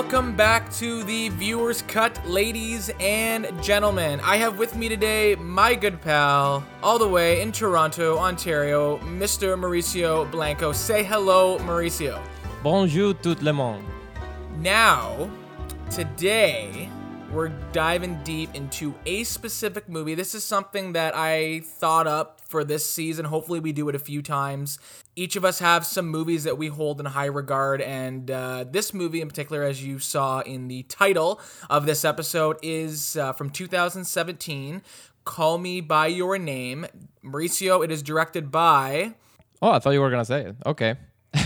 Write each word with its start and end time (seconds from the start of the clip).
welcome 0.00 0.34
back 0.34 0.72
to 0.72 1.04
the 1.04 1.28
Viewers 1.28 1.82
Cut, 1.82 2.18
ladies 2.26 2.90
and 3.00 3.46
gentlemen. 3.62 4.18
I 4.20 4.38
have 4.38 4.58
with 4.58 4.74
me 4.74 4.88
today 4.88 5.34
my 5.34 5.74
good 5.74 6.00
pal, 6.00 6.64
all 6.82 6.98
the 6.98 7.06
way 7.06 7.42
in 7.42 7.52
Toronto, 7.52 8.16
Ontario, 8.16 8.96
Mr. 9.00 9.58
Mauricio 9.58 10.24
Blanco. 10.30 10.72
Say 10.72 11.04
hello, 11.04 11.58
Mauricio. 11.58 12.18
Bonjour 12.62 13.12
tout 13.12 13.42
le 13.42 13.52
monde. 13.52 13.84
Now, 14.56 15.30
today, 15.90 16.88
we're 17.30 17.50
diving 17.70 18.18
deep 18.24 18.54
into 18.54 18.94
a 19.04 19.24
specific 19.24 19.86
movie. 19.86 20.14
This 20.14 20.34
is 20.34 20.42
something 20.42 20.94
that 20.94 21.14
I 21.14 21.60
thought 21.60 22.06
up 22.06 22.39
for 22.50 22.64
this 22.64 22.88
season. 22.88 23.24
Hopefully, 23.24 23.60
we 23.60 23.72
do 23.72 23.88
it 23.88 23.94
a 23.94 23.98
few 23.98 24.22
times. 24.22 24.78
Each 25.14 25.36
of 25.36 25.44
us 25.44 25.60
have 25.60 25.86
some 25.86 26.08
movies 26.08 26.44
that 26.44 26.58
we 26.58 26.66
hold 26.66 26.98
in 26.98 27.06
high 27.06 27.26
regard, 27.26 27.80
and 27.80 28.30
uh, 28.30 28.64
this 28.68 28.92
movie 28.92 29.20
in 29.20 29.28
particular, 29.28 29.62
as 29.62 29.82
you 29.84 29.98
saw 29.98 30.40
in 30.40 30.68
the 30.68 30.82
title 30.84 31.40
of 31.70 31.86
this 31.86 32.04
episode, 32.04 32.58
is 32.62 33.16
uh, 33.16 33.32
from 33.32 33.50
2017. 33.50 34.82
Call 35.24 35.58
Me 35.58 35.80
by 35.80 36.08
Your 36.08 36.38
Name. 36.38 36.86
Mauricio, 37.24 37.84
it 37.84 37.90
is 37.92 38.02
directed 38.02 38.50
by. 38.50 39.14
Oh, 39.62 39.70
I 39.70 39.78
thought 39.78 39.90
you 39.90 40.00
were 40.00 40.10
gonna 40.10 40.24
say 40.24 40.46
it. 40.46 40.56
Okay. 40.66 40.96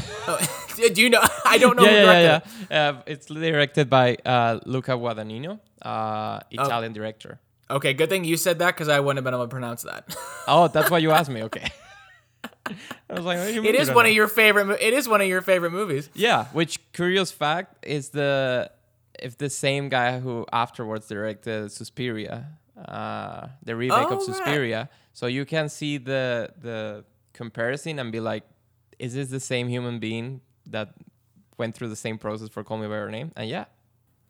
do 0.95 1.03
you 1.03 1.11
know? 1.11 1.21
I 1.45 1.59
don't 1.59 1.77
know. 1.77 1.85
yeah, 1.85 1.91
who 1.91 1.97
yeah, 1.97 2.21
yeah, 2.21 2.41
it. 2.71 2.95
Uh, 2.97 3.03
it's 3.07 3.27
directed 3.27 3.91
by 3.91 4.17
uh, 4.25 4.61
Luca 4.65 4.93
Guadagnino, 4.93 5.61
uh, 5.83 6.41
Italian 6.51 6.93
director. 6.93 7.41
Okay, 7.75 7.93
good 7.93 8.09
thing 8.09 8.25
you 8.25 8.37
said 8.37 8.61
that 8.61 8.75
because 8.75 8.89
I 8.89 9.01
wouldn't 9.01 9.19
have 9.19 9.25
been 9.25 9.35
able 9.35 9.45
to 9.45 9.49
pronounce 9.51 9.83
that. 9.83 10.17
Oh, 10.47 10.69
that's 10.69 10.91
why 10.91 10.99
you 10.99 11.11
asked 11.11 11.31
me. 11.31 11.43
Okay. 11.45 11.67
I 12.67 13.15
was 13.15 13.25
like, 13.25 13.39
what 13.39 13.47
do 13.49 13.55
you 13.55 13.63
mean 13.63 13.75
it 13.75 13.81
is 13.81 13.89
one 13.91 14.05
know? 14.05 14.11
of 14.11 14.15
your 14.15 14.29
favorite. 14.29 14.79
It 14.81 14.93
is 14.93 15.09
one 15.09 15.21
of 15.23 15.27
your 15.27 15.41
favorite 15.43 15.71
movies. 15.71 16.11
Yeah, 16.15 16.47
which 16.53 16.81
curious 16.93 17.31
fact 17.33 17.85
is 17.87 18.11
the 18.11 18.71
if 19.19 19.39
the 19.39 19.49
same 19.49 19.89
guy 19.89 20.21
who 20.21 20.45
afterwards 20.53 21.09
directed 21.09 21.73
Suspiria, 21.73 22.47
uh, 22.77 23.49
the 23.63 23.75
remake 23.75 23.97
Oh, 23.97 24.05
of 24.05 24.11
right. 24.19 24.23
Suspiria. 24.23 24.89
So 25.15 25.27
you 25.27 25.45
can 25.47 25.69
see 25.71 25.97
the 25.97 26.51
the 26.61 27.05
comparison 27.33 27.99
and 27.99 28.13
be 28.13 28.21
like, 28.21 28.45
is 28.99 29.15
this 29.15 29.29
the 29.29 29.41
same 29.41 29.69
human 29.69 29.99
being 29.99 30.43
that 30.67 30.93
went 31.57 31.75
through 31.75 31.89
the 31.89 31.97
same 31.97 32.19
process 32.19 32.49
for 32.51 32.63
Call 32.65 32.77
Me 32.79 32.87
by 32.87 32.97
Your 32.97 33.11
Name? 33.11 33.33
And 33.37 33.49
yeah, 33.49 33.65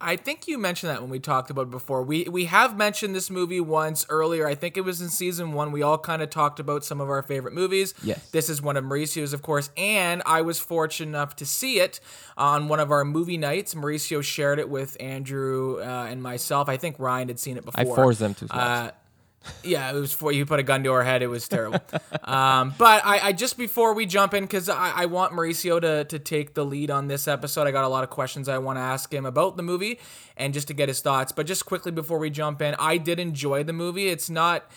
I 0.00 0.16
think 0.16 0.48
you 0.48 0.58
mentioned 0.58 0.90
that 0.90 1.00
when 1.00 1.10
we 1.10 1.18
talked 1.18 1.50
about 1.50 1.62
it 1.62 1.70
before. 1.70 2.02
We 2.02 2.24
we 2.24 2.46
have 2.46 2.76
mentioned 2.76 3.14
this 3.14 3.30
movie 3.30 3.60
once 3.60 4.04
earlier. 4.08 4.46
I 4.46 4.54
think 4.54 4.76
it 4.76 4.82
was 4.82 5.00
in 5.00 5.08
season 5.08 5.52
one. 5.52 5.72
We 5.72 5.82
all 5.82 5.98
kind 5.98 6.20
of 6.20 6.30
talked 6.30 6.60
about 6.60 6.84
some 6.84 7.00
of 7.00 7.08
our 7.08 7.22
favorite 7.22 7.54
movies. 7.54 7.94
Yes. 8.02 8.28
This 8.30 8.48
is 8.48 8.60
one 8.60 8.76
of 8.76 8.84
Mauricio's, 8.84 9.32
of 9.32 9.42
course, 9.42 9.70
and 9.76 10.22
I 10.26 10.42
was 10.42 10.58
fortunate 10.58 11.08
enough 11.08 11.36
to 11.36 11.46
see 11.46 11.80
it 11.80 12.00
on 12.36 12.68
one 12.68 12.80
of 12.80 12.90
our 12.90 13.04
movie 13.04 13.38
nights. 13.38 13.74
Mauricio 13.74 14.22
shared 14.22 14.58
it 14.58 14.68
with 14.68 14.96
Andrew 15.00 15.80
uh, 15.80 16.06
and 16.08 16.22
myself. 16.22 16.68
I 16.68 16.76
think 16.76 16.98
Ryan 16.98 17.28
had 17.28 17.38
seen 17.38 17.56
it 17.56 17.64
before. 17.64 17.80
I 17.80 17.84
forced 17.84 18.20
them 18.20 18.34
to. 18.34 18.46
watch. 18.46 18.52
Uh, 18.52 18.90
yeah, 19.62 19.90
it 19.90 19.94
was 19.94 20.12
for 20.12 20.32
you 20.32 20.46
put 20.46 20.60
a 20.60 20.62
gun 20.62 20.82
to 20.84 20.92
our 20.92 21.04
head. 21.04 21.22
It 21.22 21.26
was 21.26 21.48
terrible. 21.48 21.80
um, 22.24 22.74
but 22.78 23.04
I, 23.04 23.28
I 23.28 23.32
just 23.32 23.56
before 23.58 23.94
we 23.94 24.06
jump 24.06 24.34
in, 24.34 24.44
because 24.44 24.68
I, 24.68 24.92
I 24.94 25.06
want 25.06 25.32
Mauricio 25.32 25.80
to 25.80 26.04
to 26.04 26.18
take 26.18 26.54
the 26.54 26.64
lead 26.64 26.90
on 26.90 27.08
this 27.08 27.28
episode. 27.28 27.66
I 27.66 27.70
got 27.70 27.84
a 27.84 27.88
lot 27.88 28.04
of 28.04 28.10
questions 28.10 28.48
I 28.48 28.58
want 28.58 28.76
to 28.78 28.82
ask 28.82 29.12
him 29.12 29.26
about 29.26 29.56
the 29.56 29.62
movie 29.62 29.98
and 30.36 30.54
just 30.54 30.68
to 30.68 30.74
get 30.74 30.88
his 30.88 31.00
thoughts. 31.00 31.32
But 31.32 31.46
just 31.46 31.66
quickly 31.66 31.92
before 31.92 32.18
we 32.18 32.30
jump 32.30 32.62
in, 32.62 32.74
I 32.78 32.96
did 32.96 33.18
enjoy 33.18 33.64
the 33.64 33.72
movie. 33.72 34.08
It's 34.08 34.30
not 34.30 34.70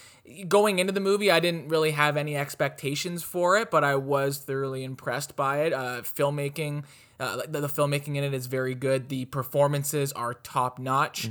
going 0.48 0.80
into 0.80 0.92
the 0.92 1.00
movie. 1.00 1.32
I 1.32 1.40
didn't 1.40 1.70
really 1.70 1.92
have 1.92 2.18
any 2.18 2.36
expectations 2.36 3.23
for 3.23 3.58
it, 3.58 3.72
but 3.72 3.84
I 3.84 3.95
was 3.95 4.40
thoroughly 4.40 4.84
impressed 4.84 5.36
by 5.36 5.62
it. 5.62 5.73
Uh, 5.73 6.02
filmmaking. 6.02 6.84
Uh, 7.20 7.38
the, 7.48 7.62
the 7.62 7.68
filmmaking 7.68 8.16
in 8.16 8.23
it 8.23 8.34
is 8.34 8.46
very 8.46 8.76
good. 8.76 9.10
The 9.10 9.26
performances 9.26 10.12
are 10.12 10.36
top 10.36 10.78
notch, 10.78 11.26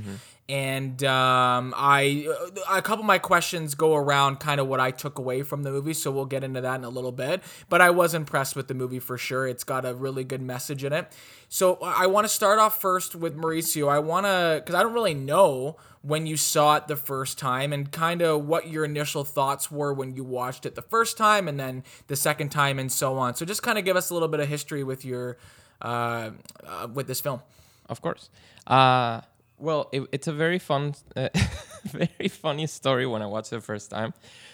and 0.49 1.01
um, 1.03 1.73
I 1.77 2.27
a 2.69 2.81
couple 2.81 3.03
of 3.03 3.05
my 3.05 3.19
questions 3.19 3.73
go 3.75 3.95
around 3.95 4.39
kind 4.41 4.59
of 4.59 4.67
what 4.67 4.79
I 4.79 4.91
took 4.91 5.17
away 5.17 5.43
from 5.43 5.63
the 5.63 5.71
movie. 5.71 5.93
So 5.93 6.11
we'll 6.11 6.25
get 6.25 6.43
into 6.43 6.59
that 6.61 6.75
in 6.75 6.83
a 6.83 6.89
little 6.89 7.11
bit. 7.13 7.41
But 7.69 7.81
I 7.81 7.89
was 7.89 8.13
impressed 8.13 8.55
with 8.55 8.67
the 8.67 8.73
movie 8.73 8.99
for 8.99 9.17
sure. 9.17 9.47
It's 9.47 9.63
got 9.63 9.85
a 9.85 9.93
really 9.93 10.23
good 10.25 10.41
message 10.41 10.83
in 10.83 10.91
it. 10.91 11.11
So 11.49 11.77
I 11.81 12.07
want 12.07 12.25
to 12.25 12.29
start 12.29 12.59
off 12.59 12.81
first 12.81 13.15
with 13.15 13.37
Mauricio. 13.37 13.89
I 13.89 13.99
want 13.99 14.25
to 14.25 14.61
because 14.63 14.75
I 14.75 14.83
don't 14.83 14.93
really 14.93 15.13
know 15.13 15.77
when 16.01 16.25
you 16.25 16.37
saw 16.37 16.75
it 16.75 16.87
the 16.87 16.95
first 16.95 17.37
time 17.37 17.73
and 17.73 17.91
kind 17.91 18.21
of 18.21 18.45
what 18.45 18.67
your 18.69 18.85
initial 18.85 19.23
thoughts 19.23 19.69
were 19.69 19.93
when 19.93 20.15
you 20.15 20.23
watched 20.23 20.65
it 20.65 20.75
the 20.75 20.81
first 20.81 21.17
time 21.17 21.47
and 21.47 21.59
then 21.59 21.83
the 22.07 22.15
second 22.15 22.49
time 22.49 22.79
and 22.79 22.91
so 22.91 23.17
on. 23.17 23.35
So 23.35 23.45
just 23.45 23.63
kind 23.63 23.77
of 23.77 23.83
give 23.83 23.97
us 23.97 24.09
a 24.09 24.13
little 24.13 24.29
bit 24.29 24.39
of 24.39 24.47
history 24.47 24.83
with 24.83 25.03
your 25.03 25.37
uh, 25.81 26.31
uh, 26.65 26.87
with 26.93 27.07
this 27.07 27.21
film. 27.21 27.41
Of 27.89 28.01
course. 28.01 28.29
Uh, 28.65 29.21
well, 29.57 29.89
it, 29.91 30.03
it's 30.11 30.27
a 30.27 30.33
very 30.33 30.59
fun, 30.59 30.93
uh, 31.15 31.29
very 31.85 32.29
funny 32.29 32.67
story 32.67 33.05
when 33.05 33.21
I 33.21 33.25
watched 33.25 33.51
it 33.51 33.55
the 33.55 33.61
first 33.61 33.89
time. 33.89 34.13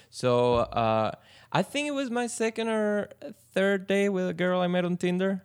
So 0.09 0.57
uh, 0.57 1.11
I 1.51 1.61
think 1.63 1.87
it 1.87 1.91
was 1.91 2.09
my 2.09 2.27
second 2.27 2.69
or 2.69 3.09
third 3.53 3.87
day 3.87 4.09
with 4.09 4.29
a 4.29 4.33
girl 4.33 4.61
I 4.61 4.67
met 4.67 4.85
on 4.85 4.97
Tinder. 4.97 5.43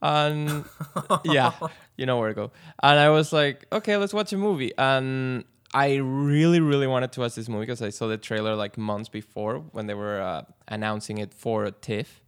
And 0.00 0.64
yeah, 1.24 1.52
you 1.96 2.06
know 2.06 2.18
where 2.18 2.28
to 2.28 2.34
go. 2.34 2.50
And 2.82 2.98
I 2.98 3.10
was 3.10 3.32
like, 3.32 3.66
okay, 3.72 3.96
let's 3.96 4.14
watch 4.14 4.32
a 4.32 4.36
movie. 4.36 4.72
And 4.78 5.44
I 5.74 5.96
really, 5.96 6.60
really 6.60 6.86
wanted 6.86 7.12
to 7.12 7.20
watch 7.20 7.34
this 7.34 7.48
movie 7.48 7.62
because 7.62 7.82
I 7.82 7.90
saw 7.90 8.06
the 8.06 8.16
trailer 8.16 8.54
like 8.54 8.78
months 8.78 9.08
before 9.08 9.58
when 9.72 9.86
they 9.86 9.94
were 9.94 10.20
uh, 10.20 10.42
announcing 10.68 11.18
it 11.18 11.34
for 11.34 11.70
TIFF, 11.70 12.20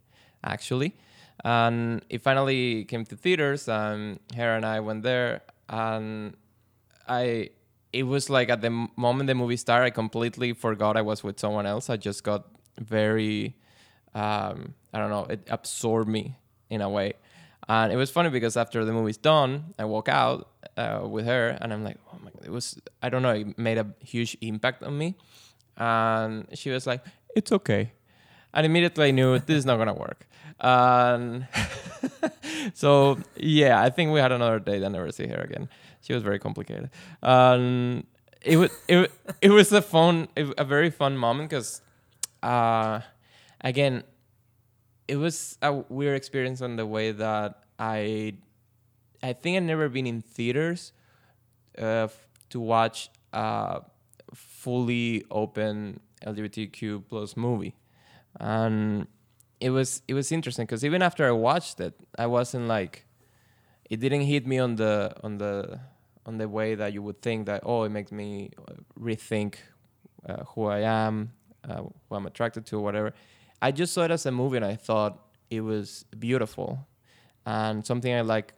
actually. 0.43 0.95
And 1.43 2.03
it 2.09 2.21
finally 2.21 2.85
came 2.85 3.05
to 3.05 3.15
theaters, 3.15 3.69
and 3.69 4.19
Hera 4.33 4.57
and 4.57 4.65
I 4.65 4.81
went 4.81 5.03
there, 5.03 5.41
and 5.69 6.35
I 7.07 7.51
it 7.91 8.03
was 8.03 8.29
like 8.29 8.49
at 8.49 8.61
the 8.61 8.87
moment 8.95 9.27
the 9.27 9.35
movie 9.35 9.57
started, 9.57 9.85
I 9.85 9.89
completely 9.89 10.53
forgot 10.53 10.95
I 10.95 11.01
was 11.01 11.23
with 11.23 11.39
someone 11.39 11.65
else. 11.65 11.89
I 11.89 11.97
just 11.97 12.23
got 12.23 12.45
very, 12.79 13.55
um, 14.13 14.75
I 14.93 14.99
don't 14.99 15.09
know, 15.09 15.25
it 15.25 15.47
absorbed 15.49 16.09
me 16.09 16.37
in 16.69 16.81
a 16.81 16.89
way. 16.89 17.13
And 17.67 17.91
it 17.91 17.95
was 17.95 18.09
funny 18.09 18.29
because 18.29 18.57
after 18.57 18.83
the 18.85 18.93
movie's 18.93 19.17
done, 19.17 19.73
I 19.77 19.85
walk 19.85 20.07
out 20.07 20.49
uh, 20.77 21.01
with 21.03 21.25
her, 21.25 21.57
and 21.61 21.71
I'm 21.73 21.83
like, 21.83 21.97
oh 22.13 22.17
my 22.23 22.31
god, 22.31 22.45
it 22.45 22.51
was, 22.51 22.79
I 23.01 23.09
don't 23.09 23.21
know, 23.21 23.31
it 23.31 23.57
made 23.57 23.77
a 23.77 23.87
huge 24.03 24.37
impact 24.41 24.83
on 24.83 24.97
me. 24.97 25.15
And 25.77 26.47
she 26.53 26.69
was 26.69 26.85
like, 26.85 27.03
it's 27.35 27.51
okay. 27.51 27.93
And 28.53 28.65
immediately 28.65 29.07
I 29.07 29.11
knew 29.11 29.37
this 29.39 29.57
is 29.57 29.65
not 29.65 29.77
gonna 29.77 29.93
work. 29.93 30.27
And 30.59 31.47
so 32.73 33.19
yeah, 33.35 33.81
I 33.81 33.89
think 33.89 34.11
we 34.11 34.19
had 34.19 34.31
another 34.31 34.59
date. 34.59 34.83
I 34.83 34.87
never 34.89 35.11
see 35.11 35.27
her 35.27 35.41
again. 35.41 35.69
She 36.01 36.13
was 36.13 36.23
very 36.23 36.39
complicated. 36.39 36.89
Um, 37.21 38.05
it 38.41 38.57
was 38.57 38.71
it, 38.87 39.11
it 39.41 39.49
was 39.49 39.71
a 39.71 39.81
fun, 39.81 40.27
a 40.35 40.63
very 40.63 40.89
fun 40.89 41.17
moment 41.17 41.49
because, 41.49 41.81
uh, 42.41 43.01
again, 43.61 44.03
it 45.07 45.17
was 45.17 45.57
a 45.61 45.73
weird 45.73 46.15
experience 46.15 46.61
on 46.61 46.75
the 46.75 46.85
way 46.85 47.11
that 47.11 47.63
I, 47.77 48.35
I 49.23 49.33
think 49.33 49.57
I've 49.57 49.63
never 49.63 49.89
been 49.89 50.07
in 50.07 50.21
theaters, 50.21 50.93
uh, 51.77 52.07
to 52.49 52.59
watch 52.59 53.09
a 53.33 53.81
fully 54.33 55.25
open 55.31 55.99
LGBTQ 56.25 57.03
plus 57.09 57.35
movie, 57.35 57.75
and 58.39 59.07
it 59.59 59.69
was 59.71 60.01
it 60.07 60.13
was 60.13 60.31
interesting 60.31 60.65
because 60.65 60.85
even 60.85 61.01
after 61.01 61.27
I 61.27 61.31
watched 61.31 61.79
it, 61.79 61.93
I 62.17 62.27
wasn't 62.27 62.67
like, 62.67 63.05
it 63.89 63.99
didn't 63.99 64.21
hit 64.21 64.47
me 64.47 64.57
on 64.59 64.75
the 64.75 65.13
on 65.23 65.37
the 65.37 65.79
on 66.25 66.37
the 66.37 66.47
way 66.47 66.75
that 66.75 66.93
you 66.93 67.01
would 67.01 67.21
think 67.21 67.45
that 67.47 67.61
oh 67.65 67.83
it 67.83 67.89
makes 67.89 68.11
me 68.11 68.51
uh, 68.57 68.73
rethink 68.99 69.55
uh, 70.27 70.43
who 70.55 70.65
I 70.65 70.79
am, 70.79 71.33
uh, 71.67 71.81
who 71.81 72.15
I'm 72.15 72.25
attracted 72.25 72.65
to, 72.67 72.79
whatever. 72.79 73.13
I 73.61 73.71
just 73.71 73.93
saw 73.93 74.03
it 74.03 74.11
as 74.11 74.25
a 74.25 74.31
movie 74.31 74.57
and 74.57 74.65
I 74.65 74.75
thought 74.75 75.19
it 75.49 75.61
was 75.61 76.05
beautiful, 76.17 76.87
and 77.45 77.85
something 77.85 78.13
I 78.13 78.21
like 78.21 78.53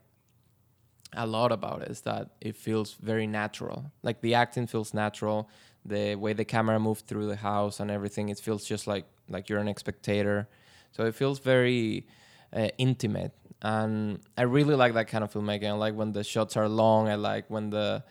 a 1.13 1.25
lot 1.25 1.51
about 1.51 1.81
it 1.81 1.89
is 1.89 2.01
that 2.01 2.30
it 2.39 2.56
feels 2.56 2.94
very 2.94 3.27
natural. 3.27 3.92
Like 4.03 4.21
the 4.21 4.36
acting 4.36 4.68
feels 4.68 4.94
natural, 4.94 5.50
the 5.83 6.15
way 6.15 6.33
the 6.33 6.45
camera 6.45 6.80
moved 6.80 7.07
through 7.07 7.27
the 7.27 7.36
house 7.38 7.80
and 7.80 7.89
everything. 7.89 8.30
It 8.30 8.39
feels 8.39 8.65
just 8.65 8.86
like 8.86 9.06
like 9.27 9.50
you're 9.50 9.59
an 9.59 9.75
spectator. 9.77 10.48
So 10.91 11.05
it 11.05 11.15
feels 11.15 11.39
very 11.39 12.07
uh, 12.55 12.69
intimate, 12.77 13.31
and 13.61 14.19
I 14.38 14.43
really 14.43 14.75
like 14.75 14.93
that 14.93 15.07
kind 15.07 15.23
of 15.23 15.31
filmmaking. 15.31 15.67
I 15.67 15.71
like 15.73 15.95
when 15.95 16.11
the 16.11 16.23
shots 16.23 16.57
are 16.57 16.67
long. 16.67 17.07
I 17.07 17.15
like 17.15 17.45
when 17.49 17.69
the 17.69 18.03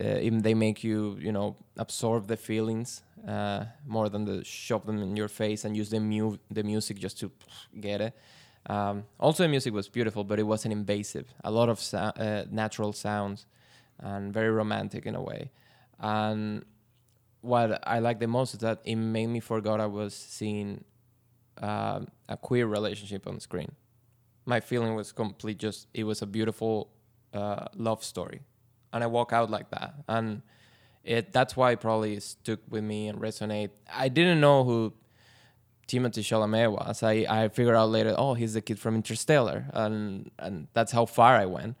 uh, 0.00 0.18
even 0.20 0.42
they 0.42 0.54
make 0.54 0.82
you 0.82 1.16
you 1.20 1.32
know 1.32 1.56
absorb 1.76 2.26
the 2.26 2.36
feelings 2.36 3.02
uh, 3.28 3.64
more 3.86 4.08
than 4.08 4.24
the 4.24 4.44
shove 4.44 4.84
them 4.86 5.00
in 5.02 5.16
your 5.16 5.28
face 5.28 5.64
and 5.64 5.76
use 5.76 5.90
the 5.90 6.00
mu- 6.00 6.38
the 6.50 6.62
music 6.62 6.98
just 6.98 7.18
to 7.20 7.30
get 7.80 8.00
it. 8.00 8.14
Um, 8.66 9.04
also, 9.20 9.42
the 9.44 9.48
music 9.48 9.74
was 9.74 9.88
beautiful, 9.88 10.24
but 10.24 10.38
it 10.38 10.42
wasn't 10.44 10.72
invasive. 10.72 11.32
A 11.44 11.50
lot 11.50 11.68
of 11.68 11.78
sou- 11.80 11.98
uh, 11.98 12.44
natural 12.50 12.92
sounds 12.92 13.46
and 13.98 14.32
very 14.32 14.50
romantic 14.50 15.06
in 15.06 15.14
a 15.14 15.22
way. 15.22 15.50
And 16.00 16.64
what 17.42 17.86
I 17.86 17.98
like 18.00 18.20
the 18.20 18.26
most 18.26 18.54
is 18.54 18.60
that 18.60 18.80
it 18.84 18.96
made 18.96 19.28
me 19.28 19.40
forget 19.40 19.80
I 19.80 19.86
was 19.86 20.14
seeing 20.14 20.84
um, 21.60 22.08
a 22.28 22.36
queer 22.36 22.66
relationship 22.66 23.26
on 23.26 23.40
screen. 23.40 23.72
My 24.46 24.60
feeling 24.60 24.94
was 24.94 25.12
complete. 25.12 25.58
Just 25.58 25.88
it 25.94 26.04
was 26.04 26.22
a 26.22 26.26
beautiful 26.26 26.90
uh, 27.32 27.66
love 27.76 28.04
story, 28.04 28.42
and 28.92 29.02
I 29.02 29.06
walk 29.06 29.32
out 29.32 29.50
like 29.50 29.70
that, 29.70 29.94
and 30.08 30.42
it 31.02 31.32
that's 31.32 31.56
why 31.56 31.72
it 31.72 31.80
probably 31.80 32.20
stuck 32.20 32.60
with 32.68 32.84
me 32.84 33.08
and 33.08 33.20
resonate. 33.20 33.70
I 33.92 34.08
didn't 34.08 34.40
know 34.40 34.64
who 34.64 34.92
Timothée 35.86 36.22
Chalamet 36.22 36.72
was. 36.72 37.02
I, 37.02 37.26
I 37.28 37.48
figured 37.48 37.76
out 37.76 37.90
later, 37.90 38.14
oh, 38.16 38.34
he's 38.34 38.54
the 38.54 38.60
kid 38.60 38.78
from 38.78 38.94
Interstellar, 38.96 39.66
and 39.72 40.30
and 40.38 40.68
that's 40.72 40.92
how 40.92 41.06
far 41.06 41.36
I 41.36 41.46
went. 41.46 41.76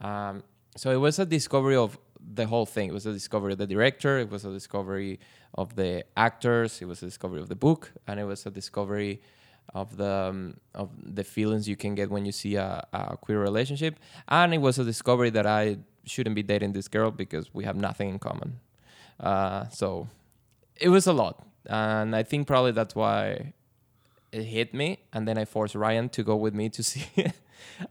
Um, 0.00 0.42
so 0.76 0.90
it 0.90 0.96
was 0.96 1.18
a 1.18 1.26
discovery 1.26 1.76
of 1.76 1.98
the 2.20 2.46
whole 2.46 2.66
thing. 2.66 2.88
It 2.88 2.92
was 2.92 3.06
a 3.06 3.12
discovery 3.12 3.52
of 3.52 3.58
the 3.58 3.66
director. 3.66 4.18
It 4.18 4.30
was 4.30 4.44
a 4.44 4.52
discovery 4.52 5.18
of 5.54 5.76
the 5.76 6.04
actors. 6.16 6.80
It 6.82 6.86
was 6.86 7.02
a 7.02 7.06
discovery 7.06 7.40
of 7.40 7.48
the 7.48 7.56
book, 7.56 7.92
and 8.06 8.20
it 8.20 8.24
was 8.24 8.46
a 8.46 8.50
discovery 8.50 9.20
of 9.74 9.96
the 9.96 10.30
um, 10.30 10.56
of 10.74 10.90
the 11.02 11.24
feelings 11.24 11.68
you 11.68 11.76
can 11.76 11.94
get 11.94 12.10
when 12.10 12.24
you 12.24 12.32
see 12.32 12.56
a, 12.56 12.86
a 12.92 13.16
queer 13.16 13.40
relationship. 13.40 13.98
And 14.28 14.54
it 14.54 14.58
was 14.58 14.78
a 14.78 14.84
discovery 14.84 15.30
that 15.30 15.46
I 15.46 15.78
shouldn't 16.04 16.36
be 16.36 16.42
dating 16.42 16.72
this 16.72 16.88
girl 16.88 17.10
because 17.10 17.52
we 17.54 17.64
have 17.64 17.76
nothing 17.76 18.08
in 18.08 18.18
common. 18.18 18.60
Uh, 19.20 19.68
so 19.68 20.08
it 20.76 20.88
was 20.88 21.06
a 21.06 21.12
lot, 21.12 21.44
and 21.66 22.14
I 22.14 22.22
think 22.22 22.46
probably 22.46 22.72
that's 22.72 22.94
why 22.94 23.52
it 24.32 24.44
hit 24.44 24.74
me. 24.74 25.00
And 25.12 25.26
then 25.26 25.38
I 25.38 25.44
forced 25.44 25.74
Ryan 25.74 26.08
to 26.10 26.22
go 26.22 26.36
with 26.36 26.54
me 26.54 26.68
to 26.70 26.82
see 26.90 27.06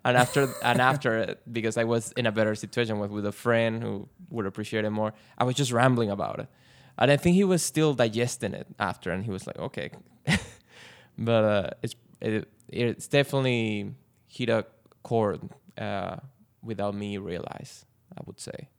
and 0.04 0.18
after 0.18 0.50
and 0.64 0.82
after 0.82 1.36
because 1.52 1.78
I 1.78 1.84
was 1.84 2.12
in 2.14 2.26
a 2.26 2.32
better 2.32 2.56
situation 2.56 3.00
with 3.00 3.12
with 3.12 3.26
a 3.26 3.32
friend 3.32 3.82
who 3.82 4.08
would 4.30 4.46
appreciate 4.46 4.86
it 4.86 4.90
more, 4.90 5.14
I 5.38 5.44
was 5.44 5.56
just 5.56 5.72
rambling 5.72 6.10
about 6.10 6.40
it, 6.40 6.48
and 6.98 7.12
I 7.12 7.18
think 7.18 7.36
he 7.36 7.44
was 7.44 7.64
still 7.64 7.94
digesting 7.94 8.54
it 8.54 8.68
after, 8.80 9.12
and 9.12 9.24
he 9.24 9.32
was 9.32 9.48
like, 9.48 9.58
okay, 9.60 9.92
but 11.18 11.44
uh, 11.44 11.69
it's 11.81 11.96
it, 12.22 12.48
it's 12.69 13.08
definitely 13.08 13.94
hit 14.28 14.50
a 14.50 14.66
chord 15.04 15.42
uh, 15.78 16.18
without 16.64 16.96
me 16.96 17.18
realize. 17.18 17.86
I 18.18 18.22
would 18.25 18.40
say. 18.40 18.69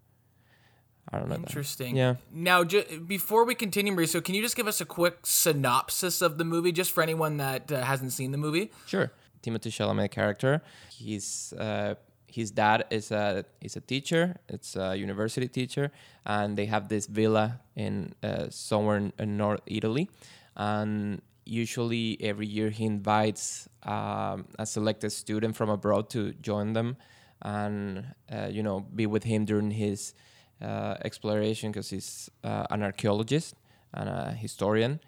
I 1.10 1.18
don't 1.18 1.28
know. 1.28 1.36
that. 1.36 1.48
Interesting. 1.48 1.96
Yeah. 1.96 2.16
Now, 2.30 2.64
ju- 2.64 3.00
before 3.06 3.44
we 3.44 3.54
continue, 3.54 3.94
Mauricio, 3.94 4.22
can 4.22 4.34
you 4.34 4.42
just 4.42 4.56
give 4.56 4.66
us 4.66 4.80
a 4.80 4.84
quick 4.84 5.20
synopsis 5.24 6.20
of 6.20 6.36
the 6.36 6.44
movie, 6.44 6.70
just 6.72 6.90
for 6.92 7.02
anyone 7.02 7.38
that 7.38 7.72
uh, 7.72 7.82
hasn't 7.82 8.12
seen 8.12 8.30
the 8.30 8.36
movie? 8.38 8.70
Sure. 8.86 9.10
Timothée 9.42 9.70
Chalamet 9.70 10.10
character. 10.10 10.60
He's 10.90 11.54
uh, 11.54 11.94
his 12.26 12.50
dad 12.50 12.84
is 12.90 13.10
a 13.10 13.44
is 13.62 13.76
a 13.76 13.80
teacher. 13.80 14.36
It's 14.48 14.76
a 14.76 14.96
university 14.96 15.48
teacher, 15.48 15.90
and 16.26 16.58
they 16.58 16.66
have 16.66 16.88
this 16.88 17.06
villa 17.06 17.60
in 17.74 18.12
uh, 18.22 18.46
somewhere 18.50 18.96
in, 18.98 19.12
in 19.18 19.36
North 19.38 19.60
Italy, 19.66 20.10
and 20.56 21.22
usually 21.48 22.18
every 22.20 22.46
year 22.46 22.70
he 22.70 22.84
invites 22.84 23.68
um, 23.82 24.46
a 24.58 24.66
selected 24.66 25.10
student 25.10 25.56
from 25.56 25.70
abroad 25.70 26.10
to 26.10 26.32
join 26.34 26.74
them, 26.74 26.96
and 27.42 28.04
uh, 28.30 28.48
you 28.50 28.62
know 28.62 28.80
be 28.80 29.06
with 29.06 29.24
him 29.24 29.44
during 29.44 29.70
his 29.70 30.14
uh, 30.60 30.96
exploration 31.04 31.72
because 31.72 31.90
he's 31.90 32.30
uh, 32.44 32.66
an 32.70 32.82
archaeologist 32.82 33.54
and 33.94 34.08
a 34.08 34.32
historian. 34.32 35.00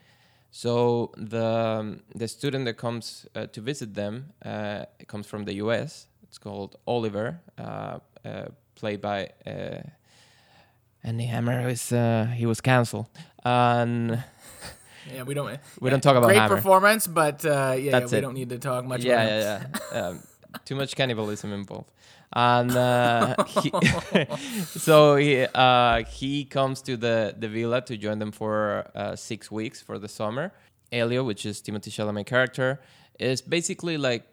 So 0.51 1.13
the 1.17 1.47
um, 1.47 2.01
the 2.15 2.27
student 2.27 2.65
that 2.65 2.75
comes 2.75 3.27
uh, 3.35 3.47
to 3.47 3.61
visit 3.61 3.95
them 3.95 4.33
uh, 4.45 4.87
comes 5.07 5.27
from 5.27 5.45
the 5.45 5.55
U.S. 5.55 6.09
It's 6.23 6.39
called 6.39 6.77
Oliver, 6.87 7.41
uh, 7.59 7.99
played 8.75 9.01
by 9.01 9.31
Armie 11.05 11.27
Hammer. 11.27 11.69
Is 11.69 11.91
he 12.35 12.47
was 12.47 12.61
canceled, 12.61 13.07
and 13.45 14.25
Yeah, 15.13 15.23
we 15.23 15.35
don't. 15.35 15.59
We 15.81 15.91
don't 15.91 16.03
talk 16.03 16.17
about 16.17 16.27
great 16.29 16.39
Hammer. 16.39 16.57
performance, 16.57 17.07
but 17.07 17.45
uh, 17.45 17.75
yeah, 17.79 17.93
That's 17.93 18.13
we 18.13 18.19
it. 18.19 18.21
don't 18.21 18.35
need 18.35 18.49
to 18.51 18.59
talk 18.59 18.85
much. 18.85 19.03
yeah, 19.03 19.23
about 19.23 19.31
yeah, 19.41 19.67
yeah. 19.93 20.09
Um, 20.09 20.23
too 20.65 20.75
much 20.75 20.97
cannibalism 20.97 21.53
involved. 21.53 21.91
And 22.33 22.71
uh, 22.77 23.35
he 23.45 23.73
so 24.65 25.17
he 25.17 25.47
uh, 25.55 26.05
he 26.05 26.45
comes 26.45 26.83
to 26.83 26.97
the, 26.97 27.35
the 27.39 27.49
villa 27.49 27.81
to 27.83 27.97
join 27.97 28.19
them 28.19 28.33
for 28.33 28.89
uh, 28.95 29.17
six 29.17 29.51
weeks 29.51 29.81
for 29.81 29.99
the 29.99 30.09
summer. 30.09 30.53
Elio, 30.93 31.23
which 31.25 31.47
is 31.47 31.61
Timothée 31.63 31.91
Chalamet 31.91 32.27
character, 32.27 32.81
is 33.19 33.41
basically 33.41 33.97
like 33.97 34.25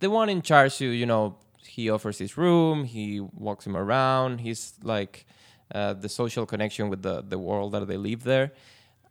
the 0.00 0.08
one 0.10 0.28
in 0.28 0.40
charge 0.42 0.78
who 0.78 0.86
you 0.86 1.06
know 1.06 1.36
he 1.66 1.90
offers 1.90 2.18
his 2.18 2.36
room, 2.36 2.84
he 2.84 3.20
walks 3.20 3.66
him 3.66 3.76
around. 3.76 4.40
He's 4.40 4.74
like 4.82 5.26
uh, 5.74 5.94
the 5.94 6.08
social 6.08 6.46
connection 6.46 6.88
with 6.90 7.02
the 7.02 7.22
the 7.22 7.38
world 7.38 7.72
that 7.72 7.86
they 7.88 7.96
live 7.96 8.22
there, 8.24 8.52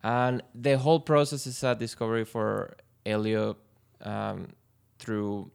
and 0.04 0.44
the 0.54 0.78
whole 0.78 1.00
process 1.00 1.48
is 1.48 1.64
a 1.64 1.76
discovery 1.76 2.26
for 2.26 2.76
Elio 3.06 3.58
um, 4.02 4.50
through 5.00 5.52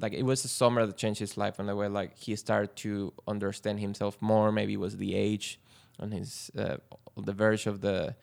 like 0.00 0.12
it 0.12 0.24
was 0.24 0.44
a 0.44 0.48
summer 0.48 0.86
that 0.86 0.96
changed 0.96 1.20
his 1.20 1.36
life 1.36 1.60
in 1.60 1.66
the 1.66 1.76
way 1.76 1.88
like 1.88 2.16
he 2.18 2.34
started 2.34 2.74
to 2.76 3.12
understand 3.28 3.80
himself 3.80 4.16
more. 4.20 4.50
Maybe 4.50 4.74
it 4.74 4.80
was 4.80 4.96
the 4.96 5.14
age 5.14 5.60
on 6.00 6.10
his 6.10 6.50
uh, 6.58 6.76
the 7.16 7.32
verge 7.32 7.66
of 7.66 7.80
the 7.80 8.16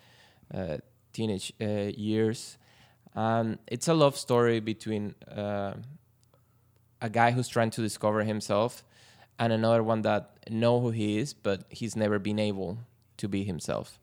uh, 0.53 0.77
teenage 1.13 1.53
uh, 1.61 1.91
years. 1.95 2.57
Um, 3.15 3.59
it's 3.67 3.87
a 3.87 3.93
love 3.93 4.17
story 4.17 4.59
between 4.59 5.15
uh, 5.29 5.73
a 7.01 7.09
guy 7.09 7.31
who's 7.31 7.47
trying 7.47 7.69
to 7.71 7.81
discover 7.81 8.23
himself 8.23 8.83
and 9.39 9.51
another 9.51 9.83
one 9.83 10.01
that 10.03 10.49
know 10.49 10.79
who 10.79 10.91
he 10.91 11.17
is, 11.17 11.33
but 11.33 11.63
he's 11.69 11.95
never 11.95 12.19
been 12.19 12.39
able 12.39 12.79
to 13.17 13.27
be 13.27 13.43
himself. 13.43 13.99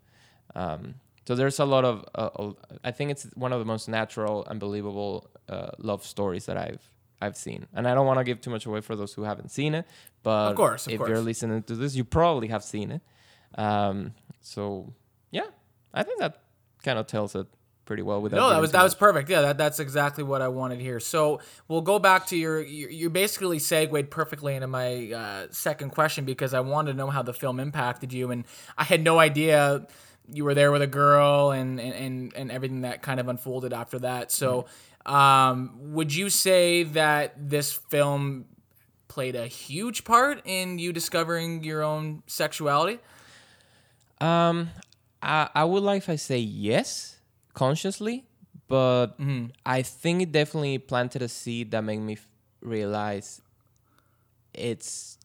Um, 0.54 0.96
so 1.28 1.34
there's 1.34 1.58
a 1.58 1.66
lot 1.66 1.84
of, 1.84 2.06
uh, 2.14 2.52
I 2.82 2.90
think 2.90 3.10
it's 3.10 3.24
one 3.34 3.52
of 3.52 3.58
the 3.58 3.66
most 3.66 3.86
natural 3.86 4.46
and 4.46 4.58
believable 4.58 5.28
uh, 5.46 5.72
love 5.76 6.02
stories 6.02 6.46
that 6.46 6.56
I've 6.56 6.80
I've 7.20 7.36
seen. 7.36 7.66
And 7.74 7.86
I 7.86 7.94
don't 7.94 8.06
want 8.06 8.18
to 8.18 8.24
give 8.24 8.40
too 8.40 8.48
much 8.48 8.64
away 8.64 8.80
for 8.80 8.96
those 8.96 9.12
who 9.12 9.24
haven't 9.24 9.50
seen 9.50 9.74
it, 9.74 9.84
but 10.22 10.52
Of 10.52 10.56
course, 10.56 10.86
of 10.86 10.94
if 10.94 10.98
course. 11.00 11.10
you're 11.10 11.20
listening 11.20 11.62
to 11.64 11.74
this, 11.76 11.94
you 11.94 12.04
probably 12.04 12.48
have 12.48 12.64
seen 12.64 12.90
it. 12.92 13.02
Um, 13.56 14.14
so 14.40 14.94
yeah, 15.30 15.48
I 15.92 16.02
think 16.02 16.18
that 16.20 16.40
kind 16.82 16.98
of 16.98 17.06
tells 17.06 17.34
it 17.34 17.46
pretty 17.84 18.02
well. 18.02 18.22
Without 18.22 18.38
No, 18.38 18.48
that 18.48 18.62
was 18.62 18.72
that 18.72 18.82
was 18.82 18.94
perfect. 18.94 19.28
Yeah, 19.28 19.42
that, 19.42 19.58
that's 19.58 19.80
exactly 19.80 20.24
what 20.24 20.40
I 20.40 20.48
wanted 20.48 20.80
here. 20.80 20.98
So 20.98 21.40
we'll 21.66 21.82
go 21.82 21.98
back 21.98 22.28
to 22.28 22.38
your. 22.38 22.62
You 22.62 22.88
you 22.88 23.10
basically 23.10 23.58
segued 23.58 24.10
perfectly 24.10 24.54
into 24.54 24.66
my 24.68 25.12
uh, 25.12 25.46
second 25.50 25.90
question 25.90 26.24
because 26.24 26.54
I 26.54 26.60
wanted 26.60 26.92
to 26.92 26.96
know 26.96 27.10
how 27.10 27.22
the 27.22 27.34
film 27.34 27.60
impacted 27.60 28.14
you, 28.14 28.30
and 28.30 28.44
I 28.78 28.84
had 28.84 29.02
no 29.02 29.18
idea 29.18 29.86
you 30.32 30.44
were 30.44 30.54
there 30.54 30.72
with 30.72 30.82
a 30.82 30.86
girl 30.86 31.50
and 31.50 31.80
and 31.80 31.94
and, 31.94 32.32
and 32.34 32.50
everything 32.52 32.82
that 32.82 33.02
kind 33.02 33.20
of 33.20 33.28
unfolded 33.28 33.72
after 33.72 33.98
that. 34.00 34.30
So, 34.30 34.66
um, 35.06 35.92
would 35.94 36.14
you 36.14 36.30
say 36.30 36.84
that 36.84 37.50
this 37.50 37.72
film 37.72 38.46
played 39.08 39.34
a 39.34 39.46
huge 39.46 40.04
part 40.04 40.42
in 40.44 40.78
you 40.78 40.92
discovering 40.92 41.64
your 41.64 41.82
own 41.82 42.22
sexuality? 42.26 42.98
Um, 44.20 44.70
I, 45.22 45.48
I 45.54 45.64
would 45.64 45.82
like 45.82 45.98
if 45.98 46.08
I 46.08 46.16
say 46.16 46.38
yes 46.38 47.18
consciously, 47.54 48.24
but 48.68 49.18
I 49.64 49.82
think 49.82 50.22
it 50.22 50.32
definitely 50.32 50.78
planted 50.78 51.22
a 51.22 51.28
seed 51.28 51.70
that 51.70 51.82
made 51.82 52.00
me 52.00 52.14
f- 52.14 52.28
realize 52.60 53.40
it's 54.52 55.18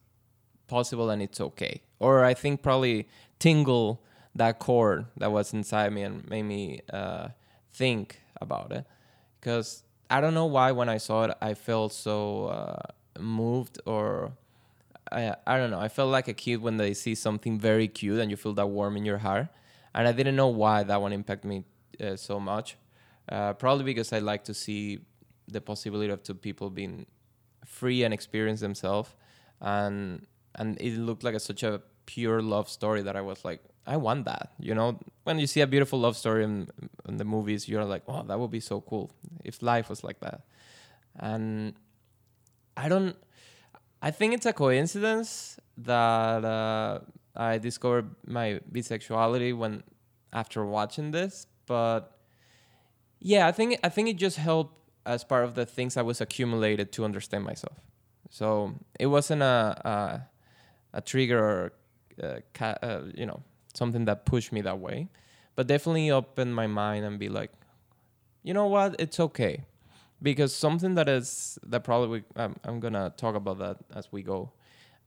possible 0.67 1.09
and 1.09 1.21
it's 1.21 1.41
okay. 1.41 1.81
Or 1.99 2.23
I 2.23 2.33
think 2.33 2.61
probably 2.61 3.07
tingle 3.39 4.01
that 4.35 4.59
chord 4.59 5.05
that 5.17 5.31
was 5.31 5.53
inside 5.53 5.93
me 5.93 6.03
and 6.03 6.27
made 6.29 6.43
me 6.43 6.81
uh, 6.91 7.29
think 7.73 8.21
about 8.41 8.71
it. 8.71 8.85
Because 9.39 9.83
I 10.09 10.21
don't 10.21 10.33
know 10.33 10.45
why 10.45 10.71
when 10.71 10.89
I 10.89 10.97
saw 10.97 11.25
it, 11.25 11.37
I 11.41 11.53
felt 11.53 11.93
so 11.93 12.47
uh, 12.47 12.81
moved 13.19 13.79
or 13.85 14.33
I, 15.11 15.35
I 15.45 15.57
don't 15.57 15.69
know. 15.71 15.79
I 15.79 15.89
felt 15.89 16.11
like 16.11 16.27
a 16.27 16.33
kid 16.33 16.61
when 16.61 16.77
they 16.77 16.93
see 16.93 17.15
something 17.15 17.59
very 17.59 17.87
cute 17.87 18.19
and 18.19 18.31
you 18.31 18.37
feel 18.37 18.53
that 18.53 18.67
warm 18.67 18.97
in 18.97 19.05
your 19.05 19.19
heart. 19.19 19.47
And 19.93 20.07
I 20.07 20.11
didn't 20.11 20.35
know 20.35 20.47
why 20.47 20.83
that 20.83 21.01
one 21.01 21.13
impacted 21.13 21.49
me 21.49 21.65
uh, 22.01 22.15
so 22.15 22.39
much. 22.39 22.77
Uh, 23.29 23.53
probably 23.53 23.85
because 23.85 24.11
I 24.11 24.19
like 24.19 24.43
to 24.45 24.53
see 24.53 24.99
the 25.47 25.61
possibility 25.61 26.11
of 26.11 26.23
two 26.23 26.33
people 26.33 26.69
being 26.69 27.05
free 27.65 28.03
and 28.03 28.13
experience 28.13 28.59
themselves. 28.59 29.13
And 29.61 30.25
and 30.55 30.79
it 30.79 30.97
looked 30.97 31.23
like 31.23 31.35
a, 31.35 31.39
such 31.39 31.63
a 31.63 31.81
pure 32.05 32.41
love 32.41 32.69
story 32.69 33.01
that 33.03 33.15
I 33.15 33.21
was 33.21 33.43
like, 33.45 33.63
I 33.85 33.97
want 33.97 34.25
that. 34.25 34.51
You 34.59 34.75
know, 34.75 34.99
when 35.23 35.39
you 35.39 35.47
see 35.47 35.61
a 35.61 35.67
beautiful 35.67 35.99
love 35.99 36.15
story 36.15 36.43
in, 36.43 36.69
in 37.07 37.17
the 37.17 37.25
movies, 37.25 37.67
you're 37.67 37.85
like, 37.85 38.03
oh, 38.07 38.23
that 38.23 38.39
would 38.39 38.51
be 38.51 38.59
so 38.59 38.81
cool 38.81 39.11
if 39.43 39.61
life 39.61 39.89
was 39.89 40.03
like 40.03 40.19
that. 40.21 40.41
And 41.19 41.73
I 42.75 42.89
don't. 42.89 43.15
I 44.01 44.11
think 44.11 44.33
it's 44.33 44.45
a 44.45 44.53
coincidence 44.53 45.59
that 45.77 46.43
uh, 46.43 46.99
I 47.35 47.57
discovered 47.57 48.15
my 48.25 48.59
bisexuality 48.71 49.55
when 49.55 49.83
after 50.33 50.65
watching 50.65 51.11
this, 51.11 51.47
but 51.67 52.17
yeah, 53.19 53.47
I 53.47 53.51
think 53.51 53.79
I 53.83 53.89
think 53.89 54.09
it 54.09 54.17
just 54.17 54.37
helped 54.37 54.75
as 55.05 55.23
part 55.23 55.45
of 55.45 55.55
the 55.55 55.65
things 55.65 55.95
I 55.97 56.01
was 56.01 56.19
accumulated 56.21 56.91
to 56.93 57.05
understand 57.05 57.43
myself. 57.43 57.77
So 58.29 58.73
it 58.99 59.07
wasn't 59.07 59.41
a 59.41 60.25
a, 60.93 60.97
a 60.97 61.01
trigger 61.01 61.39
or 61.39 61.73
uh, 62.21 62.39
ca- 62.53 62.77
uh, 62.81 63.01
you 63.15 63.25
know 63.25 63.41
something 63.73 64.05
that 64.05 64.25
pushed 64.25 64.51
me 64.51 64.61
that 64.61 64.79
way, 64.79 65.09
but 65.55 65.67
definitely 65.67 66.11
opened 66.11 66.55
my 66.55 66.67
mind 66.67 67.05
and 67.05 67.19
be 67.19 67.29
like, 67.29 67.51
you 68.43 68.53
know 68.53 68.67
what, 68.67 68.95
it's 68.99 69.19
okay. 69.19 69.65
Because 70.21 70.55
something 70.55 70.95
that 70.95 71.09
is 71.09 71.59
that 71.63 71.83
probably 71.83 72.23
I'm, 72.35 72.55
I'm 72.63 72.79
gonna 72.79 73.13
talk 73.17 73.35
about 73.35 73.59
that 73.59 73.77
as 73.93 74.11
we 74.11 74.23
go. 74.23 74.51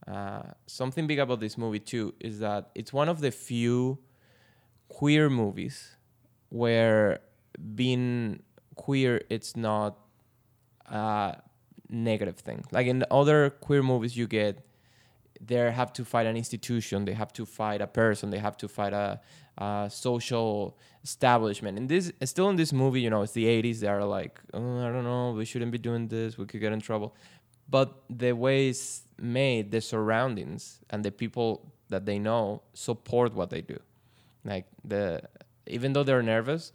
Uh, 0.07 0.43
something 0.67 1.07
big 1.07 1.19
about 1.19 1.39
this 1.39 1.57
movie 1.57 1.79
too 1.79 2.13
is 2.19 2.39
that 2.39 2.69
it's 2.75 2.93
one 2.93 3.09
of 3.09 3.19
the 3.19 3.31
few 3.31 3.97
queer 4.89 5.29
movies 5.29 5.95
where 6.49 7.19
being 7.75 8.41
queer 8.75 9.21
it's 9.29 9.55
not 9.55 9.97
a 10.85 11.37
negative 11.89 12.37
thing. 12.37 12.63
Like 12.71 12.87
in 12.87 13.03
other 13.11 13.49
queer 13.49 13.83
movies, 13.83 14.15
you 14.15 14.27
get 14.27 14.65
they 15.39 15.55
have 15.71 15.93
to 15.93 16.05
fight 16.05 16.25
an 16.25 16.35
institution, 16.37 17.05
they 17.05 17.13
have 17.13 17.33
to 17.33 17.45
fight 17.45 17.81
a 17.81 17.87
person, 17.87 18.29
they 18.29 18.39
have 18.39 18.57
to 18.57 18.67
fight 18.67 18.93
a, 18.93 19.19
a 19.57 19.89
social 19.91 20.77
establishment. 21.03 21.77
And 21.77 21.87
this 21.89 22.11
still 22.23 22.49
in 22.49 22.55
this 22.55 22.73
movie, 22.73 23.01
you 23.01 23.09
know, 23.09 23.21
it's 23.21 23.33
the 23.33 23.45
80s. 23.45 23.79
They 23.79 23.87
are 23.87 24.03
like, 24.03 24.39
oh, 24.53 24.79
I 24.79 24.91
don't 24.91 25.03
know, 25.03 25.31
we 25.31 25.45
shouldn't 25.45 25.71
be 25.71 25.77
doing 25.77 26.07
this. 26.07 26.37
We 26.37 26.45
could 26.45 26.61
get 26.61 26.73
in 26.73 26.81
trouble. 26.81 27.15
But 27.69 28.01
the 28.09 28.31
way 28.31 28.69
it's 28.69 29.03
made, 29.19 29.71
the 29.71 29.81
surroundings 29.81 30.79
and 30.89 31.03
the 31.03 31.11
people 31.11 31.73
that 31.89 32.05
they 32.05 32.19
know 32.19 32.61
support 32.73 33.33
what 33.33 33.49
they 33.49 33.61
do. 33.61 33.79
Like 34.43 34.65
the 34.83 35.21
even 35.65 35.93
though 35.93 36.03
they're 36.03 36.23
nervous, 36.23 36.71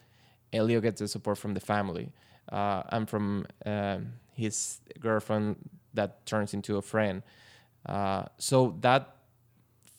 Elio 0.53 0.81
gets 0.81 1.01
the 1.01 1.09
support 1.09 1.39
from 1.39 1.55
the 1.55 1.61
family 1.61 2.13
uh, 2.51 2.83
and 2.91 3.09
from 3.09 3.47
um, 3.65 4.13
his 4.35 4.81
girlfriend 5.01 5.57
that 5.95 6.27
turns 6.27 6.53
into 6.55 6.77
a 6.77 6.83
friend. 6.83 7.23
Uh, 7.87 8.25
so 8.39 8.77
that 8.81 9.17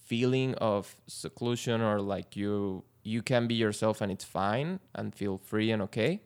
feeling 0.05 0.53
of 0.55 0.95
seclusion 1.07 1.81
or 1.81 2.01
like 2.01 2.35
you 2.35 2.83
you 3.03 3.21
can 3.21 3.47
be 3.47 3.55
yourself 3.55 4.01
and 4.01 4.11
it's 4.11 4.23
fine 4.23 4.79
and 4.95 5.13
feel 5.13 5.37
free 5.37 5.71
and 5.71 5.81
okay. 5.81 6.21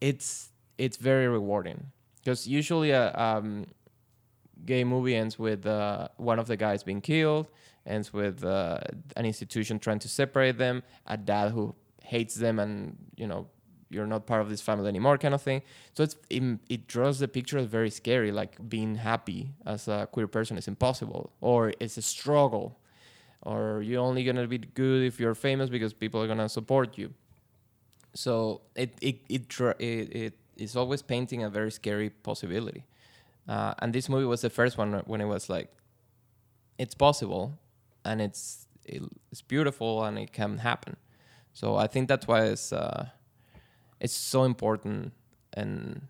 It's 0.00 0.50
it's 0.78 0.96
very 0.96 1.28
rewarding 1.28 1.92
because 2.18 2.46
usually 2.46 2.90
a 2.90 3.14
um, 3.14 3.66
gay 4.64 4.84
movie 4.84 5.14
ends 5.14 5.38
with 5.38 5.66
uh, 5.66 6.08
one 6.16 6.38
of 6.38 6.46
the 6.46 6.56
guys 6.56 6.82
being 6.82 7.00
killed, 7.00 7.48
ends 7.86 8.12
with 8.12 8.44
uh, 8.44 8.78
an 9.16 9.26
institution 9.26 9.78
trying 9.78 9.98
to 10.00 10.08
separate 10.08 10.58
them, 10.58 10.82
a 11.06 11.16
dad 11.16 11.52
who 11.52 11.74
hates 12.02 12.34
them 12.34 12.58
and 12.58 12.96
you 13.16 13.26
know 13.26 13.46
you're 13.90 14.06
not 14.06 14.24
part 14.24 14.40
of 14.40 14.48
this 14.48 14.62
family 14.62 14.88
anymore 14.88 15.18
kind 15.18 15.34
of 15.34 15.42
thing. 15.42 15.62
So 15.92 16.04
it's 16.04 16.16
it, 16.30 16.42
it 16.68 16.86
draws 16.86 17.18
the 17.18 17.28
picture 17.28 17.58
as 17.58 17.66
very 17.66 17.90
scary 17.90 18.32
like 18.32 18.56
being 18.68 18.94
happy 18.94 19.50
as 19.66 19.88
a 19.88 20.08
queer 20.10 20.28
person 20.28 20.56
is 20.56 20.68
impossible 20.68 21.32
or 21.40 21.74
it's 21.80 21.96
a 21.98 22.02
struggle 22.02 22.78
or 23.42 23.82
you're 23.82 24.00
only 24.02 24.24
gonna 24.24 24.46
be 24.46 24.58
good 24.58 25.02
if 25.02 25.18
you're 25.18 25.34
famous 25.34 25.68
because 25.68 25.92
people 25.92 26.22
are 26.22 26.28
gonna 26.28 26.48
support 26.48 26.96
you. 26.96 27.12
So 28.14 28.62
it 28.74 28.94
it 29.00 29.20
it, 29.28 29.58
it, 29.78 30.14
it 30.14 30.34
is 30.56 30.76
always 30.76 31.02
painting 31.02 31.42
a 31.42 31.50
very 31.50 31.70
scary 31.72 32.10
possibility. 32.10 32.84
Uh, 33.48 33.74
and 33.80 33.92
this 33.92 34.08
movie 34.08 34.26
was 34.26 34.42
the 34.42 34.50
first 34.50 34.78
one 34.78 35.02
when 35.06 35.20
it 35.20 35.26
was 35.26 35.48
like 35.48 35.72
it's 36.78 36.94
possible 36.94 37.58
and 38.04 38.20
it's 38.20 38.66
it's 38.84 39.42
beautiful 39.42 40.04
and 40.04 40.18
it 40.18 40.32
can 40.32 40.58
happen. 40.58 40.96
So 41.52 41.76
i 41.76 41.86
think 41.88 42.08
that's 42.08 42.26
why 42.28 42.44
it's 42.44 42.72
uh, 42.72 43.08
it's 44.00 44.14
so 44.14 44.44
important 44.44 45.12
and 45.52 46.02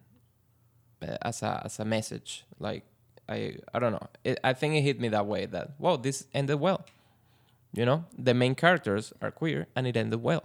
uh, 1.02 1.16
as 1.22 1.42
a 1.42 1.62
as 1.64 1.78
a 1.78 1.84
message. 1.84 2.44
Like 2.58 2.84
i 3.28 3.56
i 3.74 3.78
don't 3.78 3.92
know. 3.92 4.06
It, 4.24 4.38
i 4.44 4.52
think 4.52 4.74
it 4.74 4.82
hit 4.82 5.00
me 5.00 5.08
that 5.08 5.26
way 5.26 5.46
that 5.46 5.72
wow 5.78 5.96
this 5.96 6.26
ended 6.34 6.60
well. 6.60 6.84
You 7.72 7.84
know 7.84 8.04
the 8.16 8.34
main 8.34 8.54
characters 8.54 9.12
are 9.20 9.30
queer 9.30 9.66
and 9.74 9.86
it 9.86 9.96
ended 9.96 10.22
well. 10.22 10.44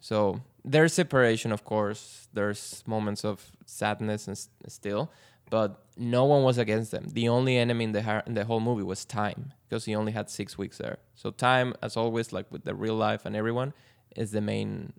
So 0.00 0.42
there's 0.64 0.92
separation 0.92 1.52
of 1.52 1.64
course. 1.64 2.28
There's 2.32 2.82
moments 2.86 3.24
of 3.24 3.50
sadness 3.64 4.26
and 4.28 4.38
still 4.68 5.10
but 5.50 5.82
no 5.96 6.24
one 6.24 6.42
was 6.42 6.58
against 6.58 6.90
them. 6.90 7.06
The 7.12 7.28
only 7.28 7.56
enemy 7.56 7.84
in 7.84 7.92
the 7.92 8.02
ha- 8.02 8.22
in 8.26 8.34
the 8.34 8.44
whole 8.44 8.60
movie 8.60 8.82
was 8.82 9.04
time 9.04 9.52
because 9.68 9.84
he 9.84 9.94
only 9.94 10.12
had 10.12 10.28
six 10.28 10.58
weeks 10.58 10.78
there. 10.78 10.98
So 11.14 11.30
time 11.30 11.74
as 11.82 11.96
always 11.96 12.32
like 12.32 12.50
with 12.50 12.64
the 12.64 12.74
real 12.74 12.96
life 12.96 13.24
and 13.24 13.36
everyone 13.36 13.72
is 14.14 14.32
the 14.32 14.40
main 14.40 14.92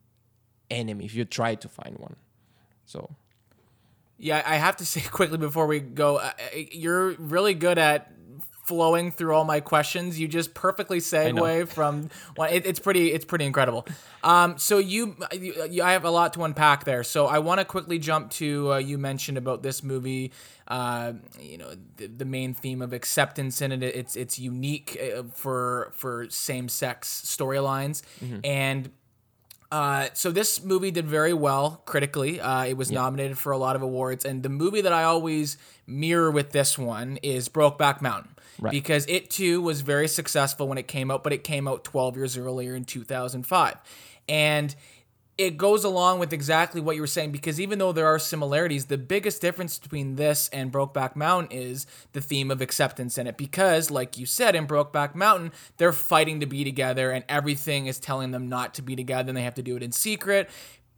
enemy 0.70 1.06
if 1.06 1.16
you 1.16 1.26
try 1.26 1.56
to 1.56 1.70
find 1.70 1.98
one. 1.98 2.16
So, 2.86 3.16
yeah, 4.18 4.42
I 4.46 4.56
have 4.56 4.78
to 4.78 4.86
say 4.86 5.02
quickly 5.12 5.38
before 5.38 5.68
we 5.68 5.80
go, 5.80 6.18
uh, 6.18 6.32
uh, 6.40 6.60
you're 6.72 7.12
really 7.14 7.54
good 7.54 7.78
at 7.78 8.12
flowing 8.68 9.12
through 9.12 9.34
all 9.34 9.46
my 9.46 9.62
questions. 9.62 10.20
You 10.20 10.28
just 10.28 10.54
perfectly 10.54 11.00
segue 11.00 11.70
from 11.70 12.10
one. 12.36 12.50
It, 12.50 12.66
it's 12.66 12.80
pretty. 12.80 13.14
It's 13.14 13.26
pretty 13.26 13.46
incredible. 13.46 13.88
Um, 14.24 14.58
so 14.58 14.78
you, 14.78 15.16
you, 15.32 15.82
I 15.82 15.94
have 15.94 16.04
a 16.04 16.10
lot 16.10 16.34
to 16.34 16.44
unpack 16.44 16.84
there. 16.84 17.04
So 17.04 17.28
I 17.28 17.40
want 17.40 17.60
to 17.60 17.66
quickly 17.66 17.98
jump 17.98 18.32
to 18.32 18.74
uh, 18.74 18.78
you 18.78 18.98
mentioned 18.98 19.38
about 19.38 19.64
this 19.64 19.84
movie. 19.84 20.34
Uh, 20.68 21.14
you 21.40 21.58
know, 21.58 21.72
the, 21.96 22.08
the, 22.08 22.26
main 22.26 22.54
theme 22.54 22.82
of 22.82 22.92
acceptance 22.92 23.62
in 23.62 23.72
it. 23.72 23.82
It's 23.82 24.18
it's 24.18 24.38
unique 24.38 25.00
uh, 25.02 25.24
for 25.34 25.94
for 25.96 26.28
same 26.30 26.68
sex 26.68 27.24
storylines 27.26 28.02
mm-hmm. 28.22 28.40
and 28.44 28.90
uh, 29.72 30.10
so 30.14 30.32
this 30.32 30.64
movie 30.64 30.92
did 30.92 31.08
very 31.08 31.34
well 31.34 31.82
critically. 31.86 32.40
Uh, 32.40 32.64
it 32.64 32.78
was 32.78 32.90
yeah. 32.90 33.02
nominated 33.02 33.38
for 33.38 33.52
a 33.52 33.58
lot 33.58 33.76
of 33.76 33.82
awards, 33.82 34.24
and 34.26 34.44
the 34.44 34.50
movie 34.50 34.82
that 34.82 34.94
I 34.94 35.04
always 35.04 35.58
mirror 35.86 36.32
with 36.32 36.52
this 36.52 36.78
one 36.78 37.18
is 37.24 37.50
Brokeback 37.50 38.02
Mountain. 38.02 38.32
Right. 38.60 38.72
Because 38.72 39.06
it 39.08 39.30
too 39.30 39.62
was 39.62 39.82
very 39.82 40.08
successful 40.08 40.68
when 40.68 40.80
it 40.80 40.88
came 40.88 41.12
out, 41.12 41.24
but 41.24 41.32
it 41.32 41.44
came 41.44 41.68
out 41.68 41.84
12 41.84 42.18
years 42.18 42.38
earlier 42.38 42.76
in 42.76 42.86
2005. 42.86 43.76
And 44.28 44.76
it 45.38 45.56
goes 45.56 45.84
along 45.84 46.18
with 46.18 46.34
exactly 46.34 46.82
what 46.82 46.96
you 46.96 47.02
were 47.02 47.08
saying 47.08 47.32
because 47.32 47.62
even 47.62 47.78
though 47.78 47.92
there 47.92 48.08
are 48.08 48.18
similarities, 48.18 48.86
the 48.86 48.98
biggest 48.98 49.40
difference 49.40 49.78
between 49.78 50.16
this 50.16 50.50
and 50.52 50.72
Brokeback 50.72 51.16
Mountain 51.16 51.56
is 51.56 51.86
the 52.14 52.22
theme 52.22 52.50
of 52.50 52.60
acceptance 52.60 53.20
in 53.20 53.28
it. 53.28 53.38
Because, 53.38 53.92
like 53.92 54.18
you 54.18 54.26
said, 54.26 54.56
in 54.56 54.66
Brokeback 54.66 55.14
Mountain, 55.14 55.52
they're 55.78 55.94
fighting 55.94 56.40
to 56.40 56.48
be 56.48 56.64
together 56.64 57.12
and 57.12 57.24
everything 57.30 57.86
is 57.86 58.00
telling 58.00 58.32
them 58.32 58.50
not 58.50 58.74
to 58.76 58.82
be 58.82 58.96
together 58.96 59.30
and 59.30 59.38
they 59.38 59.44
have 59.44 59.56
to 59.56 59.62
do 59.62 59.76
it 59.76 59.84
in 59.84 59.92
secret. 59.92 60.50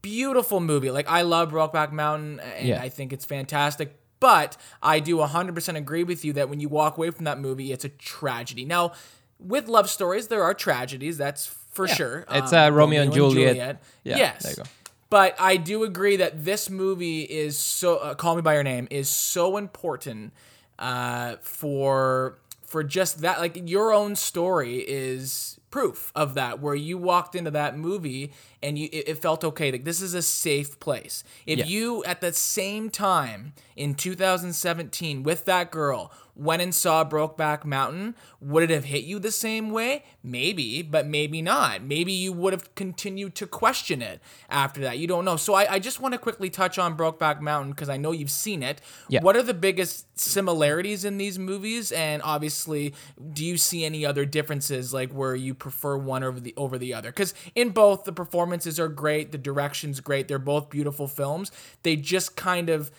Beautiful 0.02 0.62
movie. 0.62 0.90
Like, 0.90 1.10
I 1.10 1.24
love 1.24 1.52
Brokeback 1.52 1.92
Mountain 1.92 2.40
and 2.40 2.68
yeah. 2.70 2.82
I 2.82 2.88
think 2.88 3.12
it's 3.12 3.26
fantastic. 3.26 4.00
But 4.22 4.56
I 4.82 5.02
do 5.02 5.18
100% 5.18 5.76
agree 5.76 6.04
with 6.04 6.24
you 6.24 6.32
that 6.34 6.50
when 6.50 6.62
you 6.62 6.70
walk 6.70 6.98
away 6.98 7.10
from 7.12 7.26
that 7.26 7.40
movie, 7.40 7.74
it's 7.74 7.86
a 7.86 7.90
tragedy. 7.90 8.64
Now, 8.64 8.94
with 9.38 9.68
love 9.68 9.90
stories, 9.90 10.28
there 10.28 10.44
are 10.44 10.54
tragedies. 10.54 11.18
That's 11.18 11.46
for 11.70 11.88
yeah. 11.88 11.94
sure. 11.94 12.26
It's 12.32 12.54
um, 12.54 12.74
uh, 12.74 12.76
Romeo, 12.76 13.02
and 13.04 13.14
Juliet. 13.14 13.54
Juliet. 13.54 13.84
Yeah, 14.04 14.18
yes. 14.18 14.44
There 14.44 14.52
you 14.52 14.58
go. 14.58 14.64
But 15.10 15.36
I 15.40 15.58
do 15.58 15.84
agree 15.84 16.18
that 16.18 16.46
this 16.46 16.70
movie 16.70 17.22
is 17.22 17.58
so. 17.58 17.98
Uh, 17.98 18.14
Call 18.14 18.36
Me 18.36 18.42
by 18.42 18.54
Your 18.54 18.64
Name 18.64 18.88
is 18.92 19.10
so 19.10 19.58
important 19.58 20.34
uh, 20.78 21.38
for 21.42 22.38
for 22.66 22.84
just 22.84 23.22
that. 23.22 23.40
Like 23.40 23.70
your 23.70 23.92
own 23.92 24.16
story 24.16 24.78
is 24.78 25.60
proof 25.72 26.12
of 26.16 26.36
that, 26.36 26.60
where 26.60 26.76
you 26.76 26.98
walked 26.98 27.36
into 27.36 27.52
that 27.52 27.78
movie 27.78 28.32
and 28.62 28.78
you 28.78 28.90
it, 28.92 29.10
it 29.10 29.22
felt 29.22 29.44
okay. 29.44 29.72
Like 29.72 29.84
this 29.84 30.02
is 30.02 30.14
a 30.14 30.22
safe 30.22 30.80
place. 30.80 31.24
If 31.48 31.60
yeah. 31.60 31.66
you 31.66 32.04
at 32.04 32.22
the 32.22 32.34
same 32.34 32.92
time 32.92 33.54
in 33.76 33.96
2017 33.96 35.24
with 35.24 35.46
that 35.46 35.72
girl 35.72 36.12
went 36.40 36.62
and 36.62 36.74
saw 36.74 37.04
Brokeback 37.04 37.66
Mountain, 37.66 38.16
would 38.40 38.64
it 38.64 38.70
have 38.70 38.86
hit 38.86 39.04
you 39.04 39.20
the 39.20 39.32
same 39.32 39.72
way? 39.72 40.06
Maybe, 40.24 40.82
but 40.82 41.06
maybe 41.06 41.42
not. 41.42 41.84
Maybe 41.84 42.14
you 42.14 42.32
would 42.32 42.54
have 42.54 42.74
continued 42.76 43.36
to 43.36 43.46
question 43.46 44.02
it 44.02 44.22
after 44.50 44.80
that. 44.82 44.98
You 44.98 45.06
don't 45.06 45.26
know. 45.26 45.36
So 45.36 45.54
I, 45.54 45.74
I 45.74 45.80
just 45.80 46.00
want 46.00 46.14
to 46.14 46.18
quickly 46.18 46.50
touch 46.50 46.80
on 46.80 46.96
Brokeback 46.96 47.42
Mountain 47.42 47.72
because 47.72 47.90
I 47.90 47.98
know 47.98 48.14
you've 48.14 48.32
seen 48.32 48.64
it. 48.64 48.80
Yeah. 49.10 49.22
What 49.22 49.36
are 49.36 49.44
the 49.44 49.54
biggest 49.54 50.18
similarities 50.18 51.04
in 51.04 51.18
these 51.18 51.38
movies? 51.38 51.92
And 51.92 52.22
obviously, 52.24 52.94
do 53.34 53.44
you 53.44 53.58
see 53.58 53.84
any 53.84 54.06
other 54.06 54.26
differences, 54.26 54.94
like 54.94 55.12
where 55.12 55.36
you 55.36 55.54
prefer 55.54 55.98
one 55.98 56.24
over 56.24 56.40
the 56.40 56.54
over 56.56 56.78
the 56.78 56.94
other? 56.94 57.10
Because 57.10 57.34
in 57.54 57.72
both, 57.72 58.06
the 58.06 58.14
performances 58.14 58.80
are 58.80 58.88
great, 58.88 59.34
the 59.34 59.38
direction's 59.38 60.00
great. 60.00 60.30
They're 60.30 60.40
both 60.40 60.70
beautiful 60.70 61.08
films. 61.10 61.52
They 61.84 61.98
just 61.98 62.38
kind 62.38 62.70
of 62.70 62.92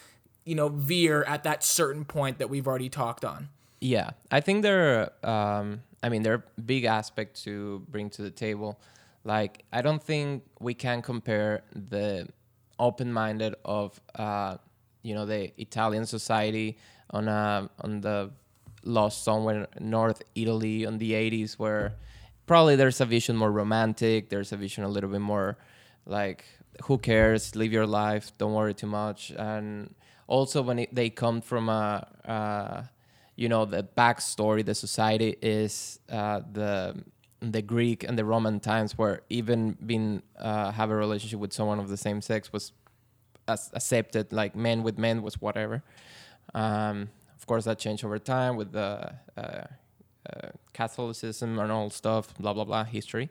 you 0.51 0.57
know 0.57 0.69
veer 0.69 1.23
at 1.35 1.45
that 1.45 1.63
certain 1.63 2.05
point 2.05 2.39
that 2.39 2.51
we've 2.51 2.67
already 2.67 2.89
talked 2.89 3.25
on. 3.25 3.49
Yeah 3.81 4.11
i 4.31 4.41
think 4.41 4.63
there 4.63 4.83
are 5.25 5.31
um, 5.35 5.83
i 6.03 6.09
mean 6.09 6.23
there 6.25 6.35
are 6.35 6.45
big 6.75 6.85
aspects 6.85 7.45
to 7.45 7.55
bring 7.89 8.11
to 8.11 8.23
the 8.23 8.35
table. 8.47 8.81
Like 9.23 9.65
i 9.73 9.81
don't 9.81 10.03
think 10.03 10.43
we 10.59 10.75
can 10.75 11.03
compare 11.03 11.63
the 11.93 12.29
open-minded 12.79 13.55
of 13.65 14.01
uh, 14.17 14.57
you 15.03 15.15
know 15.15 15.27
the 15.27 15.53
italian 15.61 16.05
society 16.07 16.79
on 17.11 17.29
a, 17.29 17.71
on 17.85 18.01
the 18.01 18.31
lost 18.85 19.23
somewhere 19.23 19.69
north 19.79 20.23
italy 20.35 20.87
on 20.87 20.97
the 20.99 21.13
80s 21.13 21.53
where 21.63 21.93
probably 22.47 22.77
there's 22.77 23.01
a 23.01 23.09
vision 23.17 23.37
more 23.37 23.53
romantic 23.53 24.31
there's 24.31 24.53
a 24.53 24.57
vision 24.57 24.85
a 24.85 24.89
little 24.89 25.11
bit 25.11 25.21
more 25.21 25.59
like 26.07 26.45
who 26.85 26.97
cares 26.97 27.55
live 27.55 27.73
your 27.73 27.87
life 27.87 28.33
don't 28.39 28.55
worry 28.55 28.73
too 28.73 28.87
much 28.87 29.31
and 29.37 29.95
also 30.31 30.63
when 30.63 30.79
it, 30.79 30.95
they 30.95 31.11
come 31.11 31.41
from 31.41 31.69
a 31.69 32.07
uh, 32.25 32.83
you 33.37 33.49
know 33.49 33.65
the 33.65 33.83
backstory 33.83 34.65
the 34.65 34.75
society 34.75 35.37
is 35.43 36.01
uh, 36.11 36.41
the 36.53 37.05
the 37.41 37.63
Greek 37.63 38.05
and 38.05 38.19
the 38.19 38.25
Roman 38.25 38.61
times 38.61 38.99
where 38.99 39.23
even 39.29 39.77
being 39.85 40.23
uh, 40.39 40.71
have 40.73 40.91
a 40.91 40.97
relationship 40.97 41.41
with 41.41 41.53
someone 41.53 41.79
of 41.79 41.89
the 41.89 41.97
same 41.97 42.21
sex 42.21 42.53
was 42.53 42.73
accepted 43.49 44.33
like 44.33 44.55
men 44.55 44.83
with 44.83 44.97
men 44.99 45.23
was 45.23 45.41
whatever 45.41 45.83
um, 46.55 47.11
of 47.37 47.47
course, 47.47 47.65
that 47.65 47.79
changed 47.79 48.05
over 48.05 48.19
time 48.19 48.57
with 48.57 48.73
the 48.73 49.15
uh, 49.37 49.41
uh, 49.41 50.49
Catholicism 50.75 51.59
and 51.59 51.73
all 51.73 51.91
stuff, 51.91 52.37
blah 52.39 52.53
blah 52.53 52.65
blah, 52.65 52.85
history. 52.85 53.31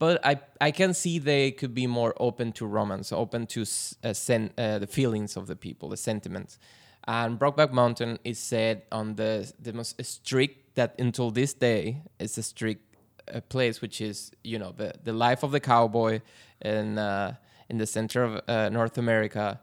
But 0.00 0.26
I 0.26 0.40
I 0.60 0.70
can 0.72 0.94
see 0.94 1.18
they 1.20 1.52
could 1.52 1.74
be 1.74 1.86
more 1.86 2.14
open 2.18 2.52
to 2.52 2.66
romance, 2.66 3.12
open 3.12 3.46
to 3.48 3.62
uh, 3.62 4.14
sen- 4.14 4.50
uh, 4.58 4.78
the 4.78 4.86
feelings 4.88 5.36
of 5.36 5.46
the 5.46 5.56
people, 5.56 5.90
the 5.90 5.98
sentiments. 5.98 6.58
And 7.06 7.38
Brokeback 7.38 7.72
Mountain 7.72 8.18
is 8.24 8.38
said 8.38 8.82
on 8.90 9.16
the 9.16 9.52
the 9.60 9.74
most 9.74 10.02
strict 10.04 10.74
that 10.76 10.98
until 10.98 11.30
this 11.30 11.52
day 11.52 12.02
is 12.18 12.38
a 12.38 12.42
strict 12.42 12.96
uh, 13.32 13.42
place, 13.42 13.82
which 13.82 14.00
is 14.00 14.32
you 14.42 14.58
know 14.58 14.72
the 14.74 14.94
the 15.04 15.12
life 15.12 15.42
of 15.42 15.50
the 15.52 15.60
cowboy 15.60 16.22
in 16.62 16.98
uh, 16.98 17.34
in 17.68 17.76
the 17.76 17.86
center 17.86 18.24
of 18.24 18.40
uh, 18.48 18.70
North 18.70 18.96
America. 18.96 19.60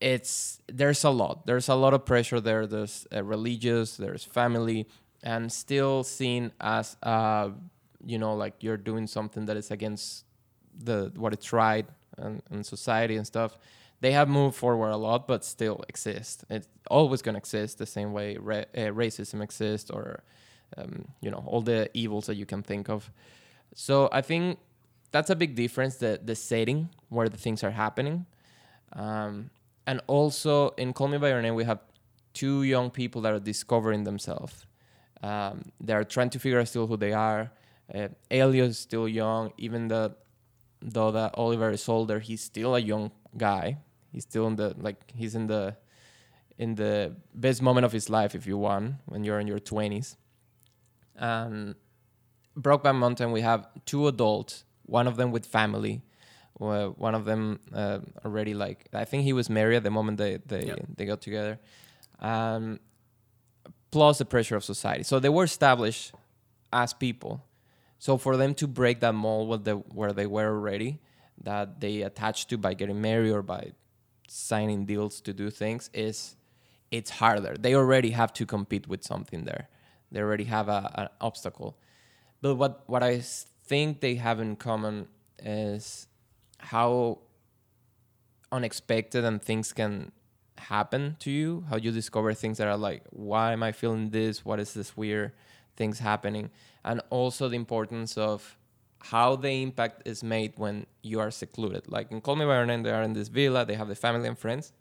It's 0.00 0.60
there's 0.66 1.04
a 1.04 1.10
lot. 1.10 1.46
There's 1.46 1.68
a 1.68 1.76
lot 1.76 1.94
of 1.94 2.04
pressure 2.04 2.40
there. 2.40 2.66
There's 2.66 3.06
uh, 3.14 3.22
religious. 3.22 3.96
There's 3.96 4.24
family, 4.24 4.88
and 5.22 5.52
still 5.52 6.02
seen 6.02 6.50
as 6.60 6.96
you 8.06 8.18
know 8.18 8.34
like 8.34 8.54
you're 8.60 8.76
doing 8.76 9.06
something 9.06 9.46
that 9.46 9.56
is 9.56 9.70
against 9.70 10.24
the 10.78 11.12
what 11.16 11.32
it's 11.32 11.52
right 11.52 11.86
and, 12.16 12.42
and 12.50 12.64
society 12.64 13.16
and 13.16 13.26
stuff 13.26 13.58
they 14.00 14.12
have 14.12 14.28
moved 14.28 14.56
forward 14.56 14.90
a 14.90 14.96
lot, 14.96 15.26
but 15.26 15.44
still 15.44 15.84
exist. 15.88 16.44
It's 16.50 16.68
always 16.90 17.22
going 17.22 17.34
to 17.34 17.38
exist 17.38 17.78
the 17.78 17.86
same 17.86 18.12
way 18.12 18.36
ra- 18.36 18.70
uh, 18.76 18.92
racism 18.92 19.42
exists, 19.42 19.90
or 19.90 20.22
um, 20.76 21.08
you 21.20 21.30
know 21.30 21.42
all 21.46 21.62
the 21.62 21.90
evils 21.94 22.26
that 22.26 22.34
you 22.34 22.46
can 22.46 22.62
think 22.62 22.88
of. 22.88 23.10
So 23.74 24.08
I 24.12 24.20
think 24.20 24.58
that's 25.12 25.30
a 25.30 25.36
big 25.36 25.54
difference. 25.54 25.96
The 25.96 26.20
the 26.22 26.34
setting 26.34 26.90
where 27.08 27.28
the 27.28 27.38
things 27.38 27.64
are 27.64 27.70
happening, 27.70 28.26
um, 28.92 29.50
and 29.86 30.00
also 30.06 30.70
in 30.70 30.92
Call 30.92 31.08
Me 31.08 31.18
by 31.18 31.30
Your 31.30 31.40
Name, 31.40 31.54
we 31.54 31.64
have 31.64 31.80
two 32.34 32.64
young 32.64 32.90
people 32.90 33.22
that 33.22 33.32
are 33.32 33.40
discovering 33.40 34.04
themselves. 34.04 34.66
Um, 35.22 35.72
they 35.80 35.94
are 35.94 36.04
trying 36.04 36.28
to 36.30 36.38
figure 36.38 36.60
out 36.60 36.68
still 36.68 36.86
who 36.86 36.98
they 36.98 37.14
are. 37.14 37.50
Uh, 37.94 38.08
is 38.30 38.78
still 38.78 39.08
young, 39.08 39.52
even 39.58 39.88
though 39.88 40.14
though 40.82 41.10
that 41.12 41.34
Oliver 41.34 41.70
is 41.70 41.88
older, 41.88 42.18
he's 42.18 42.40
still 42.40 42.74
a 42.74 42.80
young 42.80 43.10
guy. 43.36 43.78
He's 44.12 44.24
still 44.24 44.46
in 44.46 44.56
the 44.56 44.74
like 44.78 45.12
he's 45.14 45.34
in 45.34 45.46
the 45.46 45.76
in 46.58 46.74
the 46.74 47.14
best 47.34 47.62
moment 47.62 47.84
of 47.84 47.92
his 47.92 48.08
life 48.08 48.34
if 48.34 48.46
you 48.46 48.56
want 48.58 48.94
when 49.04 49.24
you're 49.24 49.38
in 49.38 49.46
your 49.46 49.58
20s. 49.58 50.16
And 51.14 51.74
Brokeback 52.58 52.96
Mountain, 52.96 53.30
we 53.30 53.42
have 53.42 53.68
two 53.84 54.08
adults, 54.08 54.64
one 54.84 55.06
of 55.06 55.16
them 55.16 55.32
with 55.32 55.44
family, 55.44 56.02
uh, 56.60 56.86
one 56.88 57.14
of 57.14 57.24
them 57.24 57.60
uh, 57.74 57.98
already 58.24 58.54
like 58.54 58.88
I 58.92 59.04
think 59.04 59.24
he 59.24 59.32
was 59.32 59.50
married 59.50 59.76
at 59.76 59.82
the 59.82 59.90
moment 59.90 60.18
they 60.18 60.38
they 60.46 60.66
yep. 60.66 60.80
they 60.96 61.04
got 61.04 61.20
together. 61.20 61.58
Um, 62.18 62.80
plus 63.90 64.18
the 64.18 64.24
pressure 64.24 64.56
of 64.56 64.64
society. 64.64 65.04
So 65.04 65.20
they 65.20 65.28
were 65.28 65.44
established 65.44 66.12
as 66.72 66.92
people. 66.92 67.44
So 67.98 68.18
for 68.18 68.36
them 68.36 68.54
to 68.54 68.66
break 68.66 69.00
that 69.00 69.14
mold 69.14 69.48
where 69.48 69.58
they, 69.58 69.72
where 69.72 70.12
they 70.12 70.26
were 70.26 70.48
already, 70.48 71.00
that 71.42 71.80
they 71.80 72.02
attach 72.02 72.46
to 72.48 72.58
by 72.58 72.74
getting 72.74 73.00
married 73.00 73.32
or 73.32 73.42
by 73.42 73.72
signing 74.28 74.86
deals 74.86 75.20
to 75.22 75.32
do 75.32 75.50
things 75.50 75.90
is 75.92 76.36
it's 76.90 77.10
harder. 77.10 77.56
They 77.58 77.74
already 77.74 78.10
have 78.10 78.32
to 78.34 78.46
compete 78.46 78.88
with 78.88 79.02
something 79.02 79.44
there. 79.44 79.68
They 80.12 80.20
already 80.20 80.44
have 80.44 80.68
a, 80.68 80.90
an 80.94 81.08
obstacle. 81.20 81.76
But 82.40 82.56
what 82.56 82.84
what 82.86 83.02
I 83.02 83.20
think 83.64 84.00
they 84.00 84.16
have 84.16 84.40
in 84.40 84.56
common 84.56 85.08
is 85.38 86.06
how 86.58 87.18
unexpected 88.52 89.24
and 89.24 89.42
things 89.42 89.72
can 89.72 90.12
happen 90.58 91.16
to 91.20 91.30
you. 91.30 91.64
How 91.68 91.76
you 91.76 91.90
discover 91.90 92.32
things 92.34 92.58
that 92.58 92.68
are 92.68 92.76
like, 92.76 93.02
why 93.10 93.52
am 93.52 93.62
I 93.62 93.72
feeling 93.72 94.10
this? 94.10 94.44
What 94.44 94.60
is 94.60 94.74
this 94.74 94.96
weird 94.96 95.32
things 95.76 95.98
happening? 95.98 96.50
And 96.84 97.00
also 97.10 97.48
the 97.48 97.56
importance 97.56 98.16
of 98.16 98.56
how 98.98 99.36
the 99.36 99.62
impact 99.62 100.02
is 100.06 100.22
made 100.22 100.54
when 100.56 100.86
you 101.02 101.20
are 101.20 101.30
secluded. 101.30 101.88
Like 101.88 102.10
in 102.10 102.20
Call 102.20 102.36
Me 102.36 102.44
by 102.44 102.56
Your 102.56 102.66
Name, 102.66 102.82
they 102.82 102.90
are 102.90 103.02
in 103.02 103.12
this 103.12 103.28
villa, 103.28 103.64
they 103.64 103.74
have 103.74 103.88
the 103.88 103.94
family 103.94 104.28
and 104.28 104.38
friends, 104.38 104.72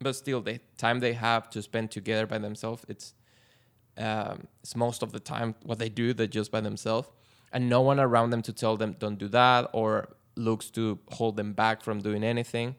but 0.00 0.16
still 0.16 0.40
the 0.40 0.60
time 0.76 1.00
they 1.00 1.14
have 1.14 1.48
to 1.50 1.62
spend 1.62 1.90
together 1.90 2.26
by 2.26 2.38
themselves, 2.38 2.84
it's 2.88 3.14
um, 3.98 4.46
it's 4.62 4.74
most 4.74 5.02
of 5.02 5.12
the 5.12 5.20
time 5.20 5.54
what 5.64 5.78
they 5.78 5.90
do, 5.90 6.14
they're 6.14 6.26
just 6.26 6.50
by 6.50 6.62
themselves, 6.62 7.10
and 7.52 7.68
no 7.68 7.82
one 7.82 8.00
around 8.00 8.30
them 8.30 8.42
to 8.42 8.52
tell 8.52 8.76
them 8.76 8.96
don't 8.98 9.18
do 9.18 9.28
that 9.28 9.68
or 9.72 10.08
looks 10.34 10.70
to 10.70 10.98
hold 11.10 11.36
them 11.36 11.52
back 11.52 11.82
from 11.82 12.00
doing 12.00 12.24
anything. 12.24 12.74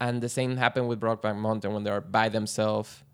And 0.00 0.22
the 0.22 0.28
same 0.28 0.56
happened 0.56 0.88
with 0.88 1.00
Brokeback 1.00 1.36
Mountain 1.36 1.72
when 1.72 1.84
they 1.84 1.90
are 1.90 2.00
by 2.00 2.28
themselves, 2.28 3.04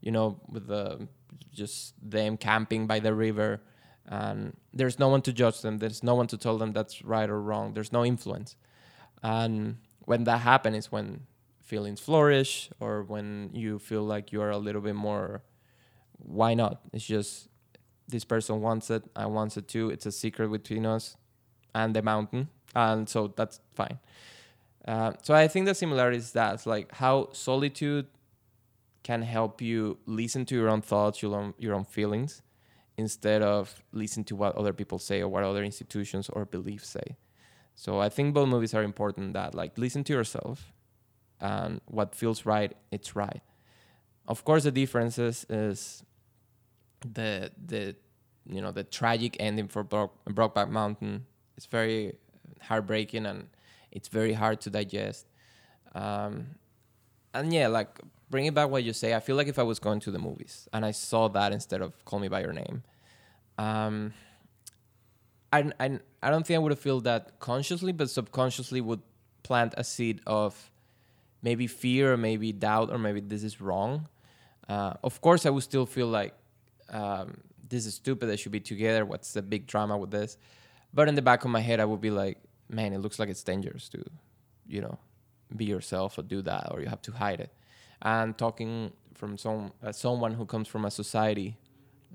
you 0.00 0.12
know, 0.12 0.38
with 0.48 0.66
the 0.68 1.08
just 1.52 1.94
them 2.02 2.36
camping 2.36 2.86
by 2.86 3.00
the 3.00 3.14
river 3.14 3.60
and 4.08 4.56
there's 4.72 4.98
no 4.98 5.08
one 5.08 5.22
to 5.22 5.32
judge 5.32 5.62
them. 5.62 5.78
There's 5.78 6.02
no 6.02 6.14
one 6.14 6.26
to 6.28 6.36
tell 6.36 6.58
them 6.58 6.72
that's 6.72 7.02
right 7.02 7.28
or 7.28 7.40
wrong. 7.40 7.74
There's 7.74 7.92
no 7.92 8.04
influence. 8.04 8.56
And 9.22 9.78
when 10.04 10.24
that 10.24 10.38
happens 10.38 10.76
is 10.76 10.92
when 10.92 11.22
feelings 11.62 11.98
flourish 11.98 12.70
or 12.78 13.02
when 13.02 13.50
you 13.52 13.78
feel 13.78 14.02
like 14.02 14.30
you're 14.30 14.50
a 14.50 14.58
little 14.58 14.80
bit 14.80 14.94
more 14.94 15.42
why 16.18 16.54
not? 16.54 16.80
It's 16.92 17.04
just 17.04 17.48
this 18.08 18.24
person 18.24 18.60
wants 18.60 18.88
it 18.90 19.02
i 19.16 19.26
want 19.26 19.56
it 19.56 19.66
too. 19.68 19.90
It's 19.90 20.06
a 20.06 20.12
secret 20.12 20.48
between 20.50 20.86
us 20.86 21.16
and 21.74 21.94
the 21.94 22.02
mountain 22.02 22.48
and 22.74 23.08
so 23.08 23.34
that's 23.36 23.60
fine. 23.74 23.98
Uh, 24.86 25.12
so 25.20 25.34
i 25.34 25.48
think 25.48 25.66
the 25.66 25.74
similarity 25.74 26.16
is 26.16 26.30
that 26.32 26.64
like 26.64 26.94
how 26.94 27.28
solitude 27.32 28.06
can 29.06 29.22
help 29.22 29.62
you 29.62 29.96
listen 30.04 30.44
to 30.44 30.56
your 30.56 30.68
own 30.68 30.82
thoughts 30.82 31.22
your 31.22 31.32
own, 31.38 31.54
your 31.58 31.74
own 31.76 31.84
feelings 31.84 32.42
instead 32.96 33.40
of 33.40 33.84
listen 33.92 34.24
to 34.24 34.34
what 34.34 34.52
other 34.56 34.72
people 34.72 34.98
say 34.98 35.20
or 35.20 35.28
what 35.28 35.44
other 35.44 35.62
institutions 35.62 36.28
or 36.30 36.44
beliefs 36.44 36.88
say. 36.88 37.16
So 37.76 38.00
I 38.00 38.08
think 38.08 38.34
both 38.34 38.48
movies 38.48 38.74
are 38.74 38.82
important 38.82 39.34
that 39.34 39.54
like 39.54 39.78
listen 39.78 40.02
to 40.04 40.12
yourself 40.12 40.72
and 41.40 41.80
what 41.86 42.16
feels 42.16 42.44
right, 42.44 42.76
it's 42.90 43.14
right. 43.14 43.42
Of 44.26 44.44
course 44.44 44.64
the 44.64 44.72
differences 44.72 45.46
is 45.48 46.02
the 47.18 47.52
the 47.64 47.94
you 48.54 48.60
know 48.60 48.72
the 48.72 48.82
tragic 48.82 49.36
ending 49.38 49.68
for 49.68 49.84
Broke, 49.84 50.14
Brokeback 50.24 50.68
Mountain. 50.68 51.26
It's 51.56 51.66
very 51.66 52.16
heartbreaking 52.60 53.24
and 53.24 53.46
it's 53.92 54.08
very 54.08 54.32
hard 54.32 54.60
to 54.62 54.70
digest. 54.70 55.26
Um, 55.94 56.56
and 57.32 57.52
yeah, 57.52 57.68
like 57.68 58.00
bringing 58.30 58.52
back 58.52 58.70
what 58.70 58.84
you 58.84 58.92
say, 58.92 59.14
I 59.14 59.20
feel 59.20 59.36
like 59.36 59.48
if 59.48 59.58
I 59.58 59.62
was 59.62 59.78
going 59.78 60.00
to 60.00 60.10
the 60.10 60.18
movies 60.18 60.68
and 60.72 60.84
I 60.84 60.90
saw 60.90 61.28
that 61.28 61.52
instead 61.52 61.80
of 61.80 62.04
Call 62.04 62.18
Me 62.18 62.28
by 62.28 62.40
Your 62.40 62.52
Name, 62.52 62.82
um, 63.58 64.12
I, 65.52 65.70
I, 65.78 65.98
I 66.22 66.30
don't 66.30 66.46
think 66.46 66.56
I 66.56 66.58
would 66.58 66.72
have 66.72 66.80
felt 66.80 67.04
that 67.04 67.38
consciously, 67.38 67.92
but 67.92 68.10
subconsciously 68.10 68.80
would 68.80 69.00
plant 69.42 69.74
a 69.76 69.84
seed 69.84 70.20
of 70.26 70.70
maybe 71.42 71.66
fear 71.66 72.14
or 72.14 72.16
maybe 72.16 72.52
doubt 72.52 72.90
or 72.90 72.98
maybe 72.98 73.20
this 73.20 73.44
is 73.44 73.60
wrong. 73.60 74.08
Uh, 74.68 74.94
of 75.04 75.20
course, 75.20 75.46
I 75.46 75.50
would 75.50 75.62
still 75.62 75.86
feel 75.86 76.08
like 76.08 76.34
um, 76.90 77.38
this 77.68 77.86
is 77.86 77.94
stupid. 77.94 78.26
They 78.26 78.36
should 78.36 78.52
be 78.52 78.60
together. 78.60 79.04
What's 79.04 79.32
the 79.32 79.42
big 79.42 79.66
drama 79.66 79.96
with 79.96 80.10
this? 80.10 80.36
But 80.92 81.08
in 81.08 81.14
the 81.14 81.22
back 81.22 81.44
of 81.44 81.50
my 81.50 81.60
head, 81.60 81.78
I 81.78 81.84
would 81.84 82.00
be 82.00 82.10
like, 82.10 82.38
man, 82.68 82.92
it 82.92 82.98
looks 82.98 83.18
like 83.18 83.28
it's 83.28 83.44
dangerous 83.44 83.88
to, 83.90 84.04
you 84.66 84.80
know, 84.80 84.98
be 85.54 85.66
yourself 85.66 86.18
or 86.18 86.22
do 86.22 86.42
that, 86.42 86.68
or 86.72 86.80
you 86.80 86.88
have 86.88 87.02
to 87.02 87.12
hide 87.12 87.40
it 87.40 87.52
and 88.02 88.36
talking 88.36 88.92
from 89.14 89.38
some 89.38 89.72
uh, 89.82 89.92
someone 89.92 90.34
who 90.34 90.46
comes 90.46 90.68
from 90.68 90.84
a 90.84 90.90
society 90.90 91.56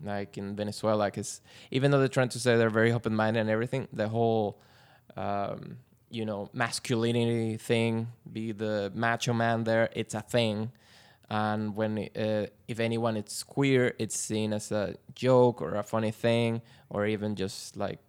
like 0.04 0.38
in 0.38 0.56
Venezuela, 0.56 1.06
because 1.06 1.42
even 1.70 1.92
though 1.92 2.00
they're 2.00 2.08
trying 2.08 2.30
to 2.30 2.40
say 2.40 2.58
they're 2.58 2.70
very 2.70 2.92
open 2.92 3.16
minded 3.16 3.42
and 3.42 3.50
everything, 3.50 3.88
the 3.94 4.08
whole 4.08 4.60
um, 5.16 5.78
you 6.10 6.26
know 6.26 6.50
masculinity 6.54 7.58
thing, 7.58 8.08
be 8.32 8.52
the 8.52 8.92
macho 8.96 9.34
man 9.34 9.64
there, 9.64 9.90
it's 9.94 10.14
a 10.14 10.22
thing. 10.22 10.72
And 11.30 11.76
when 11.76 12.10
uh, 12.16 12.48
if 12.68 12.80
anyone 12.80 13.16
it's 13.16 13.44
queer, 13.44 13.96
it's 13.98 14.18
seen 14.18 14.52
as 14.54 14.72
a 14.72 14.96
joke 15.16 15.62
or 15.62 15.76
a 15.76 15.84
funny 15.84 16.12
thing, 16.12 16.62
or 16.90 17.06
even 17.06 17.36
just 17.36 17.78
like 17.78 18.00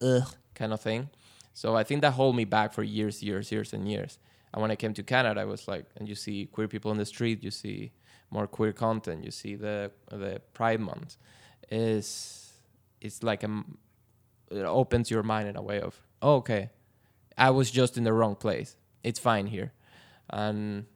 ugh 0.00 0.34
kind 0.54 0.72
of 0.72 0.80
thing. 0.80 1.10
So 1.52 1.76
I 1.76 1.84
think 1.84 2.02
that 2.02 2.12
hold 2.12 2.34
me 2.34 2.44
back 2.44 2.72
for 2.72 2.82
years, 2.82 3.22
years, 3.22 3.52
years, 3.52 3.72
and 3.72 3.88
years. 3.88 4.18
And 4.54 4.62
when 4.62 4.70
I 4.70 4.76
came 4.76 4.94
to 4.94 5.02
Canada, 5.02 5.40
I 5.40 5.44
was 5.44 5.66
like, 5.66 5.86
and 5.96 6.08
you 6.08 6.14
see 6.14 6.46
queer 6.46 6.68
people 6.68 6.92
on 6.92 6.96
the 6.96 7.04
street, 7.04 7.42
you 7.42 7.50
see 7.50 7.90
more 8.30 8.46
queer 8.46 8.72
content, 8.72 9.24
you 9.24 9.32
see 9.32 9.56
the 9.56 9.90
the 10.10 10.40
Pride 10.54 10.80
Month, 10.80 11.16
is 11.72 12.52
it's 13.00 13.24
like 13.24 13.42
a 13.42 13.64
it 14.52 14.64
opens 14.64 15.10
your 15.10 15.24
mind 15.24 15.48
in 15.48 15.56
a 15.56 15.62
way 15.62 15.80
of 15.80 16.00
oh, 16.22 16.36
okay, 16.36 16.70
I 17.36 17.50
was 17.50 17.72
just 17.72 17.98
in 17.98 18.04
the 18.04 18.12
wrong 18.12 18.36
place. 18.36 18.76
It's 19.02 19.18
fine 19.18 19.48
here, 19.48 19.72
and 20.30 20.86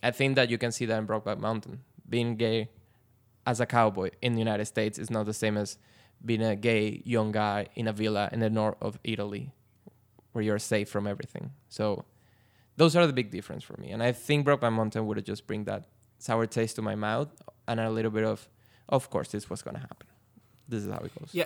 I 0.00 0.12
think 0.12 0.36
that 0.36 0.48
you 0.48 0.56
can 0.56 0.70
see 0.70 0.86
that 0.86 0.96
in 0.96 1.06
Brokeback 1.06 1.40
Mountain. 1.40 1.80
Being 2.08 2.36
gay 2.36 2.70
as 3.44 3.60
a 3.60 3.66
cowboy 3.66 4.10
in 4.22 4.34
the 4.34 4.38
United 4.38 4.66
States 4.66 4.96
is 4.96 5.10
not 5.10 5.26
the 5.26 5.34
same 5.34 5.56
as 5.56 5.76
being 6.24 6.42
a 6.42 6.54
gay 6.54 7.02
young 7.04 7.32
guy 7.32 7.66
in 7.74 7.88
a 7.88 7.92
villa 7.92 8.28
in 8.32 8.38
the 8.38 8.48
north 8.48 8.76
of 8.80 9.00
Italy, 9.02 9.52
where 10.32 10.44
you're 10.44 10.60
safe 10.60 10.88
from 10.88 11.08
everything. 11.08 11.50
So 11.68 12.04
those 12.78 12.96
are 12.96 13.06
the 13.06 13.12
big 13.12 13.30
difference 13.30 13.64
for 13.64 13.76
me. 13.78 13.90
And 13.90 14.02
I 14.02 14.12
think 14.12 14.46
Brokeback 14.46 14.72
Mountain 14.72 15.06
would 15.06 15.16
have 15.18 15.26
just 15.26 15.46
bring 15.46 15.64
that 15.64 15.88
sour 16.18 16.46
taste 16.46 16.76
to 16.76 16.82
my 16.82 16.94
mouth 16.94 17.28
and 17.66 17.80
a 17.80 17.90
little 17.90 18.10
bit 18.10 18.24
of, 18.24 18.48
of 18.88 19.10
course, 19.10 19.28
this 19.28 19.50
was 19.50 19.62
gonna 19.62 19.80
happen. 19.80 20.06
This 20.68 20.84
is 20.84 20.90
how 20.90 20.98
it 20.98 21.12
goes. 21.18 21.30
Yeah. 21.32 21.44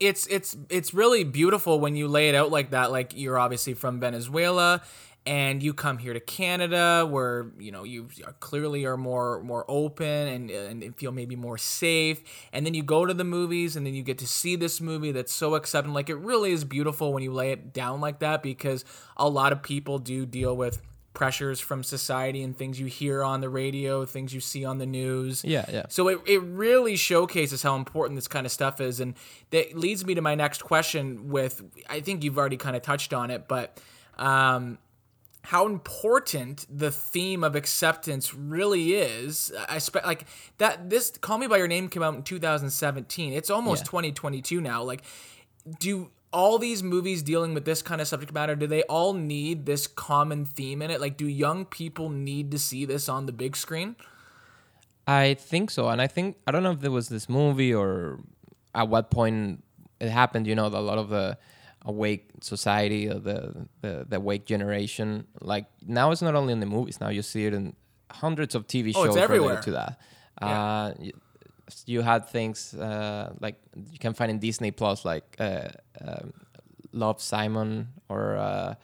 It's 0.00 0.26
it's 0.26 0.56
it's 0.70 0.92
really 0.92 1.22
beautiful 1.22 1.78
when 1.78 1.94
you 1.94 2.08
lay 2.08 2.28
it 2.28 2.34
out 2.34 2.50
like 2.50 2.70
that. 2.70 2.90
Like 2.90 3.12
you're 3.14 3.38
obviously 3.38 3.74
from 3.74 4.00
Venezuela 4.00 4.82
and 5.26 5.62
you 5.62 5.72
come 5.72 5.98
here 5.98 6.12
to 6.12 6.20
Canada 6.20 7.06
where 7.08 7.50
you 7.58 7.72
know 7.72 7.84
you 7.84 8.08
clearly 8.40 8.84
are 8.84 8.96
more 8.96 9.42
more 9.42 9.64
open 9.68 10.06
and 10.06 10.50
and 10.50 10.96
feel 10.96 11.12
maybe 11.12 11.36
more 11.36 11.58
safe 11.58 12.22
and 12.52 12.66
then 12.66 12.74
you 12.74 12.82
go 12.82 13.06
to 13.06 13.14
the 13.14 13.24
movies 13.24 13.76
and 13.76 13.86
then 13.86 13.94
you 13.94 14.02
get 14.02 14.18
to 14.18 14.26
see 14.26 14.56
this 14.56 14.80
movie 14.80 15.12
that's 15.12 15.32
so 15.32 15.54
accepting 15.54 15.94
like 15.94 16.10
it 16.10 16.16
really 16.16 16.52
is 16.52 16.64
beautiful 16.64 17.12
when 17.12 17.22
you 17.22 17.32
lay 17.32 17.52
it 17.52 17.72
down 17.72 18.00
like 18.00 18.18
that 18.18 18.42
because 18.42 18.84
a 19.16 19.28
lot 19.28 19.52
of 19.52 19.62
people 19.62 19.98
do 19.98 20.26
deal 20.26 20.56
with 20.56 20.82
pressures 21.14 21.60
from 21.60 21.84
society 21.84 22.42
and 22.42 22.58
things 22.58 22.78
you 22.78 22.86
hear 22.86 23.22
on 23.22 23.40
the 23.40 23.48
radio, 23.48 24.04
things 24.04 24.34
you 24.34 24.40
see 24.40 24.64
on 24.64 24.78
the 24.78 24.84
news. 24.84 25.44
Yeah, 25.44 25.64
yeah. 25.70 25.84
So 25.88 26.08
it, 26.08 26.20
it 26.26 26.42
really 26.42 26.96
showcases 26.96 27.62
how 27.62 27.76
important 27.76 28.16
this 28.16 28.26
kind 28.26 28.44
of 28.44 28.50
stuff 28.50 28.80
is. 28.80 28.98
And 28.98 29.14
that 29.50 29.78
leads 29.78 30.04
me 30.04 30.16
to 30.16 30.20
my 30.20 30.34
next 30.34 30.62
question 30.64 31.30
with 31.30 31.62
I 31.88 32.00
think 32.00 32.24
you've 32.24 32.36
already 32.36 32.56
kind 32.56 32.74
of 32.74 32.82
touched 32.82 33.14
on 33.14 33.30
it, 33.30 33.46
but 33.46 33.80
um, 34.18 34.78
how 35.44 35.66
important 35.66 36.66
the 36.70 36.90
theme 36.90 37.44
of 37.44 37.54
acceptance 37.54 38.34
really 38.34 38.94
is. 38.94 39.52
I 39.68 39.76
expect 39.76 40.06
like 40.06 40.26
that 40.58 40.88
this 40.88 41.10
Call 41.20 41.38
Me 41.38 41.46
by 41.46 41.58
Your 41.58 41.68
Name 41.68 41.88
came 41.88 42.02
out 42.02 42.14
in 42.14 42.22
2017. 42.22 43.32
It's 43.32 43.50
almost 43.50 43.82
Yeah. 43.82 43.90
2022 43.90 44.60
now. 44.60 44.82
Like 44.82 45.02
do 45.78 46.10
all 46.32 46.58
these 46.58 46.82
movies 46.82 47.22
dealing 47.22 47.54
with 47.54 47.64
this 47.64 47.82
kind 47.82 48.00
of 48.00 48.08
subject 48.08 48.32
matter 48.32 48.56
do 48.56 48.66
they 48.66 48.82
all 48.84 49.12
need 49.12 49.66
this 49.66 49.86
common 49.86 50.44
theme 50.46 50.80
in 50.82 50.90
it? 50.90 51.00
Like 51.00 51.16
do 51.16 51.28
young 51.28 51.64
people 51.66 52.08
need 52.08 52.50
to 52.50 52.58
see 52.58 52.84
this 52.86 53.08
on 53.08 53.26
the 53.26 53.32
big 53.32 53.54
screen? 53.56 53.96
I 55.06 55.34
think 55.34 55.70
so, 55.70 55.90
and 55.90 56.00
I 56.00 56.06
think 56.06 56.38
I 56.46 56.50
don't 56.52 56.62
know 56.62 56.70
if 56.72 56.80
there 56.80 56.90
was 56.90 57.10
this 57.10 57.28
movie 57.28 57.74
or 57.74 58.20
at 58.74 58.88
what 58.88 59.10
point 59.10 59.62
it 60.00 60.08
happened. 60.08 60.46
You 60.46 60.54
know, 60.54 60.66
a 60.66 60.68
lot 60.68 60.96
of 60.96 61.10
the 61.10 61.36
awake 61.84 62.28
society, 62.40 63.08
or 63.08 63.18
the 63.18 63.66
the 63.80 64.06
the 64.08 64.16
awake 64.16 64.44
generation, 64.46 65.26
like 65.40 65.66
now 65.86 66.10
it's 66.10 66.22
not 66.22 66.34
only 66.34 66.52
in 66.52 66.60
the 66.60 66.66
movies. 66.66 67.00
Now 67.00 67.08
you 67.10 67.22
see 67.22 67.46
it 67.46 67.54
in 67.54 67.74
hundreds 68.10 68.54
of 68.54 68.66
TV 68.66 68.92
Oh, 68.94 69.04
shows 69.04 69.16
it's 69.16 69.22
everywhere. 69.24 69.48
related 69.56 69.64
to 69.64 69.70
that. 69.72 70.00
Yeah. 70.42 70.62
Uh, 70.62 70.94
you, 71.00 71.12
you 71.86 72.02
had 72.02 72.28
things 72.28 72.74
uh, 72.74 73.32
like 73.40 73.56
you 73.90 73.98
can 73.98 74.12
find 74.14 74.30
in 74.30 74.38
Disney 74.38 74.70
Plus, 74.70 75.04
like 75.04 75.24
uh, 75.38 75.68
um 76.00 76.32
Love 76.92 77.20
Simon, 77.20 77.88
or 78.08 78.36
uh, 78.36 78.74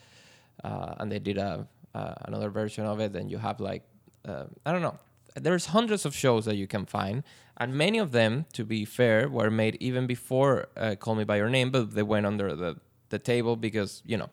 uh, 0.65 0.95
and 0.99 1.11
they 1.13 1.19
did 1.19 1.39
a 1.39 1.67
uh, 1.95 2.15
another 2.23 2.51
version 2.51 2.87
of 2.87 3.01
it. 3.01 3.15
And 3.17 3.31
you 3.31 3.39
have 3.39 3.61
like 3.61 3.83
uh, 4.29 4.45
I 4.67 4.73
don't 4.73 4.83
know. 4.83 4.99
There's 5.37 5.67
hundreds 5.67 6.05
of 6.05 6.15
shows 6.15 6.45
that 6.47 6.57
you 6.57 6.67
can 6.67 6.87
find, 6.87 7.23
and 7.57 7.73
many 7.75 7.99
of 7.99 8.11
them, 8.11 8.47
to 8.55 8.65
be 8.65 8.85
fair, 8.85 9.29
were 9.29 9.51
made 9.51 9.77
even 9.81 10.07
before 10.07 10.67
uh, 10.77 10.97
Call 10.99 11.15
Me 11.15 11.25
by 11.25 11.37
Your 11.37 11.49
Name, 11.49 11.71
but 11.71 11.95
they 11.95 12.03
went 12.03 12.27
under 12.27 12.55
the 12.57 12.77
the 13.11 13.19
table 13.19 13.57
because 13.57 14.03
you 14.07 14.17
know 14.17 14.31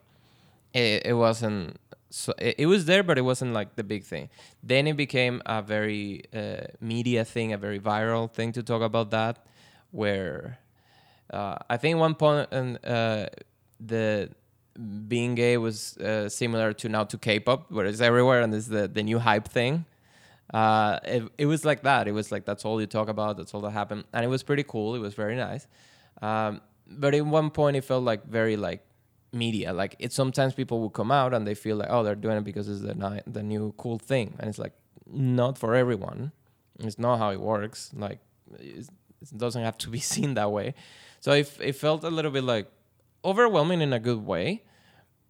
it, 0.74 1.06
it 1.06 1.14
wasn't. 1.14 1.78
So 2.10 2.32
it, 2.38 2.56
it 2.58 2.66
was 2.66 2.86
there, 2.86 3.02
but 3.02 3.18
it 3.18 3.22
wasn't 3.22 3.52
like 3.52 3.76
the 3.76 3.84
big 3.84 4.04
thing. 4.04 4.30
Then 4.62 4.86
it 4.86 4.96
became 4.96 5.42
a 5.44 5.60
very 5.60 6.22
uh, 6.34 6.68
media 6.80 7.24
thing, 7.24 7.52
a 7.52 7.58
very 7.58 7.78
viral 7.78 8.32
thing 8.32 8.52
to 8.52 8.62
talk 8.62 8.82
about 8.82 9.10
that, 9.10 9.44
where 9.90 10.58
uh, 11.30 11.56
I 11.68 11.76
think 11.76 11.98
one 11.98 12.14
point 12.14 12.48
and 12.50 12.84
uh, 12.84 13.26
the 13.78 14.30
being 15.06 15.34
gay 15.34 15.56
was 15.56 15.96
uh, 15.98 16.28
similar 16.28 16.72
to 16.72 16.88
now 16.88 17.04
to 17.04 17.18
K-pop, 17.18 17.70
where 17.70 17.86
it's 17.86 18.00
everywhere 18.00 18.40
and 18.42 18.54
it's 18.54 18.68
the 18.68 18.88
the 18.88 19.02
new 19.02 19.18
hype 19.18 19.48
thing. 19.48 19.84
Uh, 20.52 20.98
it, 21.04 21.22
it 21.36 21.46
was 21.46 21.64
like 21.64 21.82
that. 21.82 22.08
It 22.08 22.12
was 22.12 22.32
like 22.32 22.44
that's 22.46 22.64
all 22.64 22.80
you 22.80 22.86
talk 22.86 23.08
about. 23.08 23.36
That's 23.36 23.52
all 23.52 23.60
that 23.62 23.72
happened, 23.72 24.04
and 24.12 24.24
it 24.24 24.28
was 24.28 24.42
pretty 24.42 24.62
cool. 24.62 24.94
It 24.94 25.00
was 25.00 25.14
very 25.14 25.36
nice. 25.36 25.66
Um, 26.22 26.60
but 26.88 27.14
at 27.14 27.24
one 27.24 27.50
point, 27.50 27.76
it 27.76 27.84
felt 27.84 28.04
like 28.04 28.24
very 28.26 28.56
like 28.56 28.84
media. 29.32 29.72
Like 29.72 29.96
it 29.98 30.12
sometimes 30.12 30.54
people 30.54 30.80
would 30.80 30.92
come 30.92 31.10
out 31.10 31.34
and 31.34 31.46
they 31.46 31.54
feel 31.54 31.76
like 31.76 31.88
oh 31.90 32.02
they're 32.02 32.14
doing 32.14 32.38
it 32.38 32.44
because 32.44 32.68
it's 32.68 32.80
the 32.80 32.94
ni- 32.94 33.22
the 33.26 33.42
new 33.42 33.74
cool 33.76 33.98
thing, 33.98 34.36
and 34.38 34.48
it's 34.48 34.58
like 34.58 34.72
not 35.06 35.58
for 35.58 35.74
everyone. 35.74 36.32
It's 36.80 36.98
not 36.98 37.18
how 37.18 37.30
it 37.30 37.40
works. 37.40 37.90
Like 37.94 38.20
it 38.58 38.88
doesn't 39.36 39.62
have 39.62 39.78
to 39.78 39.90
be 39.90 39.98
seen 40.14 40.34
that 40.34 40.50
way. 40.50 40.74
So 41.20 41.32
it, 41.32 41.52
it 41.60 41.72
felt 41.72 42.04
a 42.04 42.10
little 42.10 42.30
bit 42.30 42.44
like 42.44 42.70
overwhelming 43.24 43.80
in 43.80 43.92
a 43.92 43.98
good 43.98 44.24
way, 44.24 44.62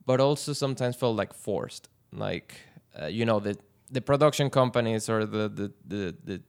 but 0.04 0.20
also 0.20 0.52
sometimes 0.52 0.96
felt 0.96 1.16
like 1.16 1.32
forced. 1.32 1.88
Like 2.12 2.54
uh, 3.00 3.06
you 3.06 3.24
know 3.24 3.40
the 3.40 3.56
the 3.90 4.00
production 4.00 4.50
companies 4.50 5.08
or 5.08 5.24
the 5.24 5.48
the 5.48 5.72
the, 5.86 6.16
the 6.24 6.42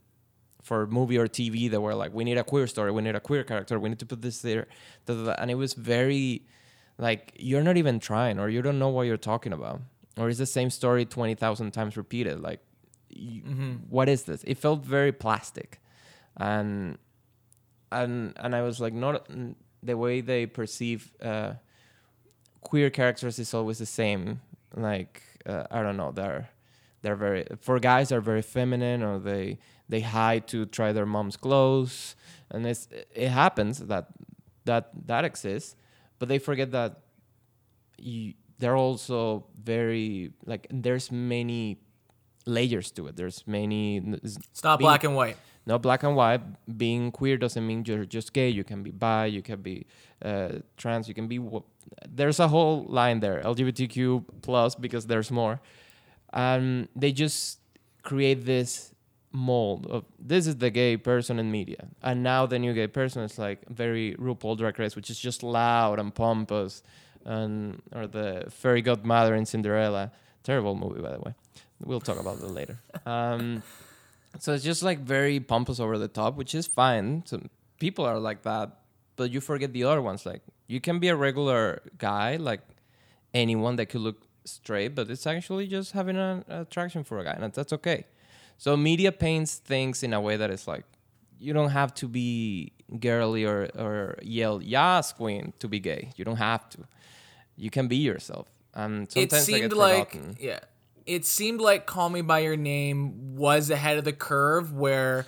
for 0.61 0.85
movie 0.87 1.17
or 1.17 1.27
TV 1.27 1.69
that 1.71 1.81
were 1.81 1.95
like, 1.95 2.13
we 2.13 2.23
need 2.23 2.37
a 2.37 2.43
queer 2.43 2.67
story, 2.67 2.91
we 2.91 3.01
need 3.01 3.15
a 3.15 3.19
queer 3.19 3.43
character, 3.43 3.79
we 3.79 3.89
need 3.89 3.99
to 3.99 4.05
put 4.05 4.21
this 4.21 4.39
there, 4.39 4.67
da, 5.05 5.13
da, 5.13 5.23
da. 5.25 5.35
and 5.39 5.49
it 5.49 5.55
was 5.55 5.73
very 5.73 6.43
like 6.97 7.33
you're 7.37 7.63
not 7.63 7.77
even 7.77 7.99
trying, 7.99 8.39
or 8.39 8.49
you 8.49 8.61
don't 8.61 8.77
know 8.77 8.89
what 8.89 9.03
you're 9.03 9.17
talking 9.17 9.53
about, 9.53 9.81
or 10.17 10.29
it's 10.29 10.37
the 10.37 10.45
same 10.45 10.69
story 10.69 11.05
twenty 11.05 11.33
thousand 11.33 11.71
times 11.71 11.95
repeated. 11.95 12.41
Like, 12.41 12.59
you, 13.09 13.41
what 13.89 14.09
is 14.09 14.23
this? 14.23 14.43
It 14.43 14.57
felt 14.57 14.85
very 14.85 15.13
plastic, 15.13 15.79
and 16.35 16.97
and 17.91 18.33
and 18.35 18.53
I 18.53 18.61
was 18.63 18.81
like, 18.81 18.93
not 18.93 19.27
the 19.81 19.97
way 19.97 20.19
they 20.19 20.45
perceive 20.45 21.11
uh, 21.23 21.53
queer 22.61 22.89
characters 22.89 23.39
is 23.39 23.53
always 23.53 23.77
the 23.77 23.85
same. 23.85 24.41
Like, 24.75 25.23
uh, 25.45 25.63
I 25.71 25.81
don't 25.81 25.95
know, 25.97 26.11
they're 26.11 26.49
they're 27.01 27.15
very 27.15 27.45
for 27.61 27.79
guys 27.79 28.09
they're 28.09 28.21
very 28.21 28.41
feminine 28.41 29.01
or 29.03 29.19
they 29.19 29.57
they 29.87 30.01
hide 30.01 30.47
to 30.47 30.65
try 30.65 30.91
their 30.93 31.05
mom's 31.05 31.37
clothes. 31.37 32.15
And 32.51 32.65
it's 32.65 32.87
it 33.15 33.29
happens 33.29 33.79
that 33.79 34.07
that 34.65 34.89
that 35.07 35.23
exists 35.25 35.75
but 36.19 36.27
they 36.27 36.37
forget 36.39 36.71
that 36.71 36.99
you, 37.97 38.33
they're 38.59 38.75
also 38.77 39.45
very 39.63 40.31
like 40.45 40.67
there's 40.69 41.11
many 41.11 41.77
layers 42.45 42.91
to 42.91 43.07
it. 43.07 43.15
There's 43.15 43.45
many 43.47 43.97
It's 43.97 44.63
not 44.63 44.79
being- 44.79 44.87
black 44.87 45.03
and 45.03 45.15
white. 45.15 45.37
no 45.65 45.77
black 45.77 46.03
and 46.03 46.15
white. 46.15 46.41
Being 46.77 47.11
queer 47.11 47.37
doesn't 47.37 47.65
mean 47.65 47.83
you're 47.85 48.05
just 48.05 48.33
gay. 48.33 48.49
You 48.49 48.63
can 48.63 48.83
be 48.83 48.91
bi 48.91 49.25
you 49.27 49.41
can 49.41 49.61
be 49.61 49.85
uh, 50.23 50.59
trans 50.77 51.07
you 51.07 51.13
can 51.13 51.27
be 51.27 51.39
there's 52.07 52.39
a 52.39 52.47
whole 52.47 52.85
line 52.89 53.19
there. 53.19 53.41
Lgbtq 53.43 54.23
plus 54.41 54.75
because 54.75 55.05
there's 55.07 55.31
more 55.31 55.59
and 56.33 56.87
they 56.95 57.11
just 57.11 57.59
create 58.03 58.45
this 58.45 58.93
mold 59.31 59.85
of 59.87 60.05
this 60.17 60.47
is 60.47 60.57
the 60.57 60.69
gay 60.69 60.97
person 60.97 61.39
in 61.39 61.51
media. 61.51 61.87
And 62.01 62.23
now 62.23 62.45
the 62.45 62.57
new 62.57 62.73
gay 62.73 62.87
person 62.87 63.21
is 63.23 63.37
like 63.37 63.67
very 63.69 64.15
RuPaul 64.15 64.57
Drag 64.57 64.77
Race 64.79 64.95
which 64.95 65.09
is 65.09 65.19
just 65.19 65.43
loud 65.43 65.99
and 65.99 66.13
pompous 66.13 66.81
and 67.25 67.81
or 67.93 68.07
the 68.07 68.45
fairy 68.49 68.81
godmother 68.81 69.35
in 69.35 69.45
Cinderella. 69.45 70.11
Terrible 70.43 70.75
movie 70.75 71.01
by 71.01 71.11
the 71.11 71.19
way. 71.19 71.33
We'll 71.81 72.01
talk 72.01 72.19
about 72.19 72.39
that 72.41 72.47
later. 72.47 72.79
Um, 73.05 73.63
so 74.39 74.53
it's 74.53 74.63
just 74.63 74.83
like 74.83 74.99
very 74.99 75.39
pompous 75.39 75.79
over 75.79 75.97
the 75.97 76.07
top 76.07 76.35
which 76.35 76.55
is 76.55 76.65
fine. 76.65 77.23
So 77.25 77.41
people 77.79 78.05
are 78.05 78.19
like 78.19 78.43
that 78.43 78.79
but 79.15 79.31
you 79.31 79.41
forget 79.41 79.73
the 79.73 79.83
other 79.83 80.01
ones. 80.01 80.25
Like 80.25 80.41
you 80.67 80.81
can 80.81 80.99
be 80.99 81.09
a 81.09 81.15
regular 81.15 81.81
guy 81.97 82.37
like 82.37 82.61
anyone 83.33 83.75
that 83.75 83.87
could 83.87 84.01
look 84.01 84.23
straight, 84.49 84.95
but 84.95 85.09
it's 85.09 85.27
actually 85.27 85.67
just 85.67 85.91
having 85.93 86.17
an 86.17 86.43
attraction 86.47 87.03
for 87.03 87.19
a 87.19 87.23
guy, 87.23 87.35
and 87.39 87.53
that's 87.53 87.73
okay. 87.73 88.05
So 88.57 88.75
media 88.75 89.11
paints 89.11 89.55
things 89.55 90.03
in 90.03 90.13
a 90.13 90.19
way 90.19 90.35
that 90.37 90.49
it's 90.49 90.67
like 90.67 90.83
you 91.39 91.53
don't 91.53 91.69
have 91.69 91.93
to 91.95 92.07
be 92.07 92.73
girly 92.99 93.45
or 93.45 93.69
or 93.77 94.17
yell 94.21 94.61
"Yes, 94.61 95.13
queen" 95.13 95.53
to 95.59 95.67
be 95.67 95.79
gay. 95.79 96.11
You 96.15 96.25
don't 96.25 96.37
have 96.37 96.69
to. 96.71 96.79
You 97.55 97.69
can 97.69 97.87
be 97.87 97.97
yourself. 97.97 98.47
And 98.73 99.03
it 99.03 99.11
sometimes 99.11 99.33
I 99.33 99.37
seemed 99.39 99.73
like 99.73 100.11
forgotten. 100.11 100.37
yeah 100.39 100.59
it 101.09 101.25
seemed 101.25 101.59
like 101.59 101.87
call 101.87 102.09
me 102.09 102.21
by 102.21 102.39
your 102.39 102.55
name 102.55 103.35
was 103.35 103.71
ahead 103.71 103.97
of 103.97 104.05
the 104.05 104.13
curve 104.13 104.71
where 104.71 105.25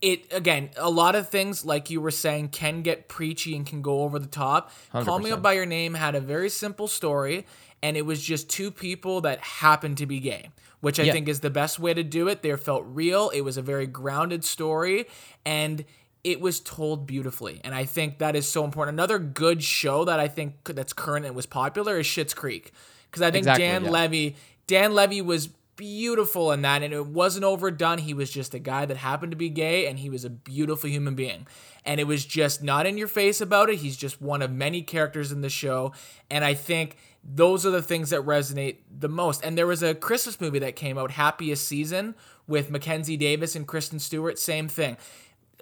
it 0.00 0.32
again 0.32 0.70
a 0.78 0.88
lot 0.88 1.14
of 1.14 1.28
things 1.28 1.64
like 1.64 1.90
you 1.90 2.00
were 2.00 2.10
saying 2.10 2.48
can 2.48 2.80
get 2.80 3.06
preachy 3.06 3.54
and 3.54 3.66
can 3.66 3.82
go 3.82 4.02
over 4.02 4.18
the 4.18 4.26
top 4.26 4.72
call 4.92 5.18
me 5.18 5.30
100%. 5.30 5.42
by 5.42 5.52
your 5.52 5.66
name 5.66 5.92
had 5.94 6.14
a 6.14 6.20
very 6.20 6.48
simple 6.48 6.88
story 6.88 7.46
and 7.84 7.96
it 7.96 8.04
was 8.06 8.20
just 8.22 8.48
two 8.48 8.70
people 8.70 9.20
that 9.20 9.38
happened 9.62 9.96
to 9.98 10.06
be 10.06 10.18
gay 10.18 10.44
which 10.80 10.98
i 11.00 11.04
Yeah. 11.04 11.12
think 11.14 11.28
is 11.28 11.40
the 11.40 11.48
best 11.62 11.78
way 11.78 11.94
to 11.94 12.02
do 12.02 12.28
it. 12.28 12.42
They 12.42 12.54
felt 12.56 12.84
real. 12.86 13.30
It 13.30 13.40
was 13.40 13.56
a 13.56 13.62
very 13.62 13.86
grounded 13.86 14.44
story 14.44 15.06
and 15.46 15.84
it 16.32 16.38
was 16.40 16.60
told 16.60 17.06
beautifully. 17.06 17.60
And 17.64 17.74
i 17.74 17.84
think 17.96 18.18
that 18.18 18.34
is 18.36 18.46
so 18.46 18.64
important. 18.68 18.94
Another 18.96 19.18
good 19.18 19.62
show 19.62 20.04
that 20.04 20.20
i 20.20 20.28
think 20.28 20.50
that's 20.78 20.92
current 20.92 21.24
and 21.26 21.34
was 21.34 21.46
popular 21.46 21.98
is 21.98 22.06
Schitt's 22.06 22.34
creek 22.42 22.72
because 23.10 23.22
i 23.22 23.30
think 23.30 23.42
Exactly, 23.46 23.64
dan 23.66 23.84
yeah. 23.84 23.90
levy 23.98 24.36
dan 24.66 24.92
levy 25.00 25.22
was 25.22 25.48
beautiful 25.76 26.52
in 26.52 26.62
that 26.62 26.82
and 26.84 26.92
it 26.94 27.06
wasn't 27.06 27.44
overdone. 27.44 27.98
He 27.98 28.14
was 28.14 28.30
just 28.30 28.54
a 28.54 28.58
guy 28.60 28.84
that 28.86 28.96
happened 28.98 29.32
to 29.32 29.36
be 29.36 29.48
gay 29.48 29.86
and 29.88 29.98
he 29.98 30.08
was 30.10 30.24
a 30.24 30.30
beautiful 30.30 30.88
human 30.88 31.14
being. 31.14 31.46
And 31.84 31.98
it 31.98 32.06
was 32.06 32.24
just 32.24 32.62
not 32.62 32.86
in 32.86 32.96
your 32.96 33.08
face 33.08 33.40
about 33.40 33.68
it. 33.70 33.76
He's 33.84 33.96
just 33.96 34.22
one 34.22 34.40
of 34.40 34.50
many 34.52 34.82
characters 34.82 35.32
in 35.32 35.40
the 35.40 35.50
show. 35.50 35.92
And 36.30 36.44
i 36.44 36.54
think 36.54 36.96
those 37.24 37.64
are 37.64 37.70
the 37.70 37.82
things 37.82 38.10
that 38.10 38.20
resonate 38.20 38.78
the 38.96 39.08
most. 39.08 39.44
And 39.44 39.56
there 39.56 39.66
was 39.66 39.82
a 39.82 39.94
Christmas 39.94 40.40
movie 40.40 40.58
that 40.58 40.76
came 40.76 40.98
out, 40.98 41.12
Happiest 41.12 41.66
Season, 41.66 42.14
with 42.46 42.70
Mackenzie 42.70 43.16
Davis 43.16 43.56
and 43.56 43.66
Kristen 43.66 43.98
Stewart. 43.98 44.38
Same 44.38 44.68
thing. 44.68 44.96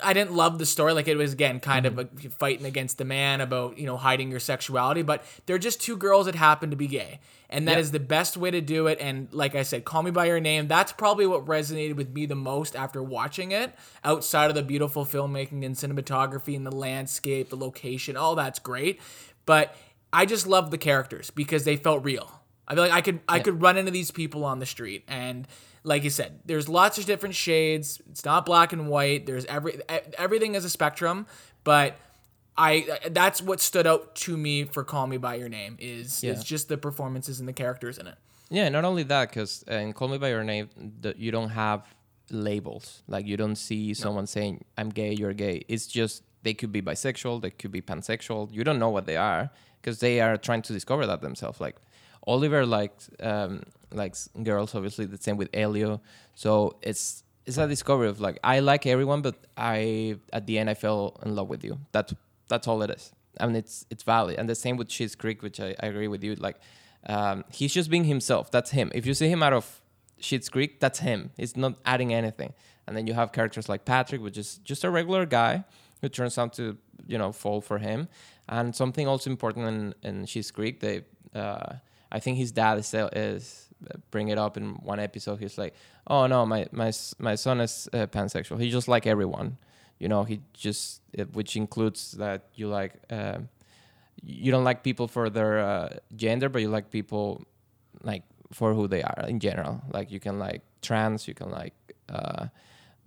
I 0.02 0.12
didn't 0.14 0.32
love 0.32 0.58
the 0.58 0.66
story. 0.66 0.92
Like 0.92 1.06
it 1.06 1.16
was 1.16 1.32
again 1.32 1.60
kind 1.60 1.86
mm-hmm. 1.86 1.98
of 1.98 2.24
a, 2.24 2.30
fighting 2.30 2.66
against 2.66 2.98
the 2.98 3.04
man 3.04 3.40
about 3.40 3.78
you 3.78 3.86
know 3.86 3.96
hiding 3.96 4.30
your 4.30 4.40
sexuality, 4.40 5.02
but 5.02 5.24
they're 5.46 5.58
just 5.58 5.80
two 5.80 5.96
girls 5.96 6.26
that 6.26 6.34
happen 6.34 6.70
to 6.70 6.76
be 6.76 6.86
gay, 6.86 7.20
and 7.50 7.68
that 7.68 7.72
yep. 7.72 7.80
is 7.80 7.90
the 7.92 8.00
best 8.00 8.36
way 8.36 8.50
to 8.50 8.60
do 8.60 8.86
it. 8.86 8.98
And 9.00 9.28
like 9.32 9.54
I 9.54 9.62
said, 9.62 9.84
call 9.84 10.02
me 10.02 10.10
by 10.10 10.26
your 10.26 10.40
name. 10.40 10.66
That's 10.66 10.92
probably 10.92 11.26
what 11.26 11.44
resonated 11.44 11.94
with 11.94 12.12
me 12.12 12.26
the 12.26 12.34
most 12.34 12.74
after 12.74 13.02
watching 13.02 13.52
it. 13.52 13.74
Outside 14.02 14.48
of 14.48 14.56
the 14.56 14.62
beautiful 14.62 15.04
filmmaking 15.04 15.64
and 15.64 15.76
cinematography 15.76 16.56
and 16.56 16.66
the 16.66 16.74
landscape, 16.74 17.50
the 17.50 17.56
location, 17.56 18.16
all 18.16 18.34
that's 18.34 18.58
great, 18.58 19.00
but 19.46 19.76
I 20.12 20.26
just 20.26 20.46
love 20.46 20.70
the 20.70 20.78
characters 20.78 21.30
because 21.30 21.64
they 21.64 21.76
felt 21.76 22.04
real. 22.04 22.42
I 22.68 22.74
feel 22.74 22.84
like 22.84 22.92
I 22.92 23.00
could 23.00 23.20
I 23.28 23.40
could 23.40 23.60
run 23.60 23.76
into 23.76 23.90
these 23.90 24.10
people 24.10 24.44
on 24.44 24.58
the 24.58 24.66
street 24.66 25.04
and 25.08 25.46
like 25.84 26.04
you 26.04 26.10
said, 26.10 26.40
there's 26.44 26.68
lots 26.68 26.98
of 26.98 27.06
different 27.06 27.34
shades. 27.34 28.00
It's 28.10 28.24
not 28.24 28.46
black 28.46 28.72
and 28.72 28.88
white. 28.88 29.26
There's 29.26 29.44
every 29.46 29.80
everything 30.16 30.54
is 30.54 30.64
a 30.64 30.70
spectrum, 30.70 31.26
but 31.64 31.96
I 32.56 32.98
that's 33.10 33.42
what 33.42 33.60
stood 33.60 33.86
out 33.86 34.14
to 34.16 34.36
me 34.36 34.64
for 34.64 34.84
Call 34.84 35.06
Me 35.06 35.16
by 35.16 35.36
Your 35.36 35.48
Name 35.48 35.76
is 35.80 36.22
yeah. 36.22 36.32
is 36.32 36.44
just 36.44 36.68
the 36.68 36.78
performances 36.78 37.40
and 37.40 37.48
the 37.48 37.52
characters 37.52 37.98
in 37.98 38.06
it. 38.06 38.16
Yeah, 38.50 38.68
not 38.68 38.84
only 38.84 39.02
that, 39.04 39.30
because 39.30 39.64
in 39.66 39.92
Call 39.94 40.08
Me 40.08 40.18
by 40.18 40.28
Your 40.28 40.44
Name, 40.44 40.68
the, 41.00 41.14
you 41.16 41.32
don't 41.32 41.48
have 41.48 41.86
labels. 42.30 43.02
Like 43.08 43.26
you 43.26 43.36
don't 43.36 43.56
see 43.56 43.94
someone 43.94 44.22
no. 44.22 44.26
saying 44.26 44.64
I'm 44.78 44.90
gay, 44.90 45.14
you're 45.14 45.32
gay. 45.32 45.64
It's 45.68 45.86
just 45.86 46.22
they 46.42 46.54
could 46.54 46.70
be 46.70 46.82
bisexual, 46.82 47.42
they 47.42 47.50
could 47.50 47.72
be 47.72 47.82
pansexual. 47.82 48.52
You 48.52 48.62
don't 48.62 48.78
know 48.78 48.90
what 48.90 49.06
they 49.06 49.16
are 49.16 49.50
because 49.82 49.98
they 49.98 50.20
are 50.20 50.36
trying 50.36 50.62
to 50.62 50.72
discover 50.72 51.06
that 51.06 51.20
themselves. 51.20 51.60
Like 51.60 51.76
Oliver 52.26 52.64
liked 52.64 53.10
um, 53.20 53.62
likes 53.90 54.28
girls, 54.42 54.74
obviously 54.74 55.06
the 55.06 55.18
same 55.18 55.36
with 55.36 55.50
Elio. 55.52 56.00
So 56.34 56.76
it's 56.82 57.24
it's 57.44 57.58
a 57.58 57.66
discovery 57.66 58.08
of 58.08 58.20
like 58.20 58.38
I 58.44 58.60
like 58.60 58.86
everyone, 58.86 59.22
but 59.22 59.34
I 59.56 60.16
at 60.32 60.46
the 60.46 60.58
end 60.58 60.70
I 60.70 60.74
fell 60.74 61.20
in 61.24 61.34
love 61.34 61.48
with 61.48 61.64
you. 61.64 61.78
That's 61.90 62.14
that's 62.48 62.68
all 62.68 62.82
it 62.82 62.90
is. 62.90 63.12
I 63.40 63.46
mean 63.46 63.56
it's 63.56 63.84
it's 63.90 64.04
valid. 64.04 64.38
And 64.38 64.48
the 64.48 64.54
same 64.54 64.76
with 64.76 64.88
Schitt's 64.88 65.14
Creek, 65.16 65.42
which 65.42 65.60
I, 65.60 65.74
I 65.80 65.86
agree 65.86 66.08
with 66.08 66.22
you. 66.22 66.34
Like 66.36 66.56
um, 67.06 67.44
he's 67.50 67.74
just 67.74 67.90
being 67.90 68.04
himself. 68.04 68.50
That's 68.50 68.70
him. 68.70 68.92
If 68.94 69.06
you 69.06 69.14
see 69.14 69.28
him 69.28 69.42
out 69.42 69.52
of 69.52 69.80
Schitt's 70.20 70.48
Creek, 70.48 70.78
that's 70.78 71.00
him. 71.00 71.30
He's 71.36 71.56
not 71.56 71.74
adding 71.84 72.14
anything. 72.14 72.54
And 72.86 72.96
then 72.96 73.06
you 73.06 73.14
have 73.14 73.32
characters 73.32 73.68
like 73.68 73.84
Patrick, 73.84 74.20
which 74.20 74.38
is 74.38 74.58
just 74.58 74.84
a 74.84 74.90
regular 74.90 75.26
guy 75.26 75.64
who 76.00 76.08
turns 76.08 76.36
out 76.38 76.52
to 76.54 76.76
you 77.06 77.18
know 77.18 77.32
fall 77.32 77.60
for 77.60 77.78
him. 77.78 78.08
And 78.48 78.74
something 78.74 79.08
also 79.08 79.30
important 79.30 79.66
in 79.68 79.94
in 80.02 80.24
Schitt's 80.26 80.50
Creek, 80.50 80.80
they 80.80 81.04
uh, 81.34 81.74
I 82.10 82.18
think 82.20 82.38
his 82.38 82.52
dad 82.52 82.78
is, 82.78 82.94
is 82.94 83.68
uh, 83.90 83.96
bring 84.10 84.28
it 84.28 84.38
up 84.38 84.56
in 84.56 84.74
one 84.82 85.00
episode. 85.00 85.40
He's 85.40 85.56
like, 85.58 85.74
"Oh 86.06 86.26
no, 86.26 86.44
my 86.44 86.66
my 86.72 86.92
my 87.18 87.34
son 87.36 87.60
is 87.60 87.88
uh, 87.92 88.06
pansexual. 88.06 88.60
He's 88.60 88.72
just 88.72 88.88
like 88.88 89.06
everyone, 89.06 89.56
you 89.98 90.08
know. 90.08 90.24
He 90.24 90.40
just 90.52 91.02
which 91.32 91.56
includes 91.56 92.12
that 92.12 92.48
you 92.54 92.68
like 92.68 92.94
uh, 93.10 93.38
you 94.22 94.52
don't 94.52 94.64
like 94.64 94.82
people 94.82 95.08
for 95.08 95.30
their 95.30 95.58
uh, 95.58 95.88
gender, 96.14 96.48
but 96.48 96.62
you 96.62 96.68
like 96.68 96.90
people 96.90 97.44
like 98.02 98.22
for 98.52 98.74
who 98.74 98.86
they 98.86 99.02
are 99.02 99.24
in 99.28 99.40
general. 99.40 99.80
Like 99.92 100.10
you 100.10 100.20
can 100.20 100.38
like 100.38 100.62
trans, 100.82 101.26
you 101.26 101.34
can 101.34 101.50
like 101.50 101.74
uh, 102.08 102.46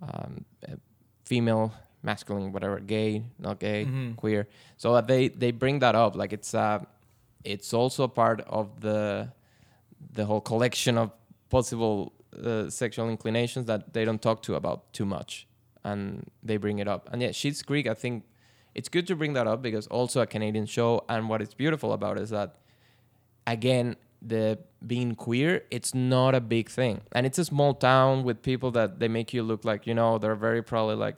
um, 0.02 0.44
uh, 0.68 0.76
female, 1.24 1.72
masculine, 2.06 2.52
whatever, 2.52 2.78
gay, 2.80 3.24
not 3.38 3.58
gay, 3.58 3.84
mm-hmm. 3.84 4.12
queer. 4.12 4.48
So 4.78 4.98
they 5.00 5.28
they 5.28 5.50
bring 5.50 5.80
that 5.80 5.94
up. 5.94 6.16
Like 6.16 6.32
it's 6.32 6.54
uh 6.54 6.78
it's 7.44 7.74
also 7.74 8.08
part 8.08 8.40
of 8.42 8.80
the 8.80 9.32
the 10.18 10.24
whole 10.24 10.40
collection 10.40 10.96
of 10.96 11.10
possible 11.50 12.12
uh, 12.44 12.70
sexual 12.70 13.08
inclinations 13.08 13.66
that 13.66 13.92
they 13.92 14.04
don't 14.04 14.22
talk 14.22 14.42
to 14.42 14.54
about 14.54 14.92
too 14.92 15.04
much, 15.04 15.46
and 15.84 16.30
they 16.42 16.56
bring 16.56 16.78
it 16.78 16.88
up. 16.88 17.08
And 17.12 17.20
yeah, 17.20 17.30
Schitt's 17.30 17.62
Creek. 17.62 17.86
I 17.86 17.94
think 17.94 18.24
it's 18.74 18.88
good 18.88 19.06
to 19.08 19.16
bring 19.16 19.34
that 19.34 19.46
up 19.46 19.60
because 19.60 19.86
also 19.88 20.20
a 20.20 20.26
Canadian 20.26 20.66
show, 20.66 21.04
and 21.08 21.28
what 21.28 21.42
is 21.42 21.52
beautiful 21.54 21.92
about 21.92 22.16
it 22.18 22.22
is 22.22 22.30
that 22.30 22.56
again 23.46 23.96
the 24.22 24.58
being 24.86 25.14
queer 25.14 25.62
it's 25.70 25.94
not 25.94 26.34
a 26.34 26.40
big 26.40 26.68
thing 26.68 27.00
and 27.12 27.26
it's 27.26 27.38
a 27.38 27.44
small 27.44 27.74
town 27.74 28.24
with 28.24 28.42
people 28.42 28.70
that 28.70 28.98
they 28.98 29.08
make 29.08 29.32
you 29.34 29.42
look 29.42 29.64
like 29.64 29.86
you 29.86 29.94
know 29.94 30.18
they're 30.18 30.34
very 30.34 30.62
probably 30.62 30.96
like 30.96 31.16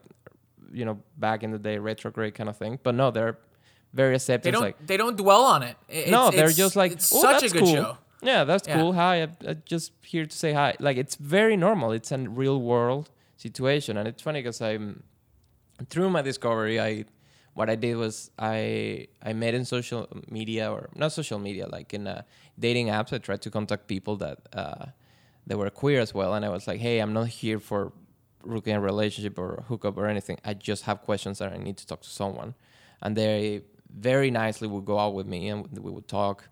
you 0.71 0.85
know 0.85 0.99
back 1.17 1.43
in 1.43 1.51
the 1.51 1.59
day 1.59 1.77
retrograde 1.77 2.35
kind 2.35 2.49
of 2.49 2.57
thing 2.57 2.79
but 2.83 2.95
no 2.95 3.11
they're 3.11 3.37
very 3.93 4.15
accepting. 4.15 4.51
They 4.51 4.53
don't. 4.53 4.61
Like, 4.61 4.87
they 4.87 4.97
don't 4.97 5.17
dwell 5.17 5.43
on 5.43 5.63
it. 5.63 5.75
It's, 5.87 6.11
no, 6.11 6.31
they're 6.31 6.49
just 6.49 6.75
like 6.75 6.93
it's 6.93 7.13
oh, 7.13 7.21
such 7.21 7.43
a 7.43 7.49
good 7.49 7.63
cool. 7.63 7.73
show. 7.73 7.97
Yeah, 8.21 8.43
that's 8.43 8.67
yeah. 8.67 8.75
cool. 8.75 8.93
Hi, 8.93 9.15
I'm, 9.23 9.37
I'm 9.47 9.63
just 9.65 9.93
here 10.03 10.25
to 10.25 10.35
say 10.35 10.53
hi. 10.53 10.75
Like 10.79 10.97
it's 10.97 11.15
very 11.15 11.57
normal. 11.57 11.91
It's 11.91 12.11
a 12.11 12.17
real 12.17 12.61
world 12.61 13.09
situation, 13.37 13.97
and 13.97 14.07
it's 14.07 14.21
funny 14.21 14.39
because 14.39 14.61
I'm 14.61 15.03
through 15.89 16.09
my 16.09 16.21
discovery. 16.21 16.79
I 16.79 17.05
what 17.53 17.69
I 17.69 17.75
did 17.75 17.95
was 17.95 18.29
I 18.37 19.07
I 19.23 19.33
met 19.33 19.53
in 19.53 19.65
social 19.65 20.07
media 20.29 20.71
or 20.71 20.89
not 20.95 21.11
social 21.11 21.39
media, 21.39 21.67
like 21.67 21.93
in 21.93 22.07
uh, 22.07 22.23
dating 22.59 22.87
apps. 22.87 23.13
I 23.13 23.17
tried 23.17 23.41
to 23.43 23.49
contact 23.49 23.87
people 23.87 24.17
that 24.17 24.39
uh, 24.53 24.85
that 25.47 25.57
were 25.57 25.69
queer 25.69 25.99
as 25.99 26.13
well, 26.13 26.33
and 26.33 26.45
I 26.45 26.49
was 26.49 26.67
like, 26.67 26.79
hey, 26.79 26.99
I'm 26.99 27.13
not 27.13 27.29
here 27.29 27.59
for 27.59 27.91
rookie 28.43 28.71
a 28.71 28.79
relationship 28.79 29.37
or 29.37 29.63
hookup 29.67 29.97
or 29.97 30.07
anything. 30.07 30.37
I 30.45 30.53
just 30.53 30.83
have 30.83 31.01
questions 31.01 31.39
that 31.39 31.51
I 31.53 31.57
need 31.57 31.77
to 31.77 31.87
talk 31.87 32.01
to 32.01 32.09
someone, 32.09 32.55
and 33.01 33.15
they 33.15 33.63
very 33.89 34.31
nicely 34.31 34.67
would 34.67 34.85
go 34.85 34.99
out 34.99 35.13
with 35.13 35.25
me 35.25 35.49
and 35.49 35.67
we 35.77 35.91
would 35.91 36.07
talk. 36.07 36.47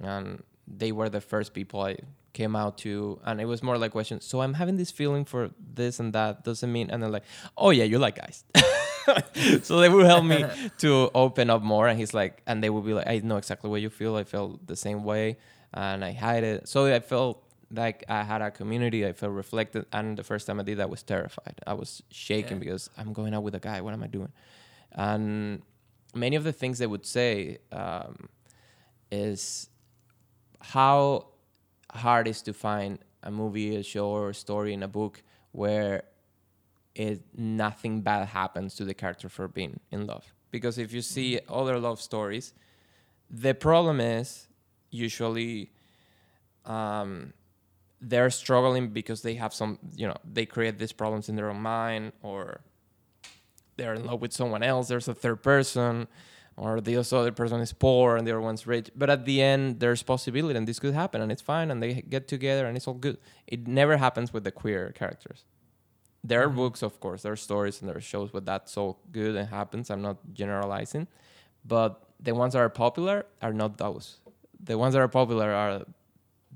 And 0.00 0.42
they 0.66 0.92
were 0.92 1.08
the 1.08 1.20
first 1.20 1.52
people 1.54 1.82
I 1.82 1.96
came 2.32 2.54
out 2.54 2.78
to, 2.78 3.20
and 3.24 3.40
it 3.40 3.46
was 3.46 3.62
more 3.62 3.76
like 3.78 3.92
questions. 3.92 4.24
So 4.24 4.40
I'm 4.42 4.54
having 4.54 4.76
this 4.76 4.90
feeling 4.90 5.24
for 5.24 5.50
this 5.74 5.98
and 5.98 6.12
that. 6.12 6.44
Doesn't 6.44 6.70
mean, 6.72 6.90
and 6.90 7.02
they're 7.02 7.10
like, 7.10 7.24
oh 7.56 7.70
yeah, 7.70 7.84
you 7.84 7.98
like 7.98 8.16
guys. 8.16 8.44
so 9.62 9.80
they 9.80 9.88
would 9.88 10.06
help 10.06 10.24
me 10.24 10.44
to 10.78 11.10
open 11.14 11.50
up 11.50 11.62
more. 11.62 11.88
And 11.88 11.98
he's 11.98 12.14
like, 12.14 12.42
and 12.46 12.62
they 12.62 12.70
would 12.70 12.84
be 12.84 12.94
like, 12.94 13.08
I 13.08 13.18
know 13.18 13.38
exactly 13.38 13.70
what 13.70 13.80
you 13.80 13.90
feel. 13.90 14.16
I 14.16 14.24
felt 14.24 14.66
the 14.66 14.76
same 14.76 15.04
way, 15.04 15.38
and 15.74 16.04
I 16.04 16.12
hide 16.12 16.44
it. 16.44 16.68
So 16.68 16.86
I 16.86 17.00
felt 17.00 17.42
like 17.70 18.04
I 18.08 18.22
had 18.22 18.42
a 18.42 18.50
community. 18.50 19.06
I 19.06 19.12
felt 19.12 19.32
reflected. 19.32 19.86
And 19.92 20.16
the 20.16 20.24
first 20.24 20.46
time 20.46 20.60
I 20.60 20.62
did, 20.62 20.80
I 20.80 20.86
was 20.86 21.02
terrified. 21.02 21.60
I 21.66 21.74
was 21.74 22.02
shaking 22.10 22.54
yeah. 22.54 22.60
because 22.60 22.90
I'm 22.96 23.12
going 23.12 23.34
out 23.34 23.42
with 23.42 23.54
a 23.54 23.60
guy. 23.60 23.80
What 23.80 23.94
am 23.94 24.02
I 24.02 24.06
doing? 24.06 24.32
And 24.92 25.62
many 26.14 26.36
of 26.36 26.44
the 26.44 26.52
things 26.52 26.78
they 26.78 26.86
would 26.86 27.06
say 27.06 27.58
um, 27.72 28.28
is 29.10 29.68
how 30.60 31.28
hard 31.92 32.26
it 32.26 32.30
is 32.30 32.42
to 32.42 32.52
find 32.52 32.98
a 33.22 33.30
movie, 33.30 33.76
a 33.76 33.82
show, 33.82 34.08
or 34.08 34.30
a 34.30 34.34
story 34.34 34.72
in 34.72 34.82
a 34.82 34.88
book 34.88 35.22
where 35.52 36.04
it 36.94 37.22
nothing 37.36 38.00
bad 38.00 38.28
happens 38.28 38.74
to 38.74 38.84
the 38.84 38.94
character 38.94 39.28
for 39.28 39.48
being 39.48 39.80
in 39.90 40.06
love. 40.06 40.32
Because 40.50 40.78
if 40.78 40.92
you 40.92 41.02
see 41.02 41.36
mm-hmm. 41.36 41.52
other 41.52 41.78
love 41.78 42.00
stories, 42.00 42.54
the 43.30 43.54
problem 43.54 44.00
is 44.00 44.48
usually 44.90 45.70
um, 46.64 47.32
they're 48.00 48.30
struggling 48.30 48.88
because 48.88 49.22
they 49.22 49.34
have 49.34 49.52
some, 49.52 49.78
you 49.96 50.06
know, 50.06 50.16
they 50.24 50.46
create 50.46 50.78
these 50.78 50.92
problems 50.92 51.28
in 51.28 51.36
their 51.36 51.50
own 51.50 51.60
mind 51.60 52.12
or 52.22 52.60
they're 53.76 53.94
in 53.94 54.04
love 54.04 54.20
with 54.20 54.32
someone 54.32 54.62
else. 54.62 54.88
There's 54.88 55.08
a 55.08 55.14
third 55.14 55.42
person, 55.42 56.08
or 56.58 56.80
the 56.80 56.96
other 56.96 57.32
person 57.32 57.60
is 57.60 57.72
poor 57.72 58.16
and 58.16 58.26
the 58.26 58.32
other 58.32 58.40
one's 58.40 58.66
rich. 58.66 58.90
But 58.96 59.08
at 59.08 59.24
the 59.24 59.40
end, 59.40 59.78
there's 59.78 60.02
possibility, 60.02 60.58
and 60.58 60.66
this 60.66 60.80
could 60.80 60.92
happen, 60.92 61.22
and 61.22 61.30
it's 61.30 61.40
fine, 61.40 61.70
and 61.70 61.80
they 61.80 62.02
get 62.02 62.26
together, 62.26 62.66
and 62.66 62.76
it's 62.76 62.88
all 62.88 62.94
good. 62.94 63.18
It 63.46 63.68
never 63.68 63.96
happens 63.96 64.32
with 64.32 64.42
the 64.42 64.50
queer 64.50 64.90
characters. 64.90 65.44
There 66.24 66.42
are 66.42 66.48
mm-hmm. 66.48 66.56
books, 66.56 66.82
of 66.82 66.98
course, 66.98 67.22
there 67.22 67.32
are 67.32 67.36
stories, 67.36 67.80
and 67.80 67.88
there 67.88 67.96
are 67.96 68.00
shows 68.00 68.32
where 68.32 68.40
that's 68.40 68.76
all 68.76 68.98
good 69.12 69.36
and 69.36 69.48
happens. 69.48 69.88
I'm 69.88 70.02
not 70.02 70.16
generalizing, 70.32 71.06
but 71.64 72.02
the 72.18 72.34
ones 72.34 72.54
that 72.54 72.58
are 72.58 72.68
popular 72.68 73.26
are 73.40 73.52
not 73.52 73.78
those. 73.78 74.18
The 74.60 74.76
ones 74.76 74.94
that 74.94 75.00
are 75.00 75.08
popular 75.08 75.52
are 75.52 75.84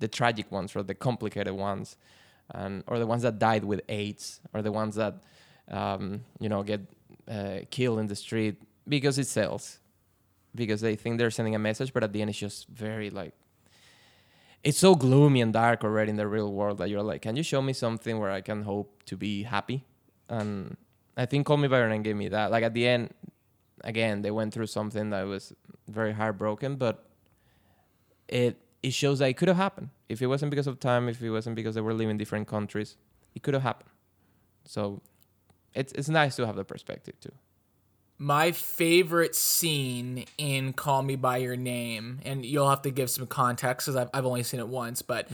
the 0.02 0.08
tragic 0.08 0.46
ones, 0.58 0.76
or 0.76 0.82
the 0.82 0.94
complicated 0.94 1.54
ones, 1.54 1.96
and 2.50 2.84
or 2.86 2.98
the 2.98 3.06
ones 3.06 3.22
that 3.22 3.38
died 3.38 3.64
with 3.64 3.80
AIDS, 3.88 4.40
or 4.52 4.60
the 4.60 4.72
ones 4.82 4.94
that 4.96 5.14
um, 5.68 6.24
you 6.38 6.48
know 6.48 6.62
get 6.62 6.80
uh, 7.30 7.60
kill 7.70 7.98
in 7.98 8.06
the 8.06 8.16
street 8.16 8.56
because 8.88 9.18
it 9.18 9.26
sells 9.26 9.78
because 10.54 10.80
they 10.80 10.96
think 10.96 11.18
they're 11.18 11.30
sending 11.30 11.54
a 11.54 11.58
message 11.58 11.92
but 11.92 12.02
at 12.02 12.12
the 12.12 12.20
end 12.20 12.28
it's 12.28 12.38
just 12.38 12.66
very 12.68 13.10
like 13.10 13.32
it's 14.64 14.78
so 14.78 14.94
gloomy 14.94 15.40
and 15.40 15.52
dark 15.52 15.82
already 15.82 16.10
in 16.10 16.16
the 16.16 16.26
real 16.26 16.52
world 16.52 16.78
that 16.78 16.90
you're 16.90 17.02
like 17.02 17.22
can 17.22 17.36
you 17.36 17.42
show 17.42 17.62
me 17.62 17.72
something 17.72 18.18
where 18.18 18.30
i 18.30 18.40
can 18.40 18.62
hope 18.62 19.02
to 19.04 19.16
be 19.16 19.44
happy? 19.44 19.84
And 20.28 20.76
i 21.16 21.26
think 21.26 21.46
call 21.46 21.56
me 21.56 21.68
by 21.68 21.78
your 21.78 21.88
name 21.88 22.02
gave 22.02 22.16
me 22.16 22.28
that. 22.28 22.50
Like 22.50 22.64
at 22.64 22.74
the 22.74 22.86
end 22.86 23.14
again 23.84 24.22
they 24.22 24.30
went 24.30 24.52
through 24.52 24.66
something 24.66 25.10
that 25.10 25.22
was 25.22 25.52
very 25.88 26.12
heartbroken 26.12 26.76
but 26.76 27.04
it 28.28 28.56
it 28.82 28.92
shows 28.92 29.18
that 29.20 29.28
it 29.28 29.36
could 29.36 29.48
have 29.48 29.56
happened 29.56 29.88
if 30.08 30.20
it 30.22 30.26
wasn't 30.26 30.50
because 30.50 30.66
of 30.66 30.78
time 30.80 31.08
if 31.08 31.22
it 31.22 31.30
wasn't 31.30 31.54
because 31.56 31.74
they 31.74 31.80
were 31.80 31.94
living 31.94 32.10
in 32.10 32.18
different 32.18 32.46
countries 32.48 32.96
it 33.34 33.42
could 33.42 33.54
have 33.54 33.62
happened 33.62 33.90
so 34.64 35.00
it's 35.74 35.92
it's 35.92 36.08
nice 36.08 36.36
to 36.36 36.46
have 36.46 36.56
the 36.56 36.64
perspective 36.64 37.14
too. 37.20 37.32
my 38.18 38.52
favorite 38.52 39.34
scene 39.34 40.24
in 40.38 40.72
Call 40.72 41.02
Me 41.02 41.16
by 41.16 41.38
Your 41.38 41.56
Name, 41.56 42.20
and 42.24 42.44
you'll 42.44 42.68
have 42.70 42.82
to 42.82 42.90
give 42.90 43.08
some 43.10 43.26
context 43.26 43.86
because 43.86 43.96
I've, 43.96 44.10
I've 44.14 44.26
only 44.26 44.42
seen 44.44 44.60
it 44.60 44.68
once, 44.68 45.02
but 45.02 45.28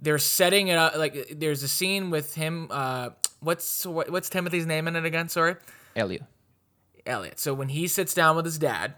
they're 0.00 0.18
setting 0.18 0.68
it 0.68 0.76
up 0.76 0.96
like 0.96 1.28
there's 1.30 1.62
a 1.62 1.68
scene 1.68 2.10
with 2.10 2.34
him. 2.34 2.66
Uh, 2.70 3.10
what's 3.40 3.86
what, 3.86 4.10
what's 4.10 4.28
Timothy's 4.28 4.66
name 4.66 4.88
in 4.88 4.96
it 4.96 5.04
again? 5.06 5.28
Sorry, 5.28 5.54
Elliot. 5.96 6.24
Elliot. 7.06 7.38
So 7.38 7.54
when 7.54 7.68
he 7.68 7.86
sits 7.86 8.12
down 8.14 8.36
with 8.36 8.44
his 8.44 8.58
dad, 8.58 8.94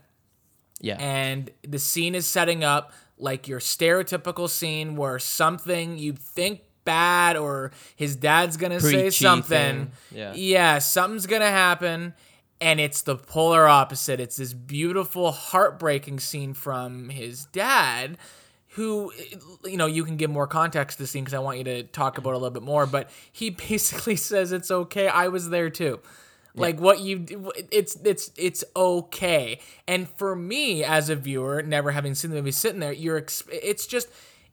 Yeah. 0.81 0.97
and 0.99 1.51
the 1.63 1.79
scene 1.79 2.15
is 2.17 2.27
setting 2.27 2.65
up 2.65 2.93
like 3.19 3.49
your 3.49 3.61
stereotypical 3.61 4.49
scene 4.49 4.97
where 4.97 5.19
something 5.19 5.99
you 5.99 6.13
think 6.13 6.63
bad 6.85 7.37
or 7.37 7.73
his 7.97 8.17
dad's 8.17 8.57
gonna 8.57 8.81
say 8.81 9.11
something 9.11 9.91
thing. 10.13 10.35
Yeah. 10.35 10.79
something's 10.79 11.27
gonna 11.27 11.51
happen 11.51 12.15
and 12.61 12.81
it's 12.81 13.03
the 13.03 13.17
polar 13.17 13.67
opposite 13.67 14.21
it's 14.21 14.37
this 14.37 14.53
beautiful 14.53 15.33
heartbreaking 15.33 16.21
scene 16.21 16.55
from 16.55 17.09
his 17.09 17.47
dad 17.47 18.17
who 18.69 19.13
you 19.65 19.77
know 19.77 19.87
you 19.87 20.05
can 20.05 20.17
give 20.17 20.31
more 20.31 20.47
context 20.47 20.99
to 20.99 21.03
the 21.03 21.07
scene 21.07 21.25
because 21.25 21.35
i 21.35 21.39
want 21.39 21.59
you 21.59 21.65
to 21.65 21.83
talk 21.83 22.19
about 22.19 22.31
it 22.31 22.35
a 22.35 22.39
little 22.39 22.51
bit 22.51 22.63
more 22.63 22.87
but 22.87 23.11
he 23.33 23.51
basically 23.69 24.17
says 24.17 24.53
it's 24.53 24.71
okay 24.71 25.09
i 25.09 25.29
was 25.29 25.51
there 25.51 25.69
too 25.71 25.99
like 26.57 26.81
what 26.81 27.01
you 27.01 27.53
it's 27.71 27.97
it's 28.05 28.31
it's 28.37 28.65
okay. 28.75 29.61
And 29.87 30.09
for 30.09 30.35
me 30.35 30.83
as 30.83 31.09
a 31.11 31.17
viewer 31.17 31.63
never 31.63 31.93
having 31.93 32.15
seen 32.15 32.31
the 32.31 32.37
movie 32.37 32.51
sitting 32.51 32.81
there 32.81 32.93
you're 32.93 33.19
it's 33.51 33.87
just 33.87 34.09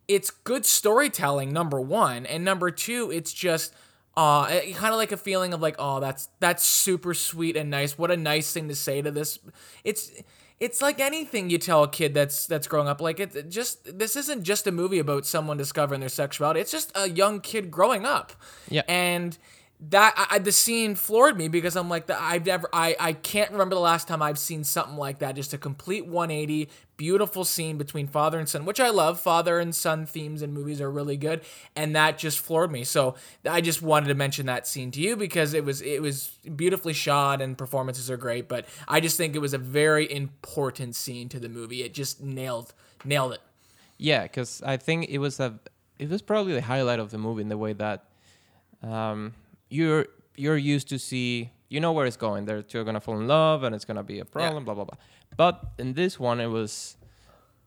it's 0.08 0.30
good 0.30 0.66
storytelling 0.66 1.52
number 1.54 1.80
one. 1.80 2.26
And 2.26 2.44
number 2.44 2.72
two 2.72 3.12
it's 3.12 3.34
just 3.34 3.74
uh 4.16 4.48
kind 4.48 4.94
of 4.94 4.98
like 4.98 5.12
a 5.12 5.18
feeling 5.18 5.54
of 5.54 5.62
like 5.62 5.76
oh 5.80 6.00
that's 6.00 6.30
that's 6.40 6.64
super 6.64 7.14
sweet 7.14 7.56
and 7.56 7.70
nice. 7.70 7.98
What 7.98 8.12
a 8.12 8.18
nice 8.18 8.52
thing 8.52 8.68
to 8.68 8.76
say 8.76 9.02
to 9.02 9.12
this. 9.12 9.40
It's 9.84 10.12
it's 10.60 10.82
like 10.82 11.00
anything 11.02 11.50
you 11.50 11.58
tell 11.58 11.84
a 11.84 11.90
kid 11.90 12.14
that's 12.14 12.46
that's 12.48 12.68
growing 12.68 12.88
up. 12.88 13.02
Like 13.02 13.20
it 13.20 13.36
it 13.36 13.50
just 13.50 13.98
this 13.98 14.16
isn't 14.16 14.44
just 14.44 14.68
a 14.68 14.72
movie 14.72 15.00
about 15.00 15.26
someone 15.26 15.58
discovering 15.58 16.00
their 16.00 16.10
sexuality. 16.10 16.60
It's 16.60 16.72
just 16.72 16.92
a 16.96 17.10
young 17.10 17.42
kid 17.42 17.72
growing 17.72 18.06
up. 18.06 18.34
Yeah. 18.70 18.84
and 18.88 19.38
that 19.90 20.28
I, 20.30 20.40
the 20.40 20.52
scene 20.52 20.96
floored 20.96 21.38
me 21.38 21.48
because 21.48 21.76
I'm 21.76 21.90
like, 21.90 22.06
the, 22.06 22.22
I've 22.22 22.46
never, 22.46 22.70
I, 22.72 22.96
I 23.00 23.14
can't 23.14 23.52
remember 23.52 23.76
the 23.76 23.82
last 23.82 24.08
time 24.08 24.22
I've 24.22 24.40
seen 24.40 24.64
something 24.64 24.98
like 24.98 25.20
that. 25.20 25.36
Just 25.36 25.54
a 25.54 25.58
complete 25.58 26.06
180, 26.06 26.70
beautiful 26.96 27.44
scene 27.44 27.78
between 27.78 28.08
father 28.08 28.40
and 28.40 28.48
son, 28.48 28.66
which 28.66 28.80
I 28.80 28.90
love. 28.90 29.20
Father 29.20 29.60
and 29.60 29.76
son 29.76 30.06
themes 30.06 30.42
and 30.42 30.54
movies 30.54 30.80
are 30.80 30.90
really 30.90 31.18
good, 31.18 31.42
and 31.76 31.96
that 31.96 32.18
just 32.18 32.40
floored 32.40 32.72
me. 32.72 32.84
So 32.84 33.16
I 33.50 33.62
just 33.62 33.82
wanted 33.82 34.08
to 34.08 34.16
mention 34.16 34.46
that 34.46 34.68
scene 34.68 34.92
to 34.92 35.02
you 35.02 35.16
because 35.16 35.54
it 35.54 35.66
was, 35.66 35.82
it 35.82 36.02
was 36.02 36.38
beautifully 36.56 36.94
shot 36.94 37.42
and 37.42 37.58
performances 37.58 38.10
are 38.10 38.18
great. 38.18 38.48
But 38.48 38.66
I 38.88 39.00
just 39.00 39.18
think 39.18 39.36
it 39.36 39.40
was 39.40 39.54
a 39.54 39.58
very 39.58 40.10
important 40.10 40.96
scene 40.96 41.30
to 41.30 41.40
the 41.40 41.50
movie. 41.50 41.84
It 41.84 41.94
just 41.94 42.22
nailed, 42.22 42.74
nailed 43.04 43.34
it. 43.34 43.42
Yeah, 43.98 44.24
because 44.24 44.62
I 44.66 44.78
think 44.78 45.10
it 45.10 45.18
was 45.18 45.40
a 45.40 45.60
it 46.00 46.10
was 46.10 46.22
probably 46.22 46.54
the 46.54 46.62
highlight 46.62 47.00
of 47.00 47.12
the 47.12 47.18
movie 47.18 47.42
in 47.42 47.50
the 47.50 47.58
way 47.58 47.74
that 47.74 48.06
um, 48.82 49.34
you're 49.74 50.06
you're 50.36 50.58
used 50.58 50.88
to 50.90 51.00
see 51.00 51.52
you 51.70 51.80
know 51.80 51.92
where 51.92 52.06
it's 52.06 52.18
going. 52.18 52.46
They're 52.46 52.62
two 52.62 52.80
are 52.80 52.84
gonna 52.84 53.00
fall 53.00 53.20
in 53.20 53.28
love 53.28 53.64
and 53.64 53.74
it's 53.76 53.86
gonna 53.86 54.04
be 54.04 54.20
a 54.20 54.26
problem, 54.26 54.64
blah 54.64 54.76
blah 54.76 54.86
blah. 54.86 54.98
But 55.36 55.56
in 55.80 55.94
this 55.94 56.20
one, 56.20 56.40
it 56.40 56.48
was 56.48 56.96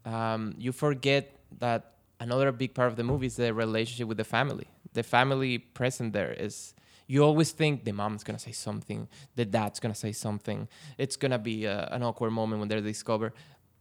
um, 0.04 0.54
you 0.56 0.72
forget 0.72 1.24
that 1.58 1.94
another 2.20 2.52
big 2.52 2.72
part 2.74 2.88
of 2.88 2.96
the 2.96 3.02
movie 3.02 3.26
is 3.26 3.36
the 3.36 3.52
relationship 3.52 4.06
with 4.06 4.18
the 4.18 4.24
family. 4.38 4.68
The 4.92 5.02
family 5.02 5.58
present 5.58 6.12
there 6.12 6.32
is. 6.32 6.74
You 7.08 7.22
always 7.22 7.52
think 7.52 7.84
the 7.84 7.92
mom's 7.92 8.24
gonna 8.24 8.38
say 8.38 8.50
something, 8.52 9.08
the 9.36 9.44
dad's 9.44 9.78
gonna 9.78 9.94
say 9.94 10.12
something. 10.12 10.68
It's 10.98 11.16
gonna 11.16 11.38
be 11.38 11.64
a, 11.64 11.88
an 11.92 12.02
awkward 12.02 12.32
moment 12.32 12.58
when 12.60 12.68
they're 12.68 12.80
discovered 12.80 13.32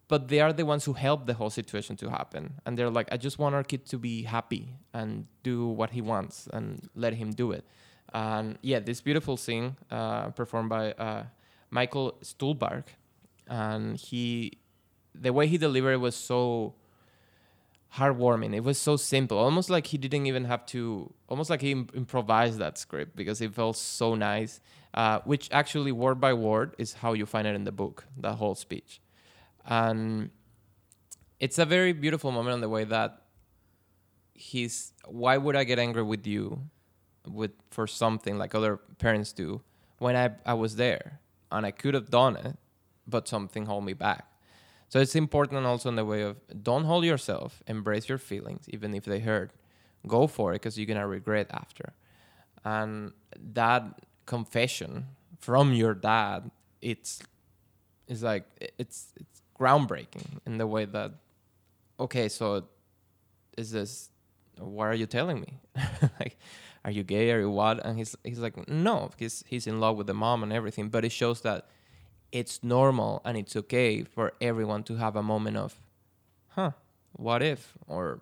but 0.07 0.27
they 0.27 0.39
are 0.39 0.53
the 0.53 0.63
ones 0.65 0.85
who 0.85 0.93
help 0.93 1.25
the 1.25 1.33
whole 1.33 1.49
situation 1.49 1.95
to 1.97 2.09
happen 2.09 2.53
and 2.65 2.77
they're 2.77 2.89
like 2.89 3.07
i 3.11 3.17
just 3.17 3.39
want 3.39 3.55
our 3.55 3.63
kid 3.63 3.85
to 3.85 3.97
be 3.97 4.21
happy 4.21 4.75
and 4.93 5.25
do 5.41 5.65
what 5.65 5.89
he 5.89 6.01
wants 6.01 6.47
and 6.53 6.87
let 6.93 7.13
him 7.13 7.31
do 7.31 7.51
it 7.51 7.65
and 8.15 8.57
yeah 8.61 8.79
this 8.79 9.01
beautiful 9.01 9.35
scene 9.35 9.75
uh, 9.91 10.29
performed 10.29 10.69
by 10.69 10.93
uh, 10.93 11.23
michael 11.69 12.17
stuhlbarg. 12.23 12.85
And 13.47 13.97
he 13.97 14.53
the 15.13 15.31
way 15.31 15.45
he 15.47 15.57
delivered 15.57 15.93
it 15.93 15.97
was 15.97 16.15
so 16.15 16.73
heartwarming. 17.95 18.55
It 18.55 18.63
was 18.63 18.77
so 18.77 18.95
simple 18.95 19.37
almost 19.37 19.69
like 19.69 19.87
he 19.87 19.97
didn't 19.97 20.25
even 20.25 20.45
have 20.45 20.65
to 20.67 21.13
almost 21.27 21.49
like 21.49 21.61
he 21.61 21.71
im- 21.71 21.89
improvised 21.93 22.57
that 22.59 22.77
script 22.77 23.15
because 23.15 23.41
it 23.41 23.53
felt 23.53 23.77
so 23.77 24.15
nice 24.15 24.61
uh, 24.93 25.19
which 25.25 25.49
actually 25.51 25.91
word 25.91 26.19
by 26.19 26.33
word 26.33 26.73
is 26.77 26.93
how 26.93 27.13
you 27.13 27.25
find 27.25 27.45
it 27.45 27.55
in 27.55 27.65
the 27.65 27.71
book 27.71 28.05
the 28.17 28.33
whole 28.33 28.55
speech. 28.55 29.01
And 29.65 30.31
it's 31.39 31.59
a 31.59 31.65
very 31.65 31.91
beautiful 31.91 32.31
moment 32.31 32.53
on 32.55 32.61
the 32.61 32.69
way 32.69 32.85
that 32.85 33.21
he's 34.33 34.91
why 35.05 35.37
would 35.37 35.55
i 35.55 35.63
get 35.63 35.79
angry 35.79 36.03
with 36.03 36.27
you 36.27 36.59
with 37.27 37.51
for 37.71 37.87
something 37.87 38.37
like 38.37 38.55
other 38.55 38.77
parents 38.97 39.31
do 39.31 39.61
when 39.99 40.15
i, 40.15 40.29
I 40.45 40.53
was 40.53 40.75
there 40.75 41.19
and 41.51 41.65
i 41.65 41.71
could 41.71 41.93
have 41.93 42.09
done 42.09 42.35
it 42.35 42.57
but 43.07 43.27
something 43.27 43.65
held 43.65 43.85
me 43.85 43.93
back. 43.93 44.31
So 44.89 44.99
it's 44.99 45.15
important 45.15 45.65
also 45.65 45.89
in 45.89 45.95
the 45.95 46.05
way 46.05 46.21
of 46.21 46.37
don't 46.63 46.85
hold 46.85 47.05
yourself 47.05 47.61
embrace 47.67 48.07
your 48.07 48.17
feelings 48.17 48.65
even 48.69 48.93
if 48.93 49.05
they 49.05 49.19
hurt. 49.19 49.51
Go 50.07 50.27
for 50.27 50.51
it 50.51 50.55
because 50.55 50.77
you're 50.77 50.85
gonna 50.85 51.07
regret 51.07 51.47
after. 51.51 51.93
And 52.63 53.13
that 53.53 54.01
confession 54.25 55.07
from 55.39 55.73
your 55.73 55.93
dad 55.93 56.49
it's 56.81 57.21
it's 58.07 58.21
like 58.21 58.45
it's 58.79 59.13
it's 59.19 59.41
groundbreaking 59.59 60.39
in 60.45 60.57
the 60.57 60.65
way 60.65 60.85
that 60.85 61.11
okay 61.99 62.27
so 62.27 62.63
is 63.57 63.71
this 63.71 64.09
what 64.59 64.85
are 64.85 64.93
you 64.93 65.05
telling 65.05 65.41
me? 65.41 65.59
Like 66.19 66.37
are 66.85 66.91
you 66.91 67.03
gay? 67.03 67.31
Are 67.31 67.39
you 67.39 67.49
what? 67.49 67.83
And 67.83 67.97
he's 67.97 68.15
he's 68.23 68.37
like 68.37 68.69
no 68.69 69.09
he's 69.17 69.43
he's 69.47 69.65
in 69.65 69.79
love 69.79 69.97
with 69.97 70.05
the 70.05 70.13
mom 70.13 70.43
and 70.43 70.53
everything. 70.53 70.89
But 70.89 71.03
it 71.03 71.11
shows 71.11 71.41
that 71.41 71.67
it's 72.31 72.63
normal 72.63 73.23
and 73.25 73.37
it's 73.37 73.55
okay 73.55 74.03
for 74.03 74.33
everyone 74.39 74.83
to 74.83 74.95
have 74.97 75.15
a 75.15 75.23
moment 75.23 75.57
of 75.57 75.79
huh 76.49 76.71
what 77.13 77.41
if? 77.41 77.73
Or 77.87 78.21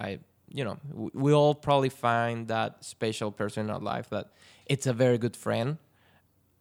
i 0.00 0.18
you 0.48 0.64
know 0.64 0.78
we, 0.94 1.10
we 1.12 1.32
all 1.34 1.54
probably 1.54 1.90
find 1.90 2.48
that 2.48 2.82
special 2.82 3.30
person 3.30 3.66
in 3.66 3.70
our 3.70 3.80
life 3.80 4.08
that 4.08 4.30
it's 4.64 4.86
a 4.86 4.94
very 4.94 5.18
good 5.18 5.36
friend. 5.36 5.76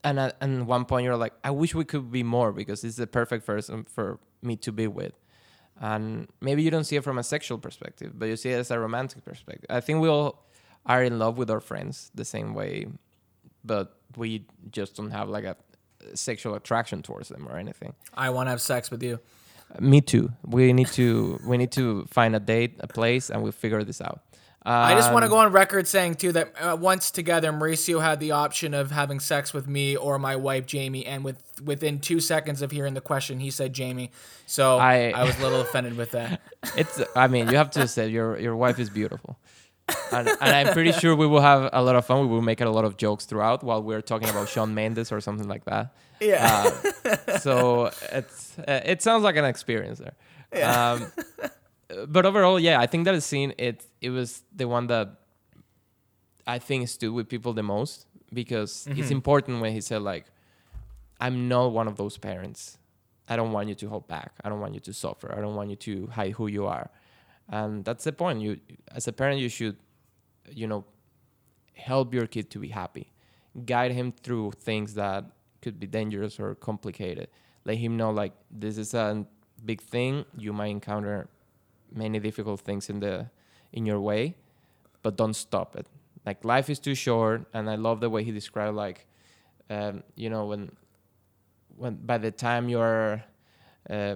And 0.04 0.20
at 0.20 0.36
and 0.42 0.68
one 0.68 0.84
point 0.84 1.06
you're 1.06 1.16
like 1.16 1.34
i 1.42 1.52
wish 1.52 1.74
we 1.74 1.86
could 1.86 2.12
be 2.12 2.24
more 2.24 2.52
because 2.52 2.82
this 2.82 2.92
is 2.92 2.98
the 2.98 3.08
perfect 3.08 3.46
person 3.46 3.86
for 3.86 4.20
me 4.42 4.58
to 4.58 4.74
be 4.74 4.88
with. 4.88 5.14
And 5.80 6.28
maybe 6.42 6.64
you 6.64 6.72
don't 6.72 6.86
see 6.86 6.96
it 6.98 7.04
from 7.04 7.18
a 7.18 7.24
sexual 7.24 7.60
perspective 7.60 8.12
but 8.20 8.26
you 8.26 8.36
see 8.36 8.50
it 8.50 8.60
as 8.60 8.72
a 8.72 8.78
romantic 8.78 9.24
perspective. 9.24 9.68
I 9.70 9.80
think 9.80 10.02
we 10.02 10.10
all 10.10 10.47
are 10.88 11.04
in 11.04 11.20
love 11.20 11.38
with 11.38 11.50
our 11.52 11.60
friends 11.60 12.10
the 12.16 12.26
same 12.26 12.54
way 12.56 12.88
but 13.64 13.96
we 14.16 14.46
just 14.72 14.96
don't 14.96 15.12
have 15.12 15.30
like 15.30 15.44
a 15.44 15.56
sexual 16.16 16.56
attraction 16.56 17.02
towards 17.02 17.30
them 17.30 17.48
or 17.48 17.58
anything 17.58 17.94
I 18.14 18.30
want 18.30 18.48
to 18.48 18.52
have 18.52 18.62
sex 18.62 18.90
with 18.90 19.04
you. 19.04 19.20
me 19.80 20.00
too 20.02 20.32
we 20.46 20.72
need 20.74 20.88
to 21.00 21.40
we 21.46 21.58
need 21.58 21.72
to 21.74 22.06
find 22.10 22.36
a 22.36 22.40
date 22.40 22.78
a 22.80 22.88
place 22.88 23.30
and 23.30 23.44
we'll 23.44 23.52
figure 23.52 23.84
this 23.84 24.02
out 24.02 24.22
I 24.70 24.96
just 24.96 25.14
want 25.14 25.24
to 25.24 25.28
Um, 25.28 25.32
go 25.32 25.38
on 25.38 25.52
record 25.54 25.88
saying 25.88 26.16
too 26.16 26.34
that 26.34 26.54
uh, 26.60 26.76
once 26.76 27.10
together, 27.10 27.54
Mauricio 27.54 28.02
had 28.02 28.20
the 28.20 28.32
option 28.32 28.74
of 28.74 28.92
having 28.92 29.22
sex 29.22 29.54
with 29.54 29.66
me 29.66 29.96
or 29.96 30.20
my 30.20 30.36
wife 30.36 30.66
Jamie, 30.66 31.06
and 31.06 31.24
with 31.24 31.42
within 31.64 32.00
two 32.02 32.20
seconds 32.20 32.62
of 32.62 32.70
hearing 32.72 32.94
the 32.94 33.00
question, 33.00 33.40
he 33.40 33.50
said 33.50 33.72
Jamie. 33.72 34.12
So 34.46 34.78
I, 34.78 35.12
I- 35.16 35.24
was 35.24 35.40
a 35.40 35.42
little 35.42 35.62
offended 35.62 35.96
with 35.96 36.12
that. 36.12 36.42
it's 36.76 37.02
i 37.16 37.30
mean 37.30 37.48
you 37.50 37.56
have 37.56 37.72
to 37.72 37.88
say 37.88 38.10
your 38.10 38.38
your 38.40 38.58
wife 38.58 38.78
is 38.78 38.90
beautiful 38.90 39.38
and, 40.12 40.28
and 40.28 40.38
i'm 40.42 40.74
pretty 40.74 40.92
sure 40.92 41.16
we 41.16 41.28
will 41.28 41.42
have 41.42 41.70
a 41.72 41.82
lot 41.82 41.96
of 41.96 42.06
fun. 42.06 42.22
We 42.22 42.28
will 42.28 42.42
make 42.42 42.62
a 42.62 42.70
lot 42.70 42.86
of 42.86 42.98
jokes 42.98 43.26
throughout 43.26 43.64
while 43.64 43.82
we're 43.82 44.02
talking 44.02 44.30
about 44.30 44.50
Shawn 44.50 44.74
Mendes 44.74 45.12
or 45.12 45.22
something 45.22 45.48
like 45.48 45.66
that. 45.66 45.96
Yeah. 46.20 46.70
Uh, 47.06 47.38
so 47.40 47.92
it's 48.12 48.58
uh, 48.60 48.82
it 48.84 49.02
sounds 49.02 49.24
like 49.24 49.38
an 49.38 49.46
experience 49.46 50.00
there. 50.00 50.64
Um, 50.64 51.12
but 52.08 52.26
overall 52.26 52.60
yeah 52.60 52.80
i 52.82 52.86
think 52.86 53.06
that 53.06 53.22
scene 53.24 53.54
it 53.58 53.86
it 54.02 54.10
was 54.10 54.44
the 54.54 54.68
one 54.68 54.88
that 54.88 55.08
i 56.46 56.60
think 56.60 56.88
stood 56.90 57.14
with 57.14 57.30
people 57.30 57.54
the 57.54 57.64
most 57.64 58.06
because 58.34 58.88
it's 58.92 59.10
important 59.10 59.62
when 59.62 59.72
he 59.72 59.80
said 59.80 60.02
like 60.02 60.26
i'm 61.22 61.48
not 61.48 61.72
one 61.72 61.88
of 61.88 61.96
those 61.96 62.18
parents. 62.18 62.78
I 63.30 63.36
don't 63.36 63.52
want 63.52 63.68
you 63.68 63.76
to 63.76 63.90
hold 63.90 64.08
back. 64.08 64.32
I 64.42 64.48
don't 64.48 64.62
want 64.62 64.74
you 64.74 64.80
to 64.80 64.94
suffer. 64.94 65.34
I 65.38 65.42
don't 65.42 65.56
want 65.56 65.70
you 65.70 65.76
to 65.76 66.08
hide 66.08 66.32
who 66.34 66.48
you 66.48 66.66
are 66.66 66.90
and 67.50 67.86
that's 67.86 68.04
the 68.04 68.12
point. 68.12 68.42
You 68.42 68.60
as 68.94 69.08
a 69.08 69.14
parent 69.14 69.40
you 69.40 69.50
should 69.50 69.78
you 70.50 70.68
know 70.68 70.86
help 71.74 72.14
your 72.14 72.28
kid 72.28 72.50
to 72.52 72.60
be 72.60 72.70
happy. 72.70 73.12
Guide 73.66 73.92
him 73.92 74.12
through 74.12 74.52
things 74.52 74.94
that 74.96 75.26
could 75.62 75.80
be 75.80 75.88
dangerous 75.88 76.40
or 76.40 76.56
complicated. 76.56 77.28
Let 77.66 77.78
him 77.78 77.98
know 77.98 78.12
like 78.12 78.34
this 78.52 78.78
is 78.78 78.94
a 78.94 79.26
big 79.66 79.82
thing. 79.82 80.26
You 80.38 80.54
might 80.54 80.68
encounter 80.68 81.28
many 81.92 82.20
difficult 82.20 82.62
things 82.62 82.90
in 82.90 83.00
the 83.00 83.30
in 83.72 83.86
your 83.86 84.00
way 84.00 84.36
but 85.08 85.16
don't 85.16 85.36
stop 85.36 85.78
it. 85.78 85.88
Like 86.26 86.44
life 86.44 86.70
is 86.70 86.80
too 86.80 86.96
short 86.96 87.46
and 87.54 87.70
i 87.70 87.76
love 87.76 88.02
the 88.02 88.10
way 88.10 88.22
he 88.26 88.32
described 88.32 88.76
like 88.76 89.06
um, 89.70 90.04
you 90.16 90.30
know 90.30 90.46
when 90.48 90.70
when 91.78 91.96
by 91.96 92.18
the 92.18 92.32
time 92.32 92.68
you're 92.68 93.24
uh, 93.90 94.16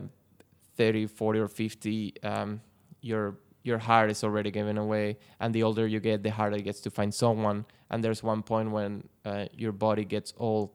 30 0.76 1.06
40 1.08 1.40
or 1.40 1.48
50 1.48 2.14
um, 2.24 2.62
your 3.02 3.36
your 3.64 3.78
heart 3.78 4.10
is 4.10 4.24
already 4.24 4.50
given 4.50 4.78
away 4.78 5.18
and 5.40 5.54
the 5.54 5.64
older 5.64 5.86
you 5.86 6.00
get 6.00 6.24
the 6.24 6.32
harder 6.32 6.58
it 6.58 6.64
gets 6.64 6.80
to 6.82 6.90
find 6.90 7.14
someone. 7.14 7.66
And 7.90 8.04
there's 8.04 8.24
one 8.24 8.42
point 8.42 8.72
when 8.72 9.08
uh, 9.24 9.46
your 9.54 9.72
body 9.72 10.04
gets 10.06 10.34
old 10.38 10.72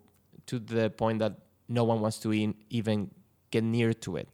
to 0.46 0.58
the 0.58 0.90
point 0.90 1.18
that 1.18 1.38
no 1.68 1.82
one 1.82 2.00
wants 2.00 2.18
to 2.18 2.32
in, 2.32 2.54
even 2.70 3.10
get 3.50 3.64
near 3.64 3.92
to 3.92 4.16
it. 4.16 4.28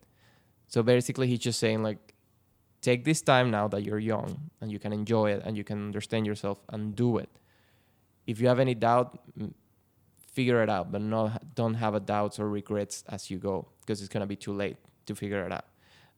So 0.69 0.83
basically 0.83 1.29
he's 1.29 1.39
just 1.39 1.59
saying 1.59 1.83
like 1.83 2.15
take 2.83 3.05
this 3.05 3.23
time 3.23 3.51
now 3.51 3.69
that 3.69 3.85
you're 3.85 3.99
young 3.99 4.51
and 4.61 4.71
you 4.71 4.79
can 4.79 4.93
enjoy 4.93 5.31
it 5.31 5.43
and 5.45 5.57
you 5.57 5.65
can 5.65 5.87
understand 5.87 6.27
yourself 6.27 6.59
and 6.69 6.95
do 6.95 7.19
it. 7.19 7.31
If 8.27 8.41
you 8.41 8.49
have 8.49 8.59
any 8.59 8.75
doubt 8.75 9.19
figure 10.33 10.63
it 10.63 10.71
out 10.71 10.91
but 10.91 11.03
not 11.03 11.55
don't 11.55 11.75
have 11.75 11.95
a 11.95 12.01
doubts 12.01 12.39
or 12.39 12.49
regrets 12.49 13.05
as 13.09 13.31
you 13.31 13.37
go 13.39 13.69
because 13.81 14.01
it's 14.01 14.09
going 14.09 14.23
to 14.23 14.27
be 14.27 14.37
too 14.37 14.53
late 14.53 14.77
to 15.05 15.15
figure 15.15 15.45
it 15.45 15.53
out 15.53 15.67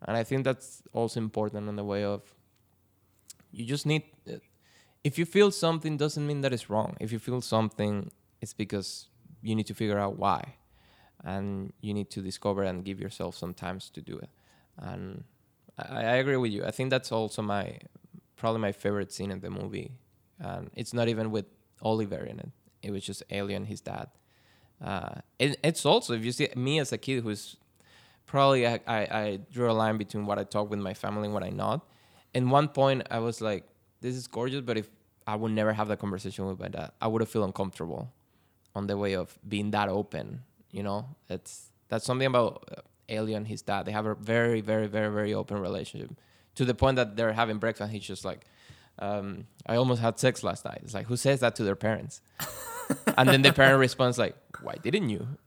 and 0.04 0.16
i 0.16 0.22
think 0.22 0.44
that's 0.44 0.82
also 0.92 1.20
important 1.20 1.68
in 1.68 1.76
the 1.76 1.84
way 1.84 2.04
of 2.04 2.22
you 3.52 3.64
just 3.64 3.86
need 3.86 4.02
if 5.04 5.18
you 5.18 5.26
feel 5.26 5.50
something 5.50 5.98
doesn't 5.98 6.26
mean 6.26 6.40
that 6.40 6.52
it's 6.52 6.70
wrong. 6.70 6.96
If 6.98 7.12
you 7.12 7.18
feel 7.18 7.42
something 7.42 8.10
it's 8.40 8.54
because 8.54 9.08
you 9.42 9.54
need 9.54 9.66
to 9.66 9.74
figure 9.74 9.98
out 9.98 10.18
why. 10.18 10.56
And 11.22 11.72
you 11.80 11.94
need 11.94 12.10
to 12.10 12.20
discover 12.20 12.62
and 12.62 12.84
give 12.84 13.00
yourself 13.00 13.36
some 13.36 13.54
times 13.54 13.90
to 13.90 14.00
do 14.00 14.18
it. 14.18 14.30
And 14.78 15.24
I, 15.78 16.00
I 16.04 16.14
agree 16.16 16.36
with 16.36 16.52
you. 16.52 16.64
I 16.64 16.70
think 16.70 16.90
that's 16.90 17.12
also 17.12 17.42
my 17.42 17.78
probably 18.36 18.60
my 18.60 18.72
favorite 18.72 19.12
scene 19.12 19.30
in 19.30 19.40
the 19.40 19.50
movie. 19.50 19.92
And 20.40 20.70
it's 20.74 20.92
not 20.92 21.08
even 21.08 21.30
with 21.30 21.46
oliver 21.82 22.24
in 22.24 22.40
it. 22.40 22.50
It 22.82 22.90
was 22.90 23.04
just 23.04 23.22
alien 23.30 23.66
his 23.66 23.80
dad. 23.80 24.08
Uh, 24.82 25.20
it, 25.38 25.58
it's 25.62 25.86
also 25.86 26.14
if 26.14 26.24
you 26.24 26.32
see 26.32 26.48
me 26.56 26.78
as 26.78 26.92
a 26.92 26.98
kid 26.98 27.22
who's 27.22 27.56
probably 28.26 28.66
I, 28.66 28.80
I, 28.86 28.98
I 28.98 29.38
drew 29.52 29.70
a 29.70 29.72
line 29.72 29.96
between 29.96 30.26
what 30.26 30.38
I 30.38 30.44
talk 30.44 30.70
with 30.70 30.78
my 30.78 30.94
family 30.94 31.24
and 31.24 31.34
what 31.34 31.42
I 31.42 31.50
not. 31.50 31.86
And 32.34 32.50
one 32.50 32.68
point 32.68 33.06
I 33.10 33.20
was 33.20 33.40
like, 33.40 33.64
this 34.00 34.14
is 34.14 34.26
gorgeous, 34.26 34.60
but 34.60 34.76
if 34.76 34.88
I 35.26 35.36
would 35.36 35.52
never 35.52 35.72
have 35.72 35.88
that 35.88 35.98
conversation 35.98 36.46
with 36.46 36.58
my 36.58 36.68
dad, 36.68 36.92
I 37.00 37.06
would 37.06 37.22
have 37.22 37.28
feel 37.28 37.44
uncomfortable 37.44 38.12
on 38.74 38.86
the 38.86 38.96
way 38.96 39.14
of 39.14 39.38
being 39.46 39.70
that 39.70 39.88
open. 39.88 40.42
You 40.70 40.82
know, 40.82 41.06
it's 41.28 41.70
that's 41.88 42.04
something 42.04 42.26
about 42.26 42.68
uh, 42.76 42.80
Alien, 43.08 43.44
his 43.44 43.62
dad. 43.62 43.86
They 43.86 43.92
have 43.92 44.06
a 44.06 44.14
very, 44.14 44.60
very, 44.60 44.86
very, 44.86 45.12
very 45.12 45.34
open 45.34 45.58
relationship 45.58 46.10
to 46.56 46.64
the 46.64 46.74
point 46.74 46.96
that 46.96 47.16
they're 47.16 47.32
having 47.32 47.58
breakfast. 47.58 47.92
He's 47.92 48.04
just 48.04 48.24
like, 48.24 48.44
um, 48.98 49.46
I 49.66 49.76
almost 49.76 50.00
had 50.00 50.18
sex 50.18 50.42
last 50.42 50.64
night. 50.64 50.80
It's 50.82 50.94
like, 50.94 51.06
who 51.06 51.16
says 51.16 51.40
that 51.40 51.56
to 51.56 51.64
their 51.64 51.76
parents? 51.76 52.20
and 53.16 53.28
then 53.28 53.42
the 53.42 53.52
parent 53.52 53.78
responds 53.78 54.18
like, 54.18 54.36
why 54.60 54.76
didn't 54.82 55.10
you? 55.10 55.26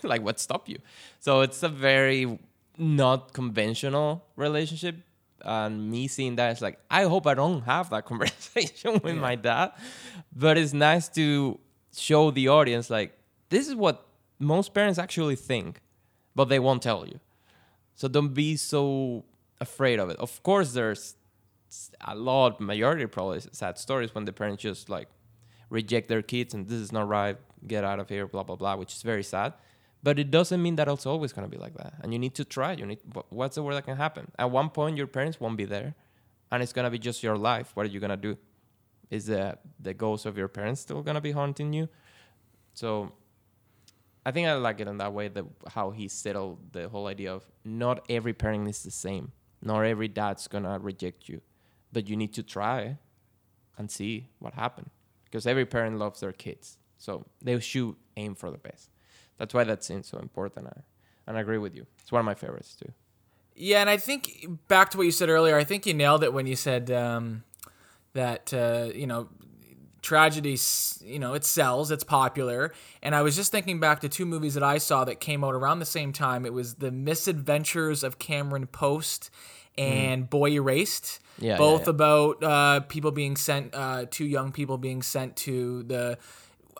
like, 0.12 0.22
what 0.22 0.38
stopped 0.40 0.68
you? 0.68 0.78
So 1.18 1.40
it's 1.40 1.62
a 1.62 1.68
very 1.68 2.38
not 2.78 3.32
conventional 3.32 4.24
relationship. 4.36 4.96
And 5.42 5.90
me 5.90 6.06
seeing 6.06 6.36
that, 6.36 6.50
it's 6.52 6.60
like, 6.60 6.78
I 6.90 7.04
hope 7.04 7.26
I 7.26 7.34
don't 7.34 7.62
have 7.62 7.90
that 7.90 8.04
conversation 8.12 9.00
with 9.02 9.16
my 9.16 9.36
dad. 9.36 9.72
But 10.34 10.58
it's 10.58 10.72
nice 10.72 11.08
to 11.10 11.58
show 11.96 12.30
the 12.30 12.48
audience, 12.48 12.90
like, 12.90 13.16
this 13.48 13.68
is 13.68 13.74
what 13.74 14.06
most 14.38 14.74
parents 14.74 14.98
actually 14.98 15.36
think, 15.36 15.80
but 16.34 16.48
they 16.48 16.58
won't 16.58 16.82
tell 16.82 17.06
you. 17.06 17.20
So 17.94 18.08
don't 18.08 18.32
be 18.32 18.56
so 18.56 19.24
afraid 19.60 19.98
of 19.98 20.08
it. 20.08 20.16
Of 20.18 20.42
course, 20.42 20.72
there's 20.72 21.16
a 22.06 22.14
lot, 22.14 22.60
majority 22.60 23.06
probably 23.06 23.40
sad 23.52 23.78
stories 23.78 24.14
when 24.14 24.24
the 24.24 24.32
parents 24.32 24.62
just 24.62 24.88
like 24.88 25.08
reject 25.68 26.08
their 26.08 26.22
kids 26.22 26.54
and 26.54 26.66
this 26.66 26.78
is 26.78 26.92
not 26.92 27.08
right, 27.08 27.36
get 27.66 27.84
out 27.84 28.00
of 28.00 28.08
here, 28.08 28.26
blah 28.26 28.42
blah 28.42 28.56
blah, 28.56 28.76
which 28.76 28.94
is 28.94 29.02
very 29.02 29.22
sad. 29.22 29.52
But 30.02 30.18
it 30.18 30.30
doesn't 30.30 30.62
mean 30.62 30.76
that 30.76 30.88
it's 30.88 31.06
always 31.06 31.32
gonna 31.32 31.48
be 31.48 31.58
like 31.58 31.74
that, 31.74 31.94
and 32.02 32.12
you 32.12 32.18
need 32.18 32.34
to 32.36 32.44
try. 32.44 32.72
You 32.72 32.86
need 32.86 33.00
what's 33.28 33.56
the 33.56 33.62
word 33.62 33.74
that 33.74 33.84
can 33.84 33.96
happen? 33.96 34.30
At 34.38 34.50
one 34.50 34.70
point, 34.70 34.96
your 34.96 35.06
parents 35.06 35.38
won't 35.38 35.56
be 35.56 35.66
there, 35.66 35.94
and 36.50 36.62
it's 36.62 36.72
gonna 36.72 36.90
be 36.90 36.98
just 36.98 37.22
your 37.22 37.36
life. 37.36 37.72
What 37.74 37.84
are 37.86 37.90
you 37.90 38.00
gonna 38.00 38.16
do? 38.16 38.38
Is 39.10 39.26
the 39.26 39.58
the 39.78 39.92
ghost 39.92 40.24
of 40.24 40.38
your 40.38 40.48
parents 40.48 40.80
still 40.80 41.02
gonna 41.02 41.20
be 41.20 41.32
haunting 41.32 41.72
you? 41.72 41.88
So 42.72 43.12
I 44.24 44.30
think 44.30 44.48
I 44.48 44.54
like 44.54 44.80
it 44.80 44.88
in 44.88 44.98
that 44.98 45.12
way 45.12 45.28
that 45.28 45.44
how 45.68 45.90
he 45.90 46.08
settled 46.08 46.72
the 46.72 46.88
whole 46.88 47.06
idea 47.06 47.34
of 47.34 47.44
not 47.64 48.04
every 48.08 48.32
parent 48.32 48.68
is 48.68 48.82
the 48.82 48.90
same. 48.90 49.32
Not 49.62 49.82
every 49.82 50.08
dad's 50.08 50.48
gonna 50.48 50.78
reject 50.78 51.28
you, 51.28 51.42
but 51.92 52.08
you 52.08 52.16
need 52.16 52.32
to 52.34 52.42
try 52.42 52.96
and 53.76 53.90
see 53.90 54.28
what 54.38 54.54
happened 54.54 54.90
because 55.24 55.46
every 55.46 55.66
parent 55.66 55.98
loves 55.98 56.20
their 56.20 56.32
kids, 56.32 56.78
so 56.96 57.26
they 57.42 57.58
should 57.60 57.96
aim 58.16 58.34
for 58.34 58.50
the 58.50 58.58
best. 58.58 58.90
That's 59.40 59.54
why 59.54 59.64
that 59.64 59.82
scene's 59.82 60.06
so 60.06 60.18
important. 60.18 60.66
I, 60.66 60.80
and 61.26 61.38
I 61.38 61.40
agree 61.40 61.56
with 61.56 61.74
you. 61.74 61.86
It's 62.02 62.12
one 62.12 62.20
of 62.20 62.26
my 62.26 62.34
favorites 62.34 62.76
too. 62.76 62.92
Yeah, 63.56 63.80
and 63.80 63.88
I 63.88 63.96
think 63.96 64.46
back 64.68 64.90
to 64.90 64.98
what 64.98 65.04
you 65.04 65.12
said 65.12 65.30
earlier, 65.30 65.56
I 65.56 65.64
think 65.64 65.86
you 65.86 65.94
nailed 65.94 66.22
it 66.22 66.34
when 66.34 66.46
you 66.46 66.56
said 66.56 66.90
um, 66.90 67.44
that 68.12 68.52
uh, 68.52 68.90
you 68.94 69.06
know 69.06 69.28
tragedy, 70.02 70.58
you 71.04 71.18
know, 71.18 71.32
it 71.34 71.44
sells, 71.44 71.90
it's 71.90 72.04
popular. 72.04 72.72
And 73.02 73.14
I 73.14 73.22
was 73.22 73.34
just 73.34 73.50
thinking 73.50 73.80
back 73.80 74.00
to 74.00 74.08
two 74.08 74.26
movies 74.26 74.54
that 74.54 74.62
I 74.62 74.78
saw 74.78 75.04
that 75.04 75.20
came 75.20 75.42
out 75.42 75.54
around 75.54 75.78
the 75.78 75.86
same 75.86 76.12
time. 76.12 76.44
It 76.44 76.52
was 76.52 76.74
The 76.74 76.90
Misadventures 76.90 78.04
of 78.04 78.18
Cameron 78.18 78.66
Post 78.66 79.30
and 79.78 80.28
Boy 80.28 80.50
Erased. 80.50 81.04
Mm. 81.04 81.18
Yeah, 81.42 81.52
yeah, 81.52 81.56
both 81.56 81.84
yeah. 81.84 81.90
about 81.90 82.44
uh, 82.44 82.80
people 82.80 83.12
being 83.12 83.36
sent, 83.36 83.74
uh, 83.74 84.04
two 84.10 84.26
young 84.26 84.52
people 84.52 84.76
being 84.76 85.00
sent 85.02 85.36
to 85.36 85.82
the. 85.84 86.18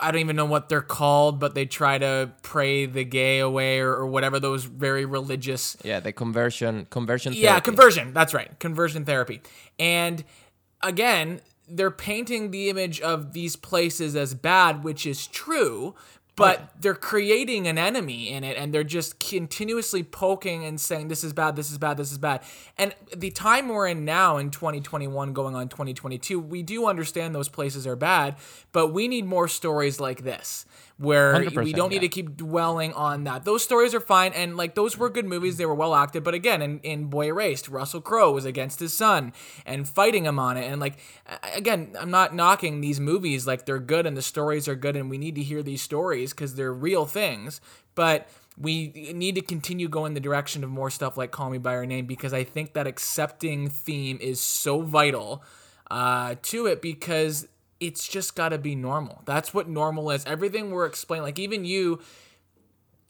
I 0.01 0.11
don't 0.11 0.21
even 0.21 0.37
know 0.37 0.45
what 0.47 0.69
they're 0.69 0.81
called, 0.81 1.39
but 1.41 1.55
they 1.55 1.67
try 1.67 1.99
to 1.99 2.31
pray 2.43 2.87
the 2.87 3.05
gay 3.05 3.39
away 3.41 3.81
or, 3.81 3.93
or 3.95 4.07
whatever 4.07 4.41
those 4.41 4.65
very 4.65 5.05
religious 5.05 5.77
Yeah, 5.85 6.01
the 6.01 6.13
conversion 6.13 6.87
conversion. 6.91 7.33
yeah, 7.35 7.61
conversion. 7.61 8.13
That's 8.13 8.33
right. 8.35 8.59
Conversion 8.59 9.05
therapy. 9.05 9.41
And 9.79 10.25
again, 10.83 11.41
they're 11.69 11.91
painting 11.91 12.51
the 12.51 12.69
image 12.69 13.01
of 13.01 13.33
these 13.33 13.55
places 13.57 14.17
as 14.17 14.35
bad, 14.35 14.83
which 14.83 15.07
is 15.07 15.27
true, 15.27 15.95
but 16.41 16.71
they're 16.81 16.95
creating 16.95 17.69
an 17.69 17.79
enemy 17.79 18.31
in 18.31 18.45
it 18.45 18.57
and 18.57 18.73
they're 18.73 18.83
just 18.83 19.19
continuously 19.21 20.03
poking 20.03 20.65
and 20.65 20.81
saying 20.81 21.09
this 21.09 21.23
is 21.23 21.33
bad, 21.33 21.55
this 21.55 21.71
is 21.71 21.79
bad, 21.79 21.97
this 21.97 22.11
is 22.11 22.19
bad. 22.19 22.41
And 22.79 22.95
the 23.15 23.31
time 23.31 23.69
we're 23.69 23.87
in 23.87 24.05
now 24.05 24.39
in 24.39 24.51
2021 24.51 25.33
going 25.33 25.55
on 25.55 25.69
2022, 25.69 26.41
we 26.41 26.63
do 26.63 26.87
understand 26.87 27.35
those 27.35 27.49
places 27.49 27.87
are 27.87 27.97
bad, 27.97 28.37
but 28.73 28.89
we 28.89 29.07
need 29.07 29.27
more 29.27 29.49
stories 29.49 30.01
like 30.01 30.25
this 30.25 30.65
where 31.01 31.33
we 31.39 31.47
100%, 31.47 31.75
don't 31.75 31.89
need 31.89 31.95
yeah. 31.97 32.01
to 32.03 32.09
keep 32.09 32.37
dwelling 32.37 32.93
on 32.93 33.25
that. 33.25 33.47
Those 33.47 33.65
stories 33.65 33.95
are 33.95 34.01
fine, 34.01 34.35
and 34.35 34.59
like 34.59 34.75
those 34.75 34.99
were 34.99 35.09
good 35.09 35.25
movies. 35.25 35.57
They 35.57 35.65
were 35.65 35.75
well 35.75 35.95
acted, 35.95 36.23
but 36.23 36.35
again, 36.35 36.61
in, 36.61 36.79
in 36.81 37.07
Boy 37.07 37.29
Erased, 37.29 37.71
Russell 37.71 38.03
Crowe 38.03 38.33
was 38.33 38.45
against 38.45 38.81
his 38.81 38.93
son 38.93 39.33
and 39.65 39.89
fighting 39.89 40.27
him 40.27 40.39
on 40.39 40.59
it. 40.59 40.71
And 40.71 40.79
like 40.79 40.99
again, 41.55 41.97
I'm 41.99 42.11
not 42.11 42.35
knocking 42.35 42.83
these 42.83 43.01
movies; 43.01 43.47
like 43.47 43.65
they're 43.65 43.79
good 43.79 44.05
and 44.05 44.15
the 44.15 44.23
stories 44.23 44.69
are 44.69 44.75
good, 44.75 44.95
and 44.95 45.09
we 45.09 45.17
need 45.17 45.37
to 45.37 45.43
hear 45.43 45.63
these 45.63 45.81
stories 45.81 46.35
because 46.35 46.55
they're 46.55 46.75
real 46.75 47.07
things. 47.07 47.63
But 47.95 48.29
we 48.59 48.89
need 49.15 49.37
to 49.37 49.41
continue 49.41 49.89
going 49.89 50.13
the 50.13 50.21
direction 50.21 50.63
of 50.63 50.69
more 50.69 50.91
stuff 50.91 51.17
like 51.17 51.31
Call 51.31 51.49
Me 51.49 51.57
by 51.57 51.73
Your 51.73 51.87
Name 51.87 52.05
because 52.05 52.35
I 52.35 52.45
think 52.45 52.75
that 52.75 52.87
accepting 52.87 53.71
theme 53.71 54.19
is 54.21 54.39
so 54.39 54.83
vital 54.83 55.43
uh, 55.91 56.35
to 56.43 56.67
it 56.67 56.83
because 56.83 57.49
it's 57.81 58.07
just 58.07 58.37
got 58.37 58.51
to 58.51 58.59
be 58.59 58.75
normal. 58.75 59.23
That's 59.25 59.53
what 59.53 59.69
normal 59.69 60.11
is. 60.11 60.25
Everything 60.27 60.71
we're 60.71 60.87
explaining, 60.87 61.25
like 61.25 61.39
even 61.39 61.65
you 61.65 62.01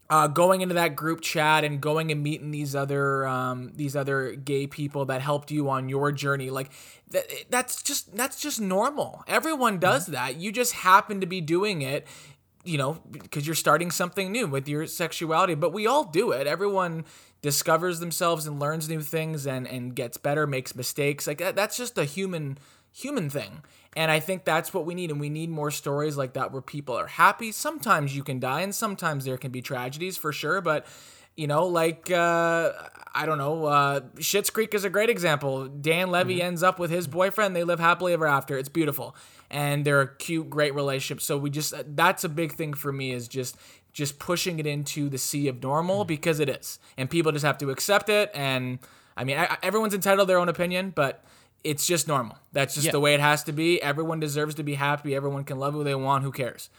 uh, 0.08 0.26
going 0.26 0.60
into 0.60 0.74
that 0.74 0.96
group 0.96 1.20
chat 1.20 1.62
and 1.64 1.80
going 1.80 2.10
and 2.10 2.22
meeting 2.22 2.50
these 2.50 2.74
other 2.74 3.26
um, 3.26 3.72
these 3.74 3.94
other 3.94 4.32
gay 4.32 4.66
people 4.66 5.04
that 5.06 5.20
helped 5.20 5.50
you 5.50 5.68
on 5.68 5.88
your 5.88 6.12
journey, 6.12 6.50
like 6.50 6.70
that, 7.10 7.26
that's 7.50 7.82
just 7.82 8.16
that's 8.16 8.40
just 8.40 8.60
normal. 8.60 9.22
Everyone 9.28 9.78
does 9.78 10.06
that. 10.06 10.36
You 10.36 10.52
just 10.52 10.72
happen 10.72 11.20
to 11.20 11.26
be 11.26 11.40
doing 11.40 11.82
it 11.82 12.06
you 12.62 12.76
know, 12.76 13.00
because 13.10 13.46
you're 13.46 13.54
starting 13.54 13.90
something 13.90 14.30
new 14.30 14.46
with 14.46 14.68
your 14.68 14.86
sexuality. 14.86 15.54
But 15.54 15.72
we 15.72 15.86
all 15.86 16.04
do 16.04 16.32
it. 16.32 16.46
Everyone 16.46 17.04
discovers 17.42 18.00
themselves 18.00 18.46
and 18.46 18.60
learns 18.60 18.88
new 18.88 19.00
things 19.00 19.46
and 19.46 19.66
and 19.66 19.94
gets 19.94 20.16
better, 20.16 20.46
makes 20.46 20.74
mistakes. 20.74 21.26
Like 21.26 21.38
that, 21.38 21.56
that's 21.56 21.76
just 21.76 21.96
a 21.96 22.04
human 22.04 22.58
human 22.92 23.30
thing. 23.30 23.62
And 23.96 24.10
I 24.10 24.20
think 24.20 24.44
that's 24.44 24.72
what 24.72 24.86
we 24.86 24.94
need. 24.94 25.10
And 25.10 25.20
we 25.20 25.28
need 25.30 25.50
more 25.50 25.70
stories 25.70 26.16
like 26.16 26.34
that 26.34 26.52
where 26.52 26.62
people 26.62 26.96
are 26.96 27.08
happy. 27.08 27.50
Sometimes 27.52 28.14
you 28.14 28.22
can 28.22 28.38
die, 28.38 28.60
and 28.60 28.74
sometimes 28.74 29.24
there 29.24 29.36
can 29.36 29.50
be 29.50 29.60
tragedies 29.62 30.16
for 30.16 30.32
sure. 30.32 30.60
But 30.60 30.86
you 31.36 31.46
know, 31.46 31.66
like 31.66 32.10
uh, 32.10 32.72
I 33.14 33.24
don't 33.26 33.38
know, 33.38 33.64
uh, 33.64 34.00
Schitt's 34.16 34.50
Creek 34.50 34.74
is 34.74 34.84
a 34.84 34.90
great 34.90 35.10
example. 35.10 35.66
Dan 35.66 36.10
Levy 36.10 36.42
ends 36.42 36.62
up 36.62 36.78
with 36.78 36.90
his 36.90 37.06
boyfriend; 37.06 37.56
they 37.56 37.64
live 37.64 37.80
happily 37.80 38.12
ever 38.12 38.26
after. 38.26 38.58
It's 38.58 38.68
beautiful, 38.68 39.16
and 39.50 39.84
they're 39.84 40.02
a 40.02 40.16
cute, 40.16 40.50
great 40.50 40.74
relationship. 40.74 41.20
So 41.22 41.36
we 41.38 41.50
just 41.50 41.74
that's 41.96 42.22
a 42.24 42.28
big 42.28 42.52
thing 42.52 42.74
for 42.74 42.92
me 42.92 43.12
is 43.12 43.26
just 43.26 43.56
just 43.92 44.18
pushing 44.20 44.60
it 44.60 44.66
into 44.66 45.08
the 45.08 45.18
sea 45.18 45.48
of 45.48 45.62
normal 45.62 46.04
because 46.04 46.38
it 46.38 46.48
is, 46.48 46.78
and 46.96 47.08
people 47.10 47.32
just 47.32 47.44
have 47.44 47.58
to 47.58 47.70
accept 47.70 48.08
it. 48.08 48.30
And 48.34 48.78
I 49.16 49.24
mean, 49.24 49.36
I, 49.36 49.46
I- 49.46 49.58
everyone's 49.64 49.94
entitled 49.94 50.26
to 50.28 50.30
their 50.30 50.38
own 50.38 50.48
opinion, 50.48 50.92
but 50.94 51.24
it's 51.64 51.86
just 51.86 52.08
normal. 52.08 52.36
That's 52.52 52.74
just 52.74 52.86
Yeah. 52.86 52.92
the 52.92 53.00
way 53.00 53.14
it 53.14 53.20
has 53.20 53.44
to 53.44 53.52
be. 53.52 53.80
Everyone 53.82 54.20
deserves 54.20 54.54
to 54.56 54.62
be 54.62 54.74
happy. 54.74 55.14
Everyone 55.14 55.44
can 55.44 55.58
love 55.58 55.74
who 55.74 55.84
they 55.84 55.94
want. 55.94 56.24
Who 56.24 56.32
cares? 56.32 56.70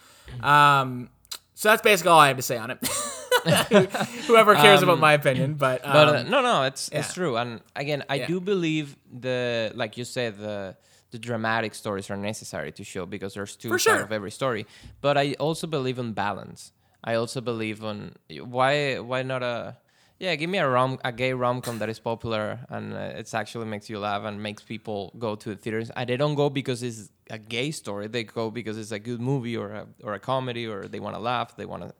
Um, 0.41 1.09
so 1.53 1.69
that's 1.69 1.81
basically 1.81 2.11
all 2.11 2.19
I 2.19 2.27
have 2.29 2.37
to 2.37 2.43
say 2.43 2.57
on 2.57 2.71
it. 2.71 2.79
Whoever 4.27 4.55
cares 4.55 4.81
about 4.83 4.99
my 4.99 5.13
opinion, 5.13 5.55
but 5.55 5.83
um, 5.85 5.93
but 5.93 6.07
uh, 6.09 6.23
no 6.23 6.41
no 6.41 6.63
it's 6.63 6.89
it's 6.89 7.13
true 7.13 7.37
and 7.37 7.61
again 7.75 8.03
i 8.09 8.15
Yeah. 8.15 8.27
do 8.27 8.39
believe 8.39 8.95
the 9.11 9.71
like 9.75 9.97
you 9.97 10.05
said 10.05 10.37
the 10.37 10.75
the 11.11 11.17
dramatic 11.19 11.73
stories 11.75 12.09
are 12.11 12.17
necessary 12.17 12.71
to 12.73 12.83
show 12.83 13.05
because 13.07 13.33
there's 13.33 13.55
two 13.55 13.69
For 13.69 13.79
sides 13.79 13.97
sure. 13.97 14.03
of 14.05 14.11
every 14.11 14.31
story 14.31 14.65
but 15.01 15.17
i 15.17 15.33
also 15.39 15.65
believe 15.67 15.97
in 15.97 16.13
balance 16.13 16.71
i 17.03 17.15
also 17.15 17.41
believe 17.41 17.83
on 17.83 18.13
why 18.43 18.99
why 18.99 19.23
not 19.23 19.41
a 19.43 19.75
yeah 20.23 20.33
give 20.35 20.49
me 20.49 20.59
a 20.65 20.69
rom 20.75 20.91
a 21.09 21.11
gay 21.21 21.33
rom-com 21.33 21.75
that 21.81 21.89
is 21.89 21.99
popular 22.11 22.45
and 22.69 22.85
uh, 22.93 23.19
it's 23.19 23.33
actually 23.41 23.67
makes 23.73 23.87
you 23.89 23.97
laugh 24.07 24.23
and 24.23 24.35
makes 24.49 24.61
people 24.73 24.99
go 25.25 25.35
to 25.35 25.47
the 25.49 25.59
theaters 25.63 25.89
and 25.97 26.09
they 26.09 26.17
don't 26.23 26.35
go 26.35 26.49
because 26.49 26.79
it's 26.87 27.09
a 27.29 27.39
gay 27.55 27.69
story 27.71 28.07
they 28.07 28.23
go 28.23 28.43
because 28.59 28.75
it's 28.81 28.93
a 28.99 28.99
good 28.99 29.21
movie 29.31 29.55
or 29.61 29.69
a, 29.81 29.87
or 30.05 30.13
a 30.13 30.19
comedy 30.19 30.65
or 30.67 30.79
they 30.93 31.01
want 31.05 31.15
to 31.15 31.21
laugh 31.31 31.55
they 31.55 31.65
want 31.65 31.81
to 31.83 31.91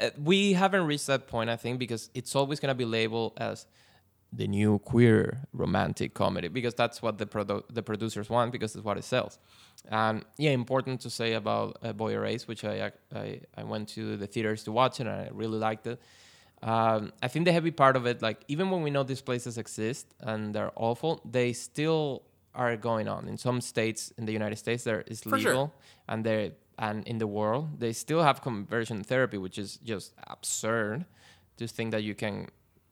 uh, 0.00 0.10
we 0.22 0.54
haven't 0.54 0.86
reached 0.86 1.06
that 1.08 1.26
point, 1.28 1.50
I 1.50 1.56
think, 1.56 1.78
because 1.78 2.10
it's 2.14 2.34
always 2.34 2.58
going 2.58 2.70
to 2.70 2.74
be 2.74 2.84
labeled 2.84 3.34
as 3.36 3.66
the 4.32 4.46
new 4.46 4.78
queer 4.78 5.40
romantic 5.52 6.14
comedy 6.14 6.46
because 6.48 6.74
that's 6.74 7.02
what 7.02 7.18
the 7.18 7.26
produ- 7.26 7.64
the 7.68 7.82
producers 7.82 8.30
want 8.30 8.52
because 8.52 8.76
it's 8.76 8.84
what 8.84 8.96
it 8.96 9.04
sells. 9.04 9.38
Um, 9.90 10.24
yeah, 10.38 10.52
important 10.52 11.00
to 11.00 11.10
say 11.10 11.32
about 11.32 11.78
uh, 11.82 11.92
Boy 11.92 12.12
Erased, 12.12 12.46
which 12.46 12.64
I, 12.64 12.92
I 13.14 13.40
I 13.56 13.64
went 13.64 13.88
to 13.90 14.16
the 14.16 14.28
theaters 14.28 14.62
to 14.64 14.72
watch 14.72 15.00
it 15.00 15.06
and 15.06 15.10
I 15.10 15.28
really 15.32 15.58
liked 15.58 15.86
it. 15.86 16.00
Um, 16.62 17.12
I 17.22 17.28
think 17.28 17.46
the 17.46 17.52
heavy 17.52 17.70
part 17.70 17.96
of 17.96 18.06
it, 18.06 18.20
like 18.20 18.44
even 18.48 18.70
when 18.70 18.82
we 18.82 18.90
know 18.90 19.02
these 19.02 19.22
places 19.22 19.56
exist 19.56 20.06
and 20.20 20.54
they're 20.54 20.72
awful, 20.76 21.20
they 21.24 21.52
still 21.52 22.22
are 22.54 22.76
going 22.76 23.08
on. 23.08 23.28
In 23.28 23.38
some 23.38 23.60
states 23.60 24.12
in 24.18 24.26
the 24.26 24.32
United 24.32 24.56
States, 24.56 24.84
there 24.84 25.02
is 25.06 25.20
For 25.22 25.38
sure. 25.38 25.52
legal, 25.52 25.74
and 26.08 26.24
they 26.24 26.52
and 26.78 27.06
in 27.06 27.18
the 27.18 27.26
world 27.26 27.78
they 27.80 27.92
still 27.92 28.22
have 28.22 28.42
conversion 28.42 29.02
therapy, 29.04 29.38
which 29.38 29.58
is 29.58 29.78
just 29.78 30.12
absurd 30.26 31.04
to 31.56 31.66
think 31.66 31.92
that 31.92 32.02
you 32.02 32.14
can 32.14 32.48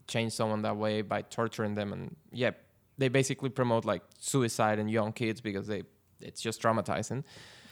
change 0.07 0.33
someone 0.33 0.63
that 0.63 0.77
way 0.77 1.03
by 1.03 1.23
torturing 1.23 1.75
them. 1.75 1.93
And 1.93 2.17
yeah, 2.33 2.53
they 2.99 3.09
basically 3.09 3.49
promote 3.51 3.85
like 3.85 4.03
suicide 4.19 4.79
in 4.79 4.89
young 4.89 5.13
kids 5.13 5.41
because 5.41 5.67
they 5.67 5.85
it's 6.21 6.41
just 6.41 6.61
traumatizing 6.61 7.23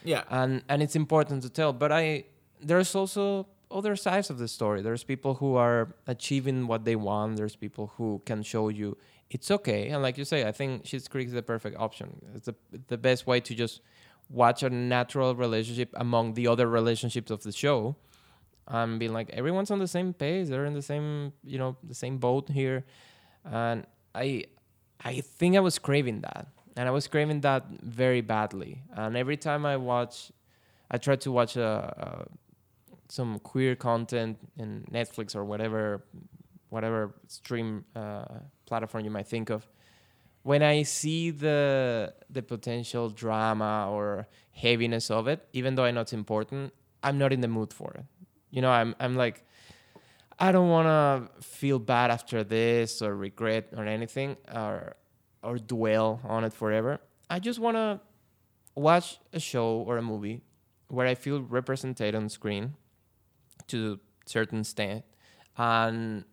yeah, 0.04 0.22
and 0.30 0.62
and 0.68 0.82
it's 0.82 0.94
important 0.94 1.42
to 1.42 1.50
tell 1.50 1.72
but 1.72 1.90
i 1.90 2.24
there's 2.62 2.94
also 2.94 3.46
Oh, 3.70 3.78
other 3.78 3.96
sides 3.96 4.30
of 4.30 4.38
the 4.38 4.48
story. 4.48 4.82
There's 4.82 5.04
people 5.04 5.34
who 5.34 5.56
are 5.56 5.94
achieving 6.06 6.66
what 6.66 6.84
they 6.84 6.96
want. 6.96 7.36
There's 7.36 7.56
people 7.56 7.92
who 7.96 8.22
can 8.24 8.42
show 8.42 8.68
you 8.68 8.96
it's 9.30 9.50
okay. 9.50 9.88
And 9.88 10.02
like 10.02 10.18
you 10.18 10.24
say 10.24 10.46
i 10.46 10.52
think 10.52 10.84
Schitt's 10.84 11.08
creek 11.08 11.26
is 11.28 11.32
the 11.32 11.42
perfect 11.42 11.76
option. 11.78 12.20
It's 12.34 12.46
the, 12.46 12.54
the 12.88 12.98
best 12.98 13.26
way 13.26 13.40
to 13.40 13.54
just 13.54 13.80
watch 14.28 14.62
a 14.62 14.70
natural 14.70 15.34
relationship 15.34 15.90
among 15.94 16.34
the 16.34 16.48
other 16.48 16.68
relationships 16.68 17.30
of 17.30 17.42
the 17.42 17.52
show 17.52 17.96
and 18.68 18.98
being 18.98 19.12
like 19.12 19.30
everyone's 19.30 19.70
on 19.70 19.78
the 19.78 19.86
same 19.86 20.12
page 20.12 20.48
they're 20.48 20.64
in 20.64 20.74
the 20.74 20.82
same 20.82 21.32
you 21.44 21.56
know 21.58 21.76
the 21.82 21.94
same 21.94 22.18
boat 22.18 22.48
here. 22.48 22.84
And 23.44 23.86
i 24.14 24.44
i 25.04 25.20
think 25.20 25.56
i 25.56 25.60
was 25.60 25.78
craving 25.78 26.20
that. 26.22 26.46
And 26.76 26.88
i 26.88 26.92
was 26.92 27.08
craving 27.08 27.40
that 27.40 27.64
very 27.82 28.20
badly. 28.20 28.82
And 28.92 29.16
every 29.16 29.36
time 29.36 29.66
i 29.66 29.76
watch 29.76 30.30
i 30.90 30.98
try 30.98 31.16
to 31.16 31.32
watch 31.32 31.56
a, 31.56 32.26
a 32.28 32.45
some 33.08 33.38
queer 33.40 33.76
content 33.76 34.38
in 34.58 34.84
netflix 34.90 35.34
or 35.36 35.44
whatever 35.44 36.04
whatever 36.68 37.14
stream 37.28 37.84
uh, 37.94 38.24
platform 38.66 39.04
you 39.04 39.10
might 39.10 39.26
think 39.26 39.50
of. 39.50 39.66
When 40.42 40.62
i 40.62 40.82
see 40.82 41.30
the 41.30 42.12
the 42.30 42.42
potential 42.42 43.08
drama 43.10 43.88
or 43.90 44.28
heaviness 44.52 45.10
of 45.10 45.26
it 45.28 45.48
even 45.52 45.74
though 45.74 45.84
i 45.84 45.90
know 45.90 46.02
it's 46.02 46.12
important 46.12 46.72
i'm 47.02 47.18
not 47.18 47.32
in 47.32 47.40
the 47.40 47.48
mood 47.48 47.72
for 47.72 47.92
it. 47.94 48.04
You 48.50 48.62
know 48.62 48.70
i'm 48.70 48.94
i'm 49.00 49.16
like 49.16 49.44
i 50.38 50.52
don't 50.52 50.68
want 50.68 50.86
to 50.86 51.42
feel 51.42 51.78
bad 51.78 52.10
after 52.10 52.44
this 52.44 53.02
or 53.02 53.16
regret 53.16 53.72
or 53.76 53.84
anything 53.84 54.36
or 54.54 54.96
or 55.42 55.58
dwell 55.58 56.20
on 56.24 56.42
it 56.44 56.52
forever. 56.52 57.00
I 57.30 57.38
just 57.38 57.58
want 57.58 57.76
to 57.76 58.00
watch 58.74 59.18
a 59.32 59.40
show 59.40 59.84
or 59.86 59.96
a 59.98 60.02
movie 60.02 60.42
where 60.88 61.06
i 61.06 61.14
feel 61.14 61.42
represented 61.42 62.14
on 62.14 62.28
screen 62.28 62.74
to 63.68 63.98
certain 64.26 64.60
extent 64.60 65.04
and 65.56 66.24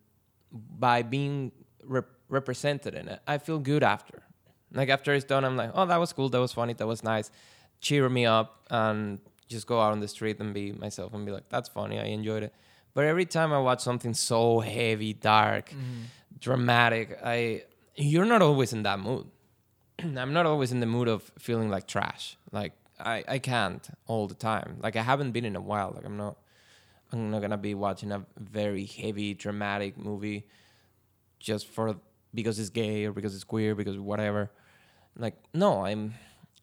by 0.51 1.01
being 1.01 1.51
rep- 1.83 2.17
represented 2.29 2.93
in 2.95 3.07
it 3.07 3.21
i 3.27 3.37
feel 3.37 3.59
good 3.59 3.83
after. 3.83 4.23
Like 4.71 4.89
after 4.89 5.13
it's 5.13 5.25
done 5.25 5.45
i'm 5.45 5.57
like 5.57 5.71
oh 5.73 5.85
that 5.85 5.99
was 5.99 6.13
cool 6.13 6.29
that 6.29 6.39
was 6.39 6.53
funny 6.53 6.73
that 6.73 6.87
was 6.87 7.03
nice. 7.03 7.31
Cheer 7.79 8.07
me 8.09 8.25
up 8.25 8.65
and 8.69 9.19
just 9.47 9.67
go 9.67 9.79
out 9.79 9.91
on 9.91 9.99
the 9.99 10.07
street 10.07 10.39
and 10.39 10.53
be 10.53 10.71
myself 10.71 11.13
and 11.13 11.25
be 11.25 11.31
like 11.31 11.47
that's 11.49 11.69
funny 11.69 11.99
i 11.99 12.05
enjoyed 12.05 12.43
it 12.43 12.53
but 12.93 13.03
every 13.03 13.25
time 13.25 13.53
i 13.53 13.59
watch 13.59 13.81
something 13.81 14.13
so 14.13 14.61
heavy 14.61 15.13
dark 15.13 15.69
mm-hmm. 15.69 16.03
dramatic 16.39 17.19
i 17.23 17.61
you're 17.95 18.25
not 18.25 18.41
always 18.41 18.73
in 18.73 18.83
that 18.83 18.99
mood. 18.99 19.27
I'm 19.99 20.33
not 20.33 20.45
always 20.45 20.71
in 20.71 20.79
the 20.79 20.85
mood 20.85 21.07
of 21.07 21.31
feeling 21.37 21.69
like 21.69 21.87
trash. 21.87 22.37
Like 22.51 22.73
i 22.99 23.23
i 23.27 23.39
can't 23.39 23.87
all 24.07 24.27
the 24.27 24.35
time. 24.35 24.77
Like 24.81 24.95
i 24.95 25.01
haven't 25.01 25.31
been 25.31 25.45
in 25.45 25.55
a 25.55 25.61
while. 25.61 25.93
Like 25.95 26.05
i'm 26.05 26.17
not 26.17 26.37
i'm 27.13 27.31
not 27.31 27.41
gonna 27.41 27.57
be 27.57 27.73
watching 27.73 28.11
a 28.11 28.25
very 28.37 28.85
heavy 28.85 29.33
dramatic 29.33 29.97
movie 29.97 30.47
just 31.39 31.67
for 31.67 31.95
because 32.33 32.59
it's 32.59 32.69
gay 32.69 33.05
or 33.05 33.13
because 33.13 33.35
it's 33.35 33.43
queer 33.43 33.75
because 33.75 33.97
whatever. 33.97 34.51
Like 35.15 35.35
no 35.53 35.85
i'm 35.85 36.15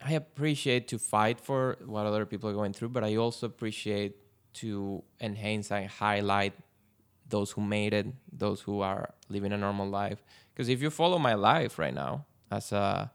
i 0.05 0.13
appreciate 0.15 0.89
to 0.89 0.99
fight 0.99 1.41
for 1.41 1.79
what 1.87 2.05
other 2.05 2.27
people 2.27 2.51
are 2.51 2.53
going 2.53 2.73
through 2.73 2.89
but 2.89 3.05
i 3.05 3.15
also 3.15 3.47
appreciate 3.47 4.17
to 4.53 5.05
enhance 5.21 5.71
and 5.71 5.89
highlight 5.89 6.55
those 7.29 7.53
who 7.53 7.61
made 7.61 7.95
it 7.95 8.07
those 8.33 8.61
who 8.61 8.81
are 8.81 9.15
living 9.29 9.53
a 9.53 9.57
normal 9.57 9.89
life. 9.89 10.23
Because 10.53 10.69
if 10.69 10.83
you 10.83 10.91
follow 10.91 11.19
my 11.19 11.35
life 11.35 11.79
right 11.79 11.95
now 11.95 12.27
as 12.51 12.73
a, 12.73 13.11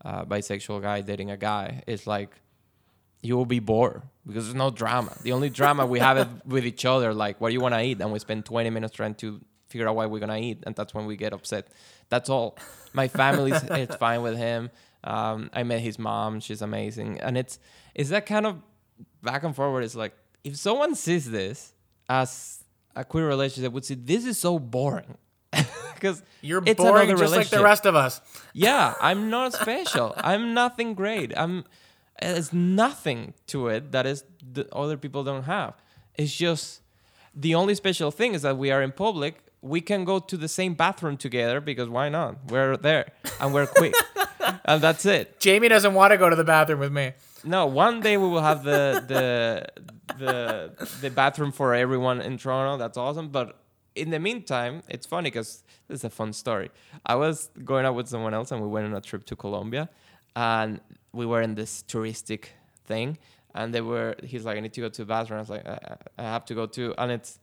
a 0.00 0.24
bisexual 0.24 0.82
guy 0.82 1.00
dating 1.00 1.30
a 1.30 1.36
guy 1.36 1.82
it's 1.86 2.06
like 2.06 2.30
you 3.26 3.36
will 3.36 3.46
be 3.46 3.58
bored 3.58 4.02
because 4.26 4.44
there's 4.44 4.54
no 4.54 4.70
drama. 4.70 5.12
The 5.22 5.32
only 5.32 5.50
drama 5.50 5.86
we 5.86 5.98
have 5.98 6.16
it 6.16 6.28
with 6.46 6.64
each 6.64 6.84
other, 6.84 7.12
like 7.12 7.40
what 7.40 7.48
do 7.48 7.54
you 7.54 7.60
want 7.60 7.74
to 7.74 7.82
eat, 7.82 8.00
and 8.00 8.12
we 8.12 8.18
spend 8.18 8.44
20 8.44 8.70
minutes 8.70 8.94
trying 8.94 9.14
to 9.16 9.40
figure 9.68 9.88
out 9.88 9.96
what 9.96 10.10
we're 10.10 10.20
gonna 10.20 10.38
eat, 10.38 10.62
and 10.66 10.74
that's 10.74 10.94
when 10.94 11.06
we 11.06 11.16
get 11.16 11.32
upset. 11.32 11.68
That's 12.08 12.30
all. 12.30 12.56
My 12.92 13.08
family's 13.08 13.62
it's 13.64 13.96
fine 13.96 14.22
with 14.22 14.36
him. 14.36 14.70
Um, 15.04 15.50
I 15.52 15.62
met 15.62 15.80
his 15.80 15.98
mom; 15.98 16.40
she's 16.40 16.62
amazing, 16.62 17.20
and 17.20 17.36
it's 17.36 17.58
it's 17.94 18.10
that 18.10 18.26
kind 18.26 18.46
of 18.46 18.62
back 19.22 19.42
and 19.42 19.54
forward. 19.54 19.84
It's 19.84 19.94
like 19.94 20.14
if 20.44 20.56
someone 20.56 20.94
sees 20.94 21.30
this 21.30 21.74
as 22.08 22.64
a 22.94 23.04
queer 23.04 23.28
relationship, 23.28 23.72
would 23.72 23.84
say 23.84 23.94
this 23.94 24.24
is 24.24 24.38
so 24.38 24.58
boring 24.58 25.18
because 25.94 26.22
you're 26.40 26.62
it's 26.64 26.76
boring 26.80 27.16
just 27.16 27.34
like 27.34 27.50
the 27.50 27.62
rest 27.62 27.86
of 27.86 27.94
us. 27.94 28.20
Yeah, 28.52 28.94
I'm 29.00 29.30
not 29.30 29.52
special. 29.52 30.14
I'm 30.16 30.54
nothing 30.54 30.94
great. 30.94 31.36
I'm. 31.36 31.64
There's 32.20 32.52
nothing 32.52 33.34
to 33.48 33.68
it 33.68 33.92
that 33.92 34.06
is 34.06 34.24
the 34.40 34.66
other 34.74 34.96
people 34.96 35.22
don't 35.24 35.44
have. 35.44 35.74
It's 36.14 36.34
just 36.34 36.80
the 37.34 37.54
only 37.54 37.74
special 37.74 38.10
thing 38.10 38.34
is 38.34 38.42
that 38.42 38.56
we 38.56 38.70
are 38.70 38.82
in 38.82 38.92
public. 38.92 39.42
We 39.60 39.80
can 39.80 40.04
go 40.04 40.18
to 40.18 40.36
the 40.36 40.48
same 40.48 40.74
bathroom 40.74 41.16
together 41.16 41.60
because 41.60 41.88
why 41.88 42.08
not? 42.08 42.50
We're 42.50 42.76
there 42.76 43.08
and 43.40 43.52
we're 43.52 43.66
quick, 43.66 43.94
and 44.64 44.80
that's 44.80 45.04
it. 45.04 45.40
Jamie 45.40 45.68
doesn't 45.68 45.92
want 45.94 46.12
to 46.12 46.16
go 46.18 46.30
to 46.30 46.36
the 46.36 46.44
bathroom 46.44 46.80
with 46.80 46.92
me. 46.92 47.12
No, 47.44 47.66
one 47.66 48.00
day 48.00 48.16
we 48.16 48.28
will 48.28 48.42
have 48.42 48.64
the 48.64 49.04
the 49.06 49.84
the 50.18 50.88
the 51.00 51.10
bathroom 51.10 51.52
for 51.52 51.74
everyone 51.74 52.20
in 52.20 52.38
Toronto. 52.38 52.76
That's 52.78 52.96
awesome. 52.96 53.28
But 53.28 53.58
in 53.94 54.10
the 54.10 54.18
meantime, 54.18 54.82
it's 54.88 55.06
funny 55.06 55.30
because 55.30 55.62
this 55.88 56.00
is 56.00 56.04
a 56.04 56.10
fun 56.10 56.32
story. 56.32 56.70
I 57.04 57.14
was 57.16 57.50
going 57.64 57.84
out 57.86 57.94
with 57.94 58.08
someone 58.08 58.34
else, 58.34 58.52
and 58.52 58.62
we 58.62 58.68
went 58.68 58.86
on 58.86 58.94
a 58.94 59.00
trip 59.00 59.26
to 59.26 59.36
Colombia, 59.36 59.88
and 60.34 60.80
we 61.12 61.26
were 61.26 61.42
in 61.42 61.54
this 61.54 61.82
touristic 61.86 62.46
thing, 62.84 63.18
and 63.54 63.74
they 63.74 63.80
were. 63.80 64.16
He's 64.22 64.44
like, 64.44 64.56
"I 64.56 64.60
need 64.60 64.72
to 64.74 64.80
go 64.80 64.88
to 64.88 65.02
the 65.02 65.06
bathroom." 65.06 65.38
I 65.38 65.40
was 65.40 65.50
like, 65.50 65.66
"I, 65.66 65.96
I 66.18 66.22
have 66.22 66.44
to 66.46 66.54
go 66.54 66.66
too," 66.66 66.94
and 66.98 67.10
it's 67.12 67.38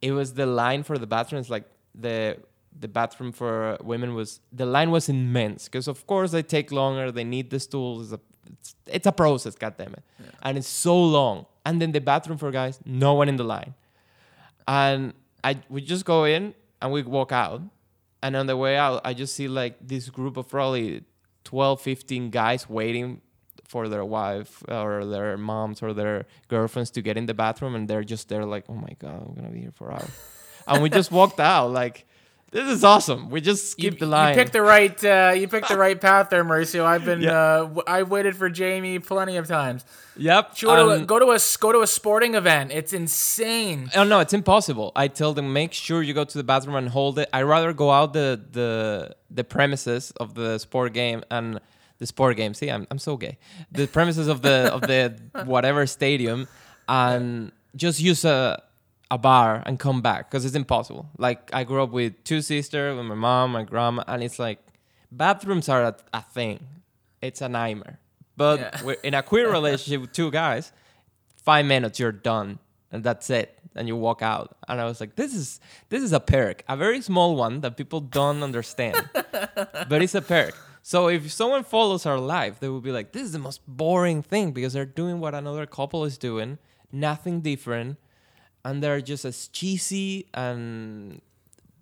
it 0.00 0.12
was 0.12 0.34
the 0.34 0.46
line 0.46 0.82
for 0.82 0.98
the 0.98 1.06
bathroom. 1.06 1.40
It's 1.40 1.50
like 1.50 1.64
the 1.94 2.38
the 2.78 2.88
bathroom 2.88 3.32
for 3.32 3.76
women 3.82 4.14
was 4.14 4.40
the 4.52 4.66
line 4.66 4.90
was 4.90 5.08
immense 5.08 5.64
because 5.64 5.88
of 5.88 6.06
course 6.06 6.30
they 6.30 6.42
take 6.42 6.70
longer. 6.70 7.10
They 7.10 7.24
need 7.24 7.50
the 7.50 7.60
stools. 7.60 8.12
It's 8.12 8.12
a, 8.12 8.20
it's, 8.52 8.74
it's 8.86 9.06
a 9.06 9.12
process, 9.12 9.54
goddammit, 9.56 10.02
and 10.42 10.58
it's 10.58 10.68
so 10.68 10.96
long. 10.96 11.46
And 11.64 11.82
then 11.82 11.92
the 11.92 12.00
bathroom 12.00 12.38
for 12.38 12.50
guys, 12.50 12.78
no 12.84 13.14
one 13.14 13.28
in 13.28 13.36
the 13.36 13.44
line, 13.44 13.74
and 14.66 15.12
I 15.44 15.58
we 15.68 15.80
just 15.82 16.04
go 16.04 16.24
in 16.24 16.54
and 16.80 16.92
we 16.92 17.02
walk 17.02 17.32
out, 17.32 17.62
and 18.22 18.36
on 18.36 18.46
the 18.46 18.56
way 18.56 18.76
out, 18.76 19.00
I 19.04 19.12
just 19.14 19.34
see 19.34 19.48
like 19.48 19.76
this 19.80 20.08
group 20.08 20.36
of 20.36 20.48
probably 20.48 21.04
12, 21.48 21.80
15 21.80 22.28
guys 22.28 22.68
waiting 22.68 23.22
for 23.64 23.88
their 23.88 24.04
wife 24.04 24.62
or 24.68 25.06
their 25.06 25.38
moms 25.38 25.82
or 25.82 25.94
their 25.94 26.26
girlfriends 26.48 26.90
to 26.90 27.00
get 27.00 27.16
in 27.16 27.24
the 27.24 27.32
bathroom 27.32 27.74
and 27.74 27.88
they're 27.88 28.04
just 28.04 28.28
there 28.28 28.44
like 28.44 28.64
oh 28.68 28.74
my 28.74 28.94
god 28.98 29.26
i'm 29.26 29.34
gonna 29.34 29.48
be 29.48 29.60
here 29.60 29.72
for 29.74 29.90
hours. 29.90 30.10
And 30.66 30.82
we 30.82 30.90
just 30.90 31.10
walked 31.10 31.40
out 31.40 31.68
like 31.72 32.06
this 32.50 32.66
is 32.68 32.82
awesome. 32.82 33.28
We 33.28 33.40
just 33.42 33.72
skip 33.72 33.94
you, 33.94 33.98
the 34.00 34.06
line. 34.06 34.30
You 34.30 34.42
picked 34.42 34.54
the 34.54 34.62
right. 34.62 35.04
Uh, 35.04 35.32
you 35.36 35.48
picked 35.48 35.68
the 35.68 35.76
right 35.76 36.00
path 36.00 36.30
there, 36.30 36.44
Mauricio. 36.44 36.84
I've 36.84 37.04
been. 37.04 37.20
Yeah. 37.20 37.32
Uh, 37.32 37.82
I 37.86 38.04
waited 38.04 38.36
for 38.36 38.48
Jamie 38.48 38.98
plenty 38.98 39.36
of 39.36 39.46
times. 39.46 39.84
yep. 40.16 40.58
Go 40.58 40.76
to, 40.76 41.02
a, 41.02 41.04
go 41.04 41.18
to 41.18 41.26
a 41.32 41.38
go 41.60 41.72
to 41.72 41.82
a 41.82 41.86
sporting 41.86 42.34
event. 42.34 42.72
It's 42.72 42.92
insane. 42.94 43.90
Oh 43.94 44.04
no, 44.04 44.20
it's 44.20 44.32
impossible. 44.32 44.92
I 44.96 45.08
tell 45.08 45.34
them 45.34 45.52
make 45.52 45.74
sure 45.74 46.02
you 46.02 46.14
go 46.14 46.24
to 46.24 46.38
the 46.38 46.44
bathroom 46.44 46.76
and 46.76 46.88
hold 46.88 47.18
it. 47.18 47.28
I 47.32 47.42
rather 47.42 47.72
go 47.74 47.90
out 47.90 48.14
the 48.14 48.40
the 48.50 49.14
the 49.30 49.44
premises 49.44 50.10
of 50.12 50.34
the 50.34 50.58
sport 50.58 50.94
game 50.94 51.22
and 51.30 51.60
the 51.98 52.06
sport 52.06 52.38
game. 52.38 52.54
See, 52.54 52.70
I'm 52.70 52.86
I'm 52.90 52.98
so 52.98 53.18
gay. 53.18 53.36
The 53.72 53.86
premises 53.86 54.26
of 54.26 54.40
the 54.40 54.72
of 54.72 54.80
the 54.82 55.20
whatever 55.44 55.86
stadium 55.86 56.48
and 56.88 57.52
just 57.76 58.00
use 58.00 58.24
a 58.24 58.62
a 59.10 59.18
bar 59.18 59.62
and 59.66 59.78
come 59.78 60.02
back 60.02 60.30
because 60.30 60.44
it's 60.44 60.54
impossible. 60.56 61.08
Like 61.18 61.50
I 61.52 61.64
grew 61.64 61.82
up 61.82 61.90
with 61.90 62.22
two 62.24 62.42
sisters, 62.42 62.96
with 62.96 63.06
my 63.06 63.14
mom, 63.14 63.52
my 63.52 63.64
grandma, 63.64 64.04
and 64.06 64.22
it's 64.22 64.38
like 64.38 64.58
bathrooms 65.10 65.68
are 65.68 65.82
a, 65.84 65.96
a 66.12 66.22
thing. 66.22 66.60
It's 67.22 67.40
a 67.40 67.48
nightmare. 67.48 67.98
But 68.36 68.60
Yeah. 68.60 68.82
we're 68.84 68.92
in 69.02 69.14
a 69.14 69.22
queer 69.22 69.50
relationship 69.50 70.00
with 70.02 70.12
two 70.12 70.30
guys, 70.30 70.72
five 71.42 71.64
minutes 71.66 71.98
you're 71.98 72.12
done 72.12 72.58
and 72.92 73.02
that's 73.02 73.28
it 73.30 73.58
and 73.74 73.86
you 73.88 73.94
walk 73.96 74.22
out 74.22 74.56
and 74.66 74.80
i 74.80 74.84
was 74.84 74.98
like 75.00 75.14
this 75.14 75.34
is 75.34 75.60
this 75.90 76.02
is 76.02 76.12
a 76.12 76.18
perk 76.20 76.62
a 76.68 76.76
very 76.76 77.00
small 77.02 77.36
one 77.36 77.60
that 77.60 77.76
people 77.76 78.00
don't 78.00 78.42
understand 78.42 78.96
but 79.12 80.02
it's 80.02 80.14
a 80.14 80.22
perk 80.22 80.54
so 80.82 81.08
if 81.08 81.30
someone 81.30 81.62
follows 81.62 82.06
our 82.06 82.18
life 82.18 82.60
they 82.60 82.68
will 82.68 82.80
be 82.80 82.90
like 82.90 83.12
this 83.12 83.22
is 83.22 83.32
the 83.32 83.38
most 83.38 83.60
boring 83.66 84.22
thing 84.22 84.52
because 84.52 84.72
they're 84.72 84.86
doing 84.86 85.20
what 85.20 85.34
another 85.34 85.66
couple 85.66 86.04
is 86.06 86.16
doing 86.18 86.56
nothing 86.90 87.40
different 87.42 87.98
and 88.64 88.82
they're 88.82 89.00
just 89.00 89.24
as 89.24 89.48
cheesy 89.48 90.26
and 90.34 91.20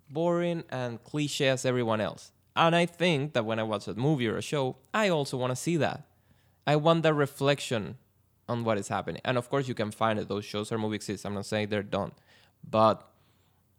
boring 0.09 0.63
and 0.69 1.03
cliche 1.03 1.49
as 1.49 1.65
everyone 1.65 1.99
else 1.99 2.31
and 2.55 2.75
i 2.75 2.85
think 2.85 3.33
that 3.33 3.45
when 3.45 3.59
i 3.59 3.63
watch 3.63 3.87
a 3.87 3.93
movie 3.93 4.27
or 4.27 4.37
a 4.37 4.41
show 4.41 4.75
i 4.93 5.09
also 5.09 5.37
want 5.37 5.51
to 5.51 5.55
see 5.55 5.77
that 5.77 6.03
i 6.65 6.75
want 6.75 7.03
that 7.03 7.13
reflection 7.13 7.97
on 8.49 8.63
what 8.63 8.77
is 8.77 8.87
happening. 8.87 9.21
And 9.25 9.37
of 9.37 9.49
course, 9.49 9.67
you 9.67 9.73
can 9.73 9.91
find 9.91 10.19
it. 10.19 10.27
Those 10.27 10.45
shows 10.45 10.71
or 10.71 10.77
movies 10.77 10.97
exist. 10.97 11.25
I'm 11.25 11.33
not 11.33 11.45
saying 11.45 11.69
they're 11.69 11.83
done, 11.83 12.11
but 12.67 13.09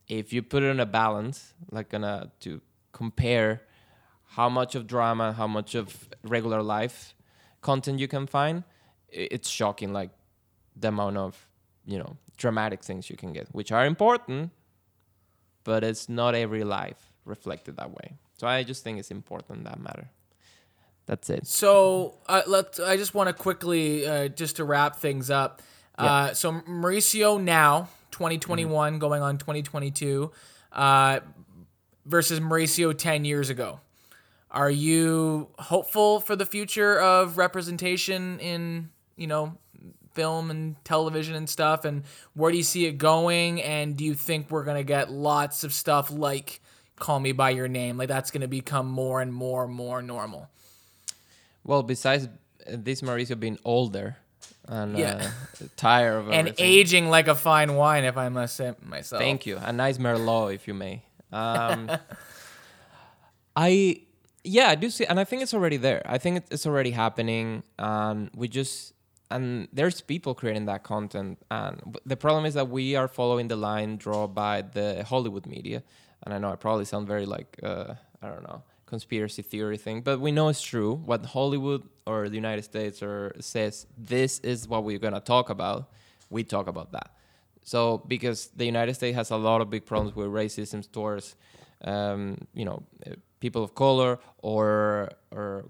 if 0.08 0.32
you 0.32 0.42
put 0.42 0.62
it 0.62 0.66
in 0.66 0.80
a 0.80 0.86
balance, 0.86 1.54
like 1.70 1.90
gonna 1.90 2.30
to 2.40 2.60
compare 2.92 3.62
how 4.32 4.48
much 4.48 4.74
of 4.74 4.86
drama, 4.86 5.32
how 5.32 5.46
much 5.46 5.74
of 5.74 6.08
regular 6.22 6.62
life 6.62 7.14
content 7.60 7.98
you 7.98 8.08
can 8.08 8.26
find, 8.26 8.64
it's 9.08 9.48
shocking. 9.48 9.92
Like 9.92 10.10
the 10.76 10.88
amount 10.88 11.16
of 11.16 11.47
you 11.88 11.98
know 11.98 12.16
dramatic 12.36 12.84
things 12.84 13.10
you 13.10 13.16
can 13.16 13.32
get, 13.32 13.48
which 13.52 13.72
are 13.72 13.84
important, 13.86 14.52
but 15.64 15.82
it's 15.82 16.08
not 16.08 16.34
every 16.34 16.62
life 16.62 17.10
reflected 17.24 17.76
that 17.78 17.90
way. 17.90 18.16
So 18.36 18.46
I 18.46 18.62
just 18.62 18.84
think 18.84 18.98
it's 18.98 19.10
important 19.10 19.64
that 19.64 19.80
matter. 19.80 20.08
That's 21.06 21.30
it. 21.30 21.46
So 21.46 22.18
uh, 22.28 22.42
let 22.46 22.78
I 22.84 22.96
just 22.96 23.14
want 23.14 23.28
to 23.28 23.32
quickly 23.32 24.06
uh, 24.06 24.28
just 24.28 24.56
to 24.56 24.64
wrap 24.64 24.96
things 24.96 25.30
up. 25.30 25.62
Uh, 25.96 26.32
so 26.32 26.52
Mauricio 26.52 27.42
now 27.42 27.88
2021 28.12 29.00
going 29.00 29.20
on 29.20 29.36
2022 29.36 30.30
uh, 30.72 31.20
versus 32.06 32.38
Mauricio 32.38 32.96
10 32.96 33.24
years 33.24 33.50
ago. 33.50 33.80
Are 34.50 34.70
you 34.70 35.48
hopeful 35.58 36.20
for 36.20 36.36
the 36.36 36.46
future 36.46 37.00
of 37.00 37.36
representation 37.36 38.38
in 38.38 38.90
you 39.16 39.26
know 39.26 39.56
film 40.18 40.50
and 40.50 40.74
television 40.84 41.36
and 41.36 41.48
stuff? 41.48 41.84
And 41.84 42.02
where 42.34 42.50
do 42.50 42.56
you 42.56 42.64
see 42.64 42.86
it 42.86 42.98
going? 42.98 43.62
And 43.62 43.96
do 43.96 44.04
you 44.04 44.14
think 44.14 44.50
we're 44.50 44.64
gonna 44.64 44.82
get 44.82 45.10
lots 45.12 45.62
of 45.64 45.72
stuff 45.72 46.10
like 46.10 46.60
Call 46.96 47.20
Me 47.20 47.30
by 47.32 47.50
Your 47.50 47.68
Name? 47.68 47.96
Like 47.96 48.08
that's 48.08 48.30
gonna 48.32 48.48
become 48.48 48.86
more 48.88 49.20
and 49.20 49.32
more 49.32 49.64
and 49.64 49.72
more 49.72 50.02
normal. 50.02 50.48
Well, 51.64 51.82
besides 51.82 52.24
uh, 52.26 52.30
this 52.66 53.00
Mauricio 53.02 53.38
being 53.38 53.58
older 53.64 54.16
and 54.66 54.98
Yeah. 54.98 55.30
uh, 55.62 55.64
tired 55.76 56.16
of 56.18 56.30
and 56.30 56.54
aging 56.58 57.08
like 57.10 57.28
a 57.28 57.34
fine 57.34 57.76
wine, 57.76 58.04
if 58.04 58.16
I 58.16 58.28
must 58.28 58.56
say 58.56 58.74
myself. 58.82 59.20
Thank 59.22 59.46
you. 59.46 59.58
A 59.58 59.72
nice 59.72 59.98
Merlot, 59.98 60.54
if 60.54 60.66
you 60.66 60.74
may. 60.74 61.02
Um, 61.32 61.90
I 63.56 64.02
yeah, 64.44 64.68
I 64.70 64.74
do 64.76 64.88
see, 64.88 65.04
and 65.04 65.18
I 65.20 65.24
think 65.24 65.42
it's 65.42 65.52
already 65.52 65.76
there. 65.76 66.00
I 66.06 66.18
think 66.18 66.44
it's 66.50 66.66
already 66.66 66.90
happening, 66.92 67.62
and 67.78 68.30
we 68.34 68.48
just 68.48 68.94
and 69.30 69.68
there's 69.72 70.00
people 70.00 70.34
creating 70.34 70.66
that 70.66 70.82
content, 70.82 71.38
and 71.50 71.98
the 72.06 72.16
problem 72.16 72.46
is 72.46 72.54
that 72.54 72.68
we 72.68 72.96
are 72.96 73.08
following 73.08 73.48
the 73.48 73.56
line 73.56 73.96
drawn 73.96 74.32
by 74.32 74.62
the 74.62 75.04
Hollywood 75.04 75.46
media, 75.46 75.82
and 76.22 76.34
I 76.34 76.38
know 76.38 76.50
I 76.50 76.56
probably 76.56 76.84
sound 76.84 77.06
very 77.06 77.26
like 77.26 77.58
uh, 77.62 77.94
I 78.22 78.28
don't 78.28 78.42
know 78.42 78.62
conspiracy 78.88 79.42
theory 79.42 79.76
thing, 79.76 80.00
but 80.00 80.18
we 80.18 80.32
know 80.32 80.48
it's 80.48 80.62
true. 80.62 80.94
What 80.94 81.26
Hollywood 81.26 81.82
or 82.06 82.28
the 82.28 82.36
United 82.36 82.64
States 82.64 83.02
or 83.02 83.34
says 83.38 83.86
this 83.98 84.38
is 84.40 84.66
what 84.66 84.82
we're 84.82 84.98
gonna 84.98 85.20
talk 85.20 85.50
about, 85.50 85.90
we 86.30 86.42
talk 86.42 86.66
about 86.66 86.92
that. 86.92 87.10
So 87.62 88.02
because 88.08 88.48
the 88.56 88.64
United 88.64 88.94
States 88.94 89.14
has 89.14 89.30
a 89.30 89.36
lot 89.36 89.60
of 89.60 89.68
big 89.68 89.84
problems 89.84 90.16
with 90.16 90.28
racism 90.28 90.90
towards, 90.90 91.36
um, 91.84 92.38
you 92.54 92.64
know, 92.64 92.82
people 93.40 93.62
of 93.62 93.74
color 93.74 94.18
or 94.38 95.10
or 95.30 95.66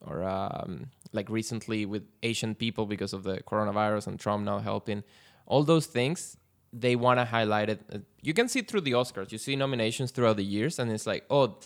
or 0.00 0.22
um, 0.22 0.86
like 1.14 1.30
recently 1.30 1.86
with 1.86 2.04
Asian 2.22 2.54
people 2.54 2.84
because 2.84 3.12
of 3.12 3.22
the 3.22 3.38
coronavirus 3.50 4.08
and 4.08 4.20
Trump 4.20 4.44
now 4.44 4.58
helping, 4.58 5.02
all 5.46 5.62
those 5.62 5.86
things 5.86 6.36
they 6.72 6.96
want 6.96 7.20
to 7.20 7.24
highlight 7.24 7.70
it. 7.70 7.80
You 8.20 8.34
can 8.34 8.48
see 8.48 8.62
through 8.62 8.82
the 8.82 8.92
Oscars. 8.92 9.30
You 9.30 9.38
see 9.38 9.54
nominations 9.54 10.10
throughout 10.10 10.36
the 10.36 10.44
years, 10.44 10.78
and 10.78 10.90
it's 10.90 11.06
like, 11.06 11.24
oh, 11.30 11.58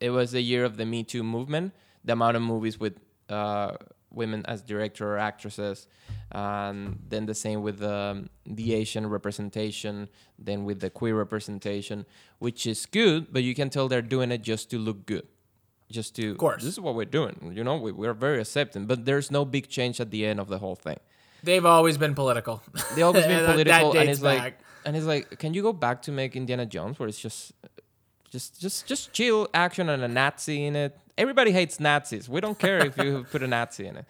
it 0.00 0.10
was 0.10 0.30
the 0.30 0.40
year 0.40 0.64
of 0.64 0.76
the 0.76 0.86
Me 0.86 1.02
Too 1.02 1.24
movement. 1.24 1.74
The 2.04 2.12
amount 2.12 2.36
of 2.36 2.42
movies 2.42 2.78
with 2.78 2.98
uh, 3.28 3.72
women 4.10 4.44
as 4.46 4.62
director 4.62 5.14
or 5.14 5.18
actresses, 5.18 5.86
and 6.30 6.98
then 7.08 7.26
the 7.26 7.34
same 7.34 7.62
with 7.62 7.82
um, 7.82 8.28
the 8.46 8.74
Asian 8.74 9.06
representation, 9.08 10.08
then 10.38 10.64
with 10.64 10.80
the 10.80 10.90
queer 10.90 11.16
representation, 11.16 12.04
which 12.38 12.66
is 12.66 12.86
good, 12.86 13.32
but 13.32 13.42
you 13.42 13.54
can 13.54 13.70
tell 13.70 13.88
they're 13.88 14.02
doing 14.02 14.30
it 14.32 14.42
just 14.42 14.70
to 14.70 14.78
look 14.78 15.06
good, 15.06 15.26
just 15.92 16.16
to. 16.16 16.32
Of 16.32 16.38
course. 16.38 16.62
this 16.62 16.72
is 16.72 16.80
what 16.80 16.94
we're 16.94 17.04
doing. 17.04 17.52
You 17.54 17.64
know, 17.64 17.76
we, 17.76 17.92
we're 17.92 18.14
very 18.14 18.40
accepting, 18.40 18.86
but 18.86 19.04
there's 19.04 19.30
no 19.30 19.44
big 19.44 19.68
change 19.68 20.00
at 20.00 20.10
the 20.10 20.26
end 20.26 20.40
of 20.40 20.48
the 20.48 20.58
whole 20.58 20.74
thing. 20.74 20.98
They've 21.44 21.64
always 21.64 21.98
been 21.98 22.14
political. 22.14 22.62
They 22.94 23.02
always 23.02 23.26
been 23.26 23.44
political, 23.52 23.96
and 23.96 24.08
it's 24.08 24.22
like, 24.22 24.58
and 24.84 24.96
it's 24.96 25.06
like, 25.06 25.38
can 25.38 25.54
you 25.54 25.62
go 25.62 25.72
back 25.72 26.02
to 26.02 26.12
make 26.12 26.36
Indiana 26.36 26.66
Jones, 26.66 26.98
where 26.98 27.08
it's 27.08 27.18
just, 27.18 27.52
just, 28.30 28.60
just, 28.60 28.86
just 28.86 29.12
chill 29.12 29.48
action 29.52 29.88
and 29.88 30.02
a 30.02 30.08
Nazi 30.08 30.64
in 30.66 30.76
it? 30.76 30.96
Everybody 31.18 31.50
hates 31.50 31.80
Nazis. 31.80 32.28
We 32.28 32.40
don't 32.40 32.58
care 32.58 32.78
if 32.86 32.96
you 32.96 33.26
put 33.32 33.42
a 33.42 33.46
Nazi 33.46 33.86
in 33.86 33.96
it. 33.96 34.06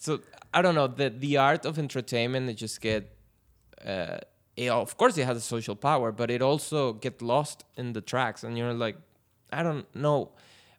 So 0.00 0.20
I 0.52 0.62
don't 0.62 0.74
know. 0.74 0.86
The 0.86 1.10
the 1.10 1.36
art 1.36 1.66
of 1.66 1.78
entertainment, 1.78 2.48
it 2.48 2.54
just 2.54 2.80
get, 2.80 3.10
uh, 3.84 4.18
it, 4.56 4.70
of 4.70 4.96
course, 4.96 5.18
it 5.18 5.24
has 5.24 5.36
a 5.36 5.40
social 5.40 5.76
power, 5.76 6.10
but 6.10 6.30
it 6.30 6.40
also 6.40 6.94
get 6.94 7.20
lost 7.20 7.64
in 7.76 7.92
the 7.92 8.00
tracks, 8.00 8.44
and 8.44 8.56
you're 8.56 8.72
like, 8.72 8.96
I 9.52 9.62
don't 9.62 9.86
know 9.94 10.30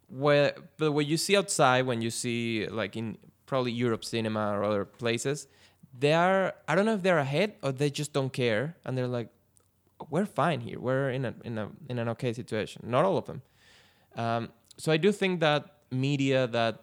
where, 0.08 0.54
but 0.76 0.92
what 0.92 1.06
you 1.06 1.16
see 1.16 1.36
outside 1.36 1.82
when 1.86 2.02
you 2.02 2.10
see 2.10 2.66
like 2.68 2.96
in 2.96 3.18
probably 3.46 3.72
Europe 3.72 4.04
cinema 4.04 4.52
or 4.58 4.64
other 4.64 4.84
places, 4.84 5.46
they 5.98 6.12
are 6.12 6.54
I 6.66 6.74
don't 6.74 6.84
know 6.86 6.94
if 6.94 7.02
they're 7.02 7.18
ahead 7.18 7.54
or 7.62 7.72
they 7.72 7.90
just 7.90 8.12
don't 8.12 8.32
care 8.32 8.76
and 8.84 8.96
they're 8.96 9.06
like, 9.08 9.28
we're 10.10 10.26
fine 10.26 10.60
here. 10.60 10.78
We're 10.78 11.10
in 11.10 11.24
a 11.24 11.34
in 11.44 11.58
a 11.58 11.68
in 11.88 11.98
an 11.98 12.08
okay 12.10 12.32
situation. 12.32 12.82
Not 12.86 13.04
all 13.04 13.16
of 13.18 13.26
them. 13.26 13.42
Um, 14.16 14.48
so 14.76 14.92
I 14.92 14.96
do 14.96 15.12
think 15.12 15.40
that 15.40 15.62
media, 15.90 16.46
that 16.48 16.82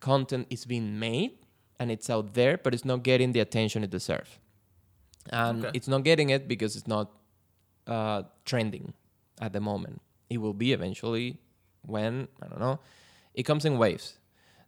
content 0.00 0.46
is 0.50 0.64
being 0.64 0.98
made 0.98 1.32
and 1.78 1.90
it's 1.90 2.08
out 2.08 2.34
there, 2.34 2.56
but 2.58 2.72
it's 2.74 2.84
not 2.84 3.02
getting 3.02 3.32
the 3.32 3.40
attention 3.40 3.84
it 3.84 3.90
deserves. 3.90 4.30
And 5.30 5.64
Okay. 5.64 5.70
it's 5.76 5.88
not 5.88 6.04
getting 6.04 6.30
it 6.30 6.46
because 6.48 6.76
it's 6.76 6.86
not 6.86 7.10
uh, 7.86 8.22
trending 8.44 8.94
at 9.40 9.52
the 9.52 9.60
moment. 9.60 10.00
It 10.30 10.38
will 10.38 10.54
be 10.54 10.72
eventually 10.72 11.38
when 11.86 12.28
I 12.42 12.48
don't 12.48 12.60
know. 12.60 12.80
It 13.34 13.42
comes 13.44 13.64
in 13.64 13.78
waves. 13.78 14.18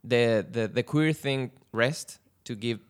The 0.03 0.47
the 0.49 0.69
the 0.69 0.83
queer 0.83 1.13
thing 1.13 1.53
rests 1.73 2.19
to 2.45 2.55
give 2.55 2.81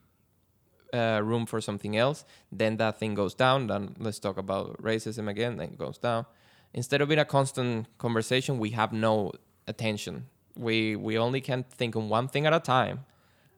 uh, 0.92 1.20
room 1.22 1.46
for 1.46 1.60
something 1.60 1.96
else. 1.96 2.24
Then 2.52 2.76
that 2.78 2.98
thing 2.98 3.14
goes 3.14 3.34
down. 3.34 3.66
Then 3.66 3.96
let's 3.98 4.18
talk 4.18 4.38
about 4.38 4.80
racism 4.82 5.28
again. 5.28 5.56
Then 5.56 5.70
it 5.70 5.78
goes 5.78 5.98
down. 5.98 6.26
Instead 6.74 7.00
of 7.00 7.08
being 7.08 7.20
a 7.20 7.24
constant 7.24 7.86
conversation, 7.98 8.58
we 8.58 8.70
have 8.70 8.92
no 8.92 9.32
attention. 9.66 10.26
We 10.56 10.96
we 10.96 11.18
only 11.18 11.40
can 11.40 11.64
think 11.64 11.96
on 11.96 12.08
one 12.08 12.28
thing 12.28 12.46
at 12.46 12.52
a 12.52 12.60
time, 12.60 13.04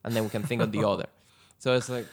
and 0.05 0.15
then 0.15 0.25
we 0.25 0.31
can 0.31 0.43
think 0.43 0.63
on 0.63 0.71
the 0.71 0.87
other. 0.93 1.07
So 1.59 1.75
it's 1.75 1.89
like, 1.89 2.07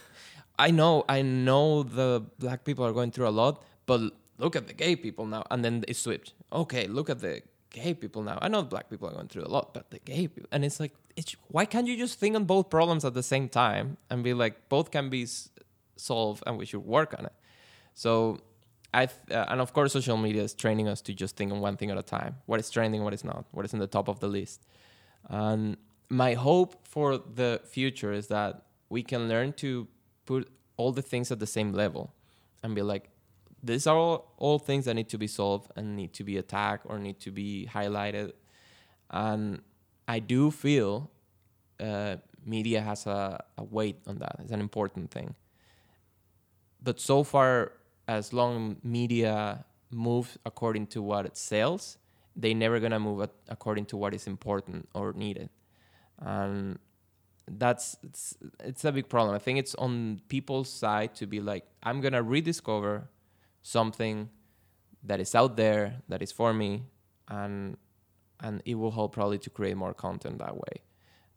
I 0.57 0.71
know 0.71 1.05
I 1.07 1.21
know 1.21 1.83
the 1.83 2.23
black 2.39 2.63
people 2.63 2.85
are 2.85 2.93
going 2.93 3.11
through 3.11 3.27
a 3.27 3.35
lot, 3.43 3.63
but 3.85 4.01
look 4.37 4.55
at 4.55 4.67
the 4.67 4.73
gay 4.73 4.95
people 4.95 5.25
now, 5.25 5.43
and 5.51 5.63
then 5.63 5.83
it's 5.87 5.99
switched. 5.99 6.33
Okay, 6.51 6.87
look 6.87 7.09
at 7.09 7.19
the 7.19 7.41
gay 7.69 7.93
people 7.93 8.23
now. 8.23 8.37
I 8.41 8.47
know 8.47 8.63
black 8.63 8.89
people 8.89 9.09
are 9.09 9.13
going 9.13 9.27
through 9.27 9.43
a 9.43 9.49
lot, 9.57 9.73
but 9.73 9.91
the 9.91 9.99
gay 9.99 10.27
people, 10.27 10.49
and 10.51 10.63
it's 10.65 10.79
like, 10.79 10.93
it's 11.15 11.35
why 11.47 11.65
can't 11.65 11.87
you 11.87 11.97
just 11.97 12.19
think 12.19 12.35
on 12.35 12.45
both 12.45 12.69
problems 12.69 13.05
at 13.05 13.13
the 13.13 13.23
same 13.23 13.49
time 13.49 13.97
and 14.09 14.23
be 14.23 14.33
like, 14.33 14.69
both 14.69 14.91
can 14.91 15.09
be 15.09 15.23
s- 15.23 15.49
solved, 15.95 16.43
and 16.45 16.57
we 16.57 16.65
should 16.65 16.85
work 16.85 17.15
on 17.17 17.25
it. 17.25 17.33
So 17.93 18.39
I 18.93 19.07
th- 19.07 19.31
uh, 19.31 19.45
and 19.49 19.61
of 19.61 19.73
course 19.73 19.93
social 19.93 20.17
media 20.17 20.43
is 20.43 20.53
training 20.53 20.87
us 20.87 21.01
to 21.01 21.13
just 21.13 21.35
think 21.35 21.51
on 21.51 21.59
one 21.59 21.77
thing 21.77 21.91
at 21.91 21.97
a 21.97 22.03
time. 22.03 22.35
What 22.45 22.59
is 22.59 22.69
trending, 22.69 23.03
what 23.03 23.13
is 23.13 23.23
not, 23.23 23.45
what 23.51 23.65
is 23.65 23.73
in 23.73 23.79
the 23.79 23.87
top 23.87 24.07
of 24.07 24.19
the 24.19 24.27
list. 24.27 24.65
And 25.29 25.77
my 26.09 26.33
hope 26.33 26.87
for 26.87 27.17
the 27.17 27.61
future 27.65 28.13
is 28.13 28.27
that 28.27 28.63
we 28.89 29.03
can 29.03 29.27
learn 29.27 29.53
to 29.53 29.87
put 30.25 30.49
all 30.77 30.91
the 30.91 31.01
things 31.01 31.31
at 31.31 31.39
the 31.39 31.47
same 31.47 31.71
level 31.73 32.13
and 32.61 32.75
be 32.75 32.81
like, 32.81 33.09
these 33.65 33.87
are 33.87 33.97
all, 33.97 34.33
all 34.37 34.59
things 34.59 34.85
that 34.85 34.93
need 34.93 35.09
to 35.09 35.17
be 35.17 35.27
solved 35.27 35.71
and 35.75 35.95
need 35.95 36.13
to 36.13 36.23
be 36.23 36.37
attacked 36.37 36.85
or 36.87 36.99
need 36.99 37.19
to 37.19 37.31
be 37.31 37.67
highlighted. 37.71 38.33
And 39.09 39.61
I 40.07 40.19
do 40.19 40.51
feel 40.51 41.09
uh, 41.79 42.17
media 42.45 42.81
has 42.81 43.05
a, 43.07 43.43
a 43.57 43.63
weight 43.63 43.97
on 44.07 44.19
that. 44.19 44.37
It's 44.39 44.51
an 44.51 44.61
important 44.61 45.11
thing. 45.11 45.35
But 46.81 46.99
so 46.99 47.23
far, 47.23 47.71
as 48.07 48.31
long 48.31 48.77
media 48.83 49.65
moves 49.89 50.37
according 50.45 50.87
to 50.87 51.01
what 51.01 51.25
it 51.25 51.37
sells, 51.37 51.97
they 52.35 52.53
never 52.53 52.79
gonna 52.79 52.99
move 52.99 53.27
according 53.47 53.85
to 53.87 53.97
what 53.97 54.13
is 54.13 54.27
important 54.27 54.87
or 54.93 55.13
needed, 55.13 55.49
and 56.19 56.77
that's 57.47 57.95
it's, 58.03 58.35
it's 58.59 58.83
a 58.83 58.91
big 58.91 59.07
problem. 59.07 59.33
I 59.33 59.39
think 59.39 59.57
it's 59.57 59.73
on 59.75 60.21
people's 60.27 60.69
side 60.69 61.15
to 61.15 61.27
be 61.27 61.39
like, 61.39 61.65
I'm 61.81 62.01
gonna 62.01 62.21
rediscover 62.21 63.07
something 63.65 64.29
that 65.03 65.19
is 65.19 65.33
out 65.33 65.57
there 65.57 65.95
that 66.07 66.21
is 66.21 66.31
for 66.31 66.53
me, 66.53 66.83
and 67.27 67.77
and 68.39 68.61
it 68.63 68.75
will 68.75 68.91
help 68.91 69.13
probably 69.13 69.39
to 69.39 69.49
create 69.49 69.75
more 69.75 69.93
content 69.93 70.37
that 70.37 70.55
way. 70.55 70.75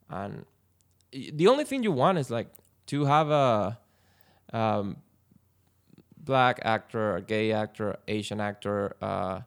And 0.09 0.45
the 1.11 1.47
only 1.47 1.63
thing 1.63 1.81
you 1.81 1.91
want 1.91 2.19
is 2.19 2.29
like 2.29 2.49
to 2.87 3.05
have 3.05 3.31
a 3.31 3.79
um, 4.53 4.97
black 6.17 6.59
actor, 6.63 7.15
a 7.15 7.21
gay 7.21 7.51
actor, 7.51 7.97
Asian 8.07 8.39
actor, 8.39 8.95
uh, 9.01 9.41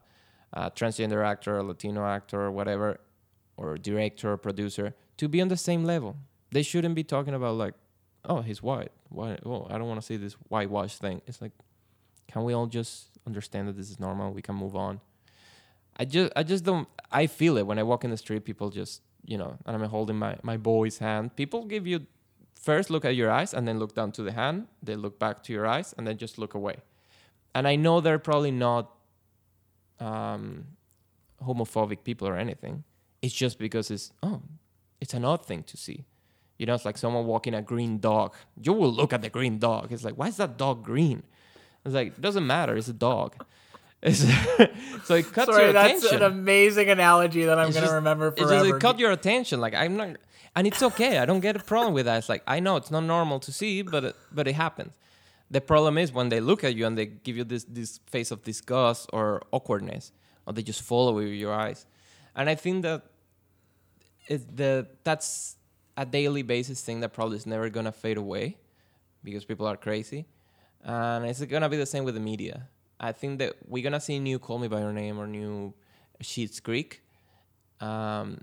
transgender 0.71 1.25
actor, 1.25 1.63
Latino 1.63 2.05
actor, 2.05 2.51
whatever, 2.51 2.99
or 3.55 3.77
director, 3.77 4.33
or 4.33 4.37
producer, 4.37 4.93
to 5.17 5.29
be 5.29 5.41
on 5.41 5.47
the 5.47 5.57
same 5.57 5.85
level. 5.85 6.17
They 6.51 6.63
shouldn't 6.63 6.95
be 6.95 7.03
talking 7.03 7.33
about 7.33 7.55
like, 7.55 7.75
oh, 8.25 8.41
he's 8.41 8.61
white. 8.61 8.91
Why? 9.09 9.37
Oh, 9.45 9.67
I 9.69 9.77
don't 9.77 9.87
want 9.87 10.01
to 10.01 10.05
see 10.05 10.17
this 10.17 10.33
whitewash 10.49 10.97
thing. 10.97 11.21
It's 11.27 11.41
like, 11.41 11.53
can 12.33 12.43
we 12.43 12.53
all 12.53 12.65
just 12.65 13.09
understand 13.27 13.67
that 13.67 13.77
this 13.77 13.91
is 13.91 13.99
normal? 13.99 14.33
We 14.33 14.41
can 14.41 14.55
move 14.55 14.75
on. 14.75 14.99
I 15.95 16.05
just, 16.05 16.33
I 16.35 16.41
just 16.41 16.63
don't. 16.63 16.87
I 17.11 17.27
feel 17.27 17.57
it 17.57 17.67
when 17.67 17.77
I 17.77 17.83
walk 17.83 18.03
in 18.03 18.09
the 18.09 18.17
street. 18.17 18.43
People 18.43 18.71
just, 18.71 19.03
you 19.23 19.37
know, 19.37 19.55
and 19.65 19.75
I'm 19.75 19.89
holding 19.89 20.17
my 20.17 20.37
my 20.41 20.57
boy's 20.57 20.97
hand. 20.97 21.35
People 21.35 21.65
give 21.65 21.85
you 21.85 22.07
first 22.59 22.89
look 22.89 23.05
at 23.05 23.15
your 23.15 23.29
eyes 23.29 23.53
and 23.53 23.67
then 23.67 23.77
look 23.77 23.93
down 23.93 24.11
to 24.13 24.23
the 24.23 24.31
hand. 24.31 24.67
They 24.81 24.95
look 24.95 25.19
back 25.19 25.43
to 25.43 25.53
your 25.53 25.67
eyes 25.67 25.93
and 25.95 26.07
then 26.07 26.17
just 26.17 26.39
look 26.39 26.55
away. 26.55 26.77
And 27.53 27.67
I 27.67 27.75
know 27.75 28.01
they're 28.01 28.17
probably 28.17 28.51
not 28.51 28.89
um, 29.99 30.65
homophobic 31.45 32.03
people 32.03 32.27
or 32.27 32.35
anything. 32.35 32.83
It's 33.21 33.35
just 33.35 33.59
because 33.59 33.91
it's 33.91 34.11
oh, 34.23 34.41
it's 34.99 35.13
an 35.13 35.23
odd 35.23 35.45
thing 35.45 35.61
to 35.63 35.77
see. 35.77 36.05
You 36.57 36.65
know, 36.65 36.73
it's 36.73 36.85
like 36.85 36.97
someone 36.97 37.27
walking 37.27 37.53
a 37.53 37.61
green 37.61 37.99
dog. 37.99 38.33
You 38.59 38.73
will 38.73 38.91
look 38.91 39.13
at 39.13 39.21
the 39.21 39.29
green 39.29 39.59
dog. 39.59 39.91
It's 39.91 40.03
like, 40.03 40.17
why 40.17 40.29
is 40.29 40.37
that 40.37 40.57
dog 40.57 40.83
green? 40.83 41.21
It's 41.85 41.93
like, 41.93 42.07
it 42.07 42.21
doesn't 42.21 42.45
matter. 42.47 42.75
It's 42.77 42.87
a 42.87 42.93
dog. 42.93 43.35
So 45.05 45.15
it 45.15 45.31
cuts 45.33 45.47
your 45.47 45.53
attention. 45.53 45.53
Sorry, 45.53 45.63
your 45.63 45.73
that's 45.73 46.03
attention. 46.05 46.23
an 46.23 46.31
amazing 46.31 46.89
analogy 46.89 47.43
that 47.45 47.57
I'm 47.59 47.69
gonna 47.69 47.81
just- 47.81 47.93
remember 47.93 48.31
forever. 48.31 48.51
just 48.65 48.75
it 48.75 48.79
caught 48.81 48.99
your 48.99 49.11
attention. 49.11 49.59
Like 49.61 49.73
I'm 49.73 49.95
not, 49.97 50.09
and 50.55 50.67
it's 50.67 50.81
okay. 50.83 51.17
I 51.19 51.25
don't 51.25 51.39
get 51.41 51.55
a 51.55 51.59
problem 51.59 51.93
with 51.93 52.05
that. 52.05 52.17
It's 52.17 52.29
like 52.29 52.43
I 52.47 52.59
know 52.59 52.75
it's 52.77 52.91
not 52.91 53.01
normal 53.03 53.39
to 53.41 53.51
see, 53.51 53.81
but 53.81 54.03
it, 54.03 54.15
but 54.31 54.47
it 54.47 54.53
happens. 54.55 54.93
The 55.51 55.61
problem 55.61 55.97
is 55.97 56.11
when 56.11 56.29
they 56.29 56.39
look 56.41 56.63
at 56.63 56.75
you 56.75 56.85
and 56.85 56.97
they 56.97 57.05
give 57.07 57.35
you 57.37 57.43
this 57.45 57.63
this 57.65 57.99
face 58.07 58.31
of 58.31 58.43
disgust 58.43 59.09
or 59.13 59.41
awkwardness, 59.51 60.11
or 60.45 60.53
they 60.53 60.63
just 60.63 60.81
follow 60.81 61.17
you 61.19 61.29
with 61.29 61.39
your 61.39 61.53
eyes. 61.53 61.85
And 62.35 62.49
I 62.49 62.55
think 62.55 62.83
that 62.83 63.03
it's 64.27 64.45
the 64.55 64.87
that's 65.03 65.55
a 65.97 66.05
daily 66.05 66.41
basis 66.43 66.81
thing 66.81 67.01
that 67.01 67.13
probably 67.13 67.37
is 67.37 67.45
never 67.45 67.69
gonna 67.69 67.91
fade 67.91 68.17
away 68.17 68.57
because 69.23 69.45
people 69.45 69.65
are 69.67 69.77
crazy, 69.77 70.25
and 70.83 71.25
it's 71.25 71.43
gonna 71.45 71.69
be 71.69 71.77
the 71.77 71.85
same 71.85 72.03
with 72.03 72.15
the 72.15 72.19
media. 72.19 72.67
I 72.99 73.11
think 73.11 73.39
that 73.39 73.55
we're 73.67 73.83
gonna 73.83 73.99
see 73.99 74.19
new 74.19 74.39
Call 74.39 74.59
Me 74.59 74.67
by 74.67 74.79
Your 74.79 74.93
Name 74.93 75.19
or 75.19 75.27
new 75.27 75.73
Schitt's 76.21 76.59
Creek 76.59 77.01
um, 77.79 78.41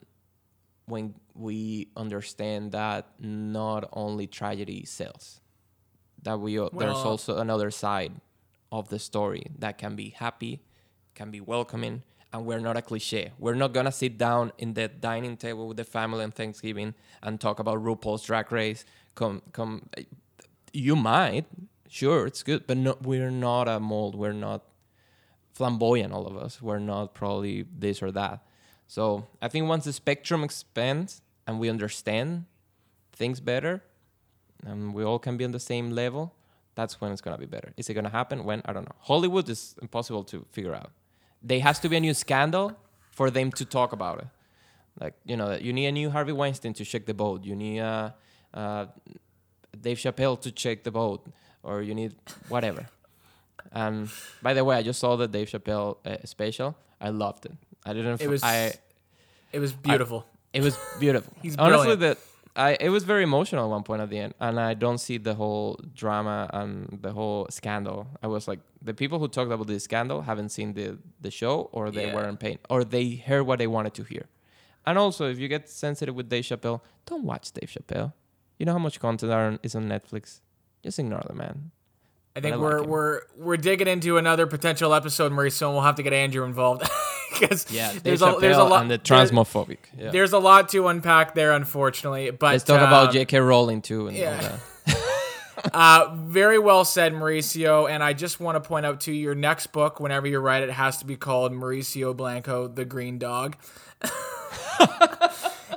when 0.87 1.15
we 1.35 1.89
understand 1.97 2.73
that 2.73 3.09
not 3.19 3.89
only 3.93 4.27
tragedy 4.27 4.85
sells, 4.85 5.41
that 6.23 6.39
we 6.39 6.57
there's 6.57 6.97
also 6.97 7.39
another 7.39 7.71
side 7.71 8.13
of 8.73 8.89
the 8.89 8.99
story 8.99 9.45
that 9.59 9.79
can 9.79 9.97
be 9.97 10.11
happy, 10.11 10.63
can 11.15 11.31
be 11.31 11.41
welcoming, 11.41 12.03
and 12.33 12.45
we're 12.45 12.61
not 12.61 12.77
a 12.77 12.83
cliche. 12.83 13.33
We're 13.39 13.55
not 13.55 13.73
gonna 13.73 13.93
sit 13.93 14.19
down 14.19 14.53
in 14.59 14.75
the 14.75 14.89
dining 14.89 15.37
table 15.37 15.69
with 15.69 15.77
the 15.77 15.85
family 15.85 16.23
on 16.23 16.31
Thanksgiving 16.31 16.95
and 17.23 17.41
talk 17.41 17.59
about 17.59 17.83
RuPaul's 17.83 18.25
Drag 18.25 18.51
Race. 18.53 18.85
Come, 19.15 19.43
come, 19.53 19.89
you 20.73 20.97
might, 20.97 21.47
sure, 21.91 22.27
it's 22.27 22.43
good, 22.43 22.67
but 22.67 22.77
no, 22.77 22.97
we're 23.03 23.31
not 23.31 23.69
a 23.69 23.79
mold. 23.81 24.15
We're 24.15 24.33
not 24.33 24.65
flamboyant, 25.53 26.13
all 26.13 26.27
of 26.27 26.37
us. 26.37 26.63
We're 26.63 26.79
not 26.79 27.13
probably 27.15 27.67
this 27.77 28.03
or 28.03 28.11
that. 28.13 28.41
So 28.87 29.27
I 29.43 29.49
think 29.49 29.69
once 29.69 29.85
the 29.85 29.93
spectrum 29.93 30.43
expands 30.43 31.21
and 31.47 31.61
we 31.61 31.69
understand 31.69 32.47
things 33.13 33.41
better, 33.41 33.83
and 34.65 34.95
we 34.95 35.05
all 35.05 35.19
can 35.19 35.37
be 35.37 35.45
on 35.45 35.53
the 35.53 35.61
same 35.61 35.91
level, 35.91 36.35
that's 36.75 37.01
when 37.01 37.13
it's 37.13 37.21
gonna 37.21 37.39
be 37.39 37.47
better. 37.47 37.73
Is 37.77 37.91
it 37.91 37.95
gonna 37.95 38.09
happen? 38.09 38.45
When 38.45 38.63
I 38.65 38.73
don't 38.73 38.85
know. 38.85 38.95
Hollywood 39.01 39.49
is 39.49 39.75
impossible 39.83 40.25
to 40.25 40.47
figure 40.51 40.75
out. 40.75 40.91
There 41.43 41.61
has 41.61 41.79
to 41.81 41.89
be 41.89 41.97
a 41.97 42.01
new 42.01 42.15
scandal 42.15 42.77
for 43.11 43.31
them 43.31 43.51
to 43.53 43.65
talk 43.65 43.93
about 43.93 44.21
it. 44.21 44.29
Like 44.99 45.15
you 45.25 45.37
know, 45.37 45.53
you 45.57 45.73
need 45.73 45.87
a 45.87 45.93
new 45.93 46.11
Harvey 46.11 46.33
Weinstein 46.33 46.75
to 46.75 46.85
shake 46.85 47.07
the 47.07 47.15
boat. 47.15 47.45
You 47.45 47.57
need 47.57 47.79
a, 47.79 48.15
uh 48.55 48.87
Dave 49.79 49.99
Chappelle 49.99 50.41
to 50.41 50.53
shake 50.55 50.85
the 50.85 50.91
boat, 50.91 51.27
or 51.63 51.83
you 51.83 51.95
need 51.95 52.15
whatever. 52.49 52.87
By 54.43 54.55
the 54.55 54.65
way, 54.65 54.77
I 54.77 54.83
just 54.83 55.01
saw 55.01 55.17
the 55.17 55.29
Dave 55.29 55.49
Chappelle 55.49 55.97
uh, 56.07 56.17
special. 56.25 56.77
I 57.01 57.11
loved 57.11 57.47
it. 57.47 57.53
I 57.85 57.93
didn't. 57.93 58.21
It 58.21 58.29
was 58.29 58.43
I. 58.43 58.73
It 59.53 59.59
was 59.59 59.73
beautiful. 59.73 60.27
It 60.53 60.63
was 60.63 60.77
beautiful. 61.01 61.33
He's 61.43 61.57
honestly 61.57 61.97
brilliant. 61.97 62.19
that. 62.19 62.19
I 62.57 62.77
it 62.81 62.89
was 62.89 63.05
very 63.05 63.23
emotional 63.23 63.65
at 63.65 63.71
one 63.71 63.85
point 63.85 64.03
at 64.03 64.11
the 64.11 64.19
end, 64.19 64.35
and 64.41 64.59
I 64.59 64.75
don't 64.75 64.99
see 64.99 65.19
the 65.19 65.35
whole 65.35 65.79
drama 65.95 66.51
and 66.53 66.99
the 67.01 67.13
whole 67.13 67.47
scandal. 67.49 68.09
I 68.23 68.27
was 68.27 68.49
like, 68.49 68.59
the 68.83 68.93
people 68.93 69.19
who 69.21 69.29
talked 69.29 69.51
about 69.53 69.67
the 69.69 69.79
scandal 69.79 70.23
haven't 70.23 70.49
seen 70.51 70.75
the 70.75 70.99
the 71.21 71.31
show, 71.31 71.69
or 71.73 71.91
they 71.93 72.07
Yeah. 72.09 72.15
were 72.15 72.29
in 72.29 72.37
pain, 72.37 72.59
or 72.69 72.83
they 72.85 73.07
heard 73.29 73.45
what 73.47 73.59
they 73.61 73.69
wanted 73.69 73.95
to 73.95 74.03
hear. 74.03 74.27
And 74.85 74.99
also, 74.99 75.31
if 75.31 75.39
you 75.39 75.47
get 75.47 75.69
sensitive 75.69 76.15
with 76.17 76.29
Dave 76.29 76.45
Chappelle, 76.45 76.81
don't 77.07 77.23
watch 77.25 77.53
Dave 77.53 77.71
Chappelle. 77.71 78.13
You 78.59 78.67
know 78.67 78.73
how 78.73 78.79
much 78.79 78.99
content 78.99 79.31
are, 79.33 79.59
is 79.63 79.75
on 79.77 79.85
Netflix. 79.89 80.41
Just 80.83 80.99
ignore 80.99 81.23
the 81.27 81.35
man. 81.35 81.71
I 82.37 82.41
think 82.41 82.55
I 82.55 82.59
we're 82.59 82.79
him. 82.79 82.89
we're 82.89 83.21
we're 83.37 83.57
digging 83.57 83.89
into 83.89 84.17
another 84.17 84.47
potential 84.47 84.95
episode, 84.95 85.33
Mauricio, 85.33 85.67
and 85.67 85.73
we'll 85.75 85.83
have 85.83 85.97
to 85.97 86.03
get 86.03 86.13
Andrew 86.13 86.45
involved 86.45 86.83
because 87.33 87.71
Yeah, 87.73 87.93
there's 88.03 88.23
a 88.23 88.37
there's 88.41 88.57
a 88.57 88.65
lot 88.65 88.83
and 88.83 88.91
the 88.91 88.99
transmophobic. 88.99 89.79
yeah. 89.99 90.11
there's 90.11 90.33
a 90.33 90.39
lot 90.39 90.69
to 90.71 90.87
unpack 90.89 91.35
there, 91.35 91.53
unfortunately. 91.53 92.31
But 92.31 92.53
Let's 92.53 92.65
talk 92.65 92.81
about 92.81 93.09
um, 93.09 93.13
J.K. 93.13 93.41
Rowling 93.41 93.83
too. 93.83 94.09
And 94.09 94.17
yeah. 94.17 94.59
Uh, 95.75 96.15
very 96.17 96.59
well 96.59 96.87
said, 96.87 97.13
Mauricio. 97.13 97.89
And 97.89 98.03
I 98.03 98.15
just 98.15 98.41
want 98.41 98.57
to 98.57 98.67
point 98.67 98.87
out 98.87 99.01
to 99.03 99.13
you, 99.13 99.21
your 99.21 99.35
next 99.35 99.67
book, 99.69 100.01
whenever 100.01 100.27
you 100.27 100.39
write 100.39 100.63
it, 100.63 100.71
has 100.71 100.97
to 100.99 101.05
be 101.05 101.17
called 101.17 101.53
Mauricio 101.53 102.17
Blanco, 102.17 102.67
the 102.67 102.87
Green 102.87 103.19
Dog. 103.19 103.57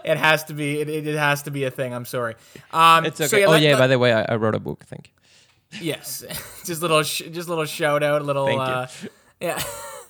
it 0.06 0.18
has 0.18 0.44
to 0.46 0.54
be. 0.54 0.80
It, 0.82 0.90
it 0.90 1.16
has 1.18 1.44
to 1.44 1.52
be 1.52 1.64
a 1.66 1.72
thing. 1.72 1.94
I'm 1.94 2.06
sorry. 2.06 2.36
Um, 2.72 3.06
It's 3.06 3.18
so 3.18 3.26
okay. 3.26 3.46
oh 3.46 3.52
let- 3.52 3.62
yeah, 3.62 3.72
let- 3.72 3.80
by 3.80 3.88
the 3.88 4.00
way, 4.00 4.14
I, 4.14 4.24
I 4.24 4.36
wrote 4.36 4.56
a 4.56 4.60
book. 4.60 4.84
Thank 4.86 5.08
you. 5.08 5.14
Yes, 5.82 6.24
just 6.66 6.82
little, 6.82 7.02
sh- 7.04 7.24
just 7.32 7.50
little 7.50 7.66
shout 7.66 8.04
out, 8.04 8.22
a 8.22 8.26
little. 8.26 8.46
Thank 8.46 8.60
you. 8.60 8.64
uh, 8.64 8.88
Yeah. 9.40 9.64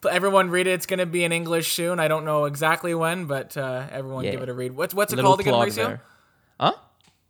but 0.00 0.12
everyone 0.12 0.50
read 0.50 0.66
it. 0.66 0.70
It's 0.72 0.86
going 0.86 1.00
to 1.00 1.06
be 1.06 1.24
in 1.24 1.32
English 1.32 1.72
soon. 1.72 1.98
I 1.98 2.06
don't 2.08 2.24
know 2.24 2.44
exactly 2.44 2.94
when, 2.94 3.26
but 3.26 3.56
uh, 3.56 3.86
everyone 3.90 4.24
Yeah. 4.24 4.30
give 4.32 4.42
it 4.42 4.48
a 4.48 4.54
read. 4.54 4.72
What's 4.76 4.94
what's 4.94 5.12
it 5.12 5.16
Little 5.16 5.32
called 5.36 5.40
again, 5.40 5.54
Mauricio? 5.54 5.74
there. 5.74 6.02
Huh? 6.60 6.74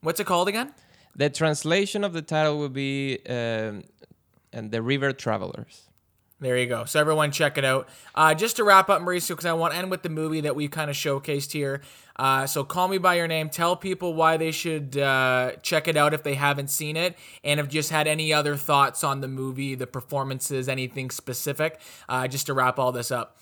What's 0.03 0.20
it 0.20 0.26
called 0.26 0.49
again? 0.49 0.72
The 1.16 1.31
translation 1.31 2.05
of 2.05 2.12
the 2.12 2.22
title 2.22 2.59
will 2.59 2.68
be 2.68 3.18
um, 3.29 3.85
and 4.53 4.70
the 4.70 4.83
River 4.83 5.12
Travelers. 5.12 5.88
There 6.41 6.57
you 6.57 6.66
go. 6.66 6.84
So 6.84 7.01
everyone 7.01 7.32
check 7.32 7.59
it 7.59 7.64
out. 7.64 7.89
Uh, 8.14 8.32
just 8.32 8.57
to 8.57 8.64
wrap 8.64 8.89
up, 8.89 9.03
Mauricio, 9.03 9.30
because 9.30 9.45
I 9.45 9.53
want 9.55 9.72
to 9.72 9.78
end 9.78 9.91
with 9.91 10.03
the 10.03 10.09
movie 10.09 10.43
that 10.43 10.55
we 10.55 10.68
kind 10.68 10.89
of 10.89 10.95
showcased 10.95 11.51
here. 11.51 11.80
Uh, 12.14 12.47
so 12.47 12.62
call 12.62 12.86
me 12.86 12.99
by 12.99 13.14
your 13.14 13.26
name. 13.26 13.49
Tell 13.49 13.74
people 13.74 14.14
why 14.14 14.36
they 14.36 14.53
should 14.53 14.97
uh, 14.97 15.53
check 15.62 15.89
it 15.89 15.97
out 15.97 16.14
if 16.14 16.22
they 16.22 16.34
haven't 16.34 16.68
seen 16.70 16.97
it, 16.97 17.16
and 17.43 17.59
have 17.59 17.68
just 17.68 17.91
had 17.91 18.07
any 18.07 18.32
other 18.32 18.57
thoughts 18.57 19.03
on 19.03 19.20
the 19.20 19.28
movie, 19.28 19.74
the 19.74 19.86
performances, 19.86 20.68
anything 20.68 21.11
specific. 21.11 21.80
Uh, 22.09 22.28
just 22.28 22.47
to 22.47 22.55
wrap 22.55 22.78
all 22.78 22.93
this 22.93 23.11
up. 23.11 23.36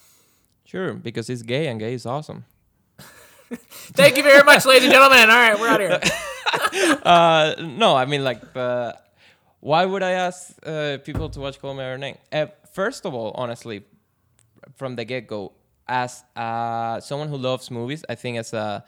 Sure, 0.65 0.95
because 0.95 1.27
he's 1.27 1.43
gay 1.43 1.67
and 1.67 1.79
gay 1.79 1.93
is 1.95 2.07
awesome. 2.07 2.45
Thank 3.51 4.17
you 4.17 4.23
very 4.23 4.43
much, 4.43 4.65
ladies 4.65 4.85
and 4.85 4.93
gentlemen. 4.93 5.31
All 5.31 5.37
right, 5.37 5.59
we're 5.59 5.69
out 5.69 5.81
of 5.81 6.03
here. 6.03 6.13
Uh, 7.03 7.55
no, 7.61 7.97
I 7.97 8.05
mean 8.07 8.23
like 8.23 8.41
uh, 8.55 8.93
why 9.67 9.85
would 9.85 10.05
I 10.05 10.13
ask 10.13 10.55
uh, 10.65 10.99
people 10.99 11.29
to 11.29 11.41
watch 11.41 11.61
Call 11.61 11.75
Me 11.75 11.79
by 11.79 11.89
Your 11.89 11.99
Name? 11.99 12.19
Uh, 12.31 12.47
first 12.73 13.05
of 13.05 13.15
all, 13.15 13.33
honestly, 13.35 13.83
from 14.77 14.95
the 14.95 15.05
get 15.05 15.27
go, 15.27 15.55
as 15.89 16.23
uh, 16.37 17.01
someone 17.01 17.29
who 17.29 17.37
loves 17.37 17.69
movies, 17.69 18.05
I 18.09 18.15
think 18.15 18.39
as 18.39 18.53
a 18.53 18.85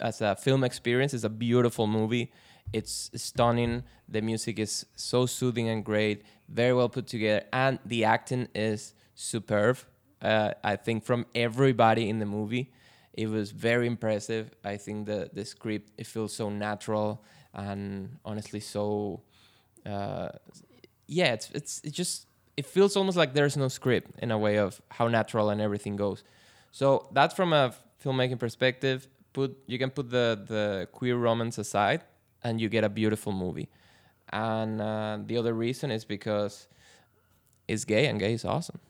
as 0.00 0.22
a 0.22 0.34
film 0.34 0.64
experience, 0.64 1.12
it's 1.12 1.24
a 1.24 1.28
beautiful 1.28 1.86
movie. 1.86 2.32
It's 2.72 3.10
stunning. 3.14 3.82
The 4.08 4.22
music 4.22 4.58
is 4.58 4.86
so 4.94 5.26
soothing 5.26 5.68
and 5.68 5.84
great, 5.84 6.22
very 6.48 6.72
well 6.72 6.88
put 6.88 7.06
together, 7.06 7.44
and 7.52 7.78
the 7.84 8.04
acting 8.04 8.48
is 8.54 8.94
superb. 9.14 9.76
Uh, 10.22 10.54
I 10.64 10.76
think 10.76 11.04
from 11.04 11.26
everybody 11.34 12.08
in 12.08 12.20
the 12.20 12.26
movie, 12.26 12.72
it 13.12 13.28
was 13.28 13.50
very 13.50 13.86
impressive. 13.86 14.54
I 14.64 14.78
think 14.78 15.08
the 15.08 15.28
the 15.30 15.44
script 15.44 15.92
it 15.98 16.06
feels 16.06 16.32
so 16.32 16.48
natural 16.48 17.22
and 17.52 18.16
honestly 18.24 18.60
so. 18.60 19.20
Uh, 19.86 20.28
yeah, 21.06 21.32
it's 21.32 21.50
it's 21.50 21.80
it 21.84 21.92
just 21.92 22.26
it 22.56 22.66
feels 22.66 22.96
almost 22.96 23.16
like 23.16 23.34
there's 23.34 23.56
no 23.56 23.68
script 23.68 24.10
in 24.20 24.30
a 24.30 24.38
way 24.38 24.56
of 24.58 24.80
how 24.90 25.08
natural 25.08 25.50
and 25.50 25.60
everything 25.60 25.96
goes. 25.96 26.24
So 26.72 27.08
that's 27.12 27.34
from 27.34 27.52
a 27.52 27.74
filmmaking 28.04 28.38
perspective. 28.38 29.08
Put 29.32 29.56
you 29.66 29.78
can 29.78 29.90
put 29.90 30.10
the 30.10 30.42
the 30.46 30.88
queer 30.92 31.16
romance 31.16 31.58
aside, 31.58 32.02
and 32.42 32.60
you 32.60 32.68
get 32.68 32.84
a 32.84 32.88
beautiful 32.88 33.32
movie. 33.32 33.68
And 34.32 34.80
uh, 34.80 35.18
the 35.24 35.36
other 35.36 35.54
reason 35.54 35.90
is 35.90 36.04
because 36.04 36.66
it's 37.68 37.84
gay, 37.84 38.06
and 38.06 38.18
gay 38.18 38.32
is 38.32 38.44
awesome. 38.44 38.80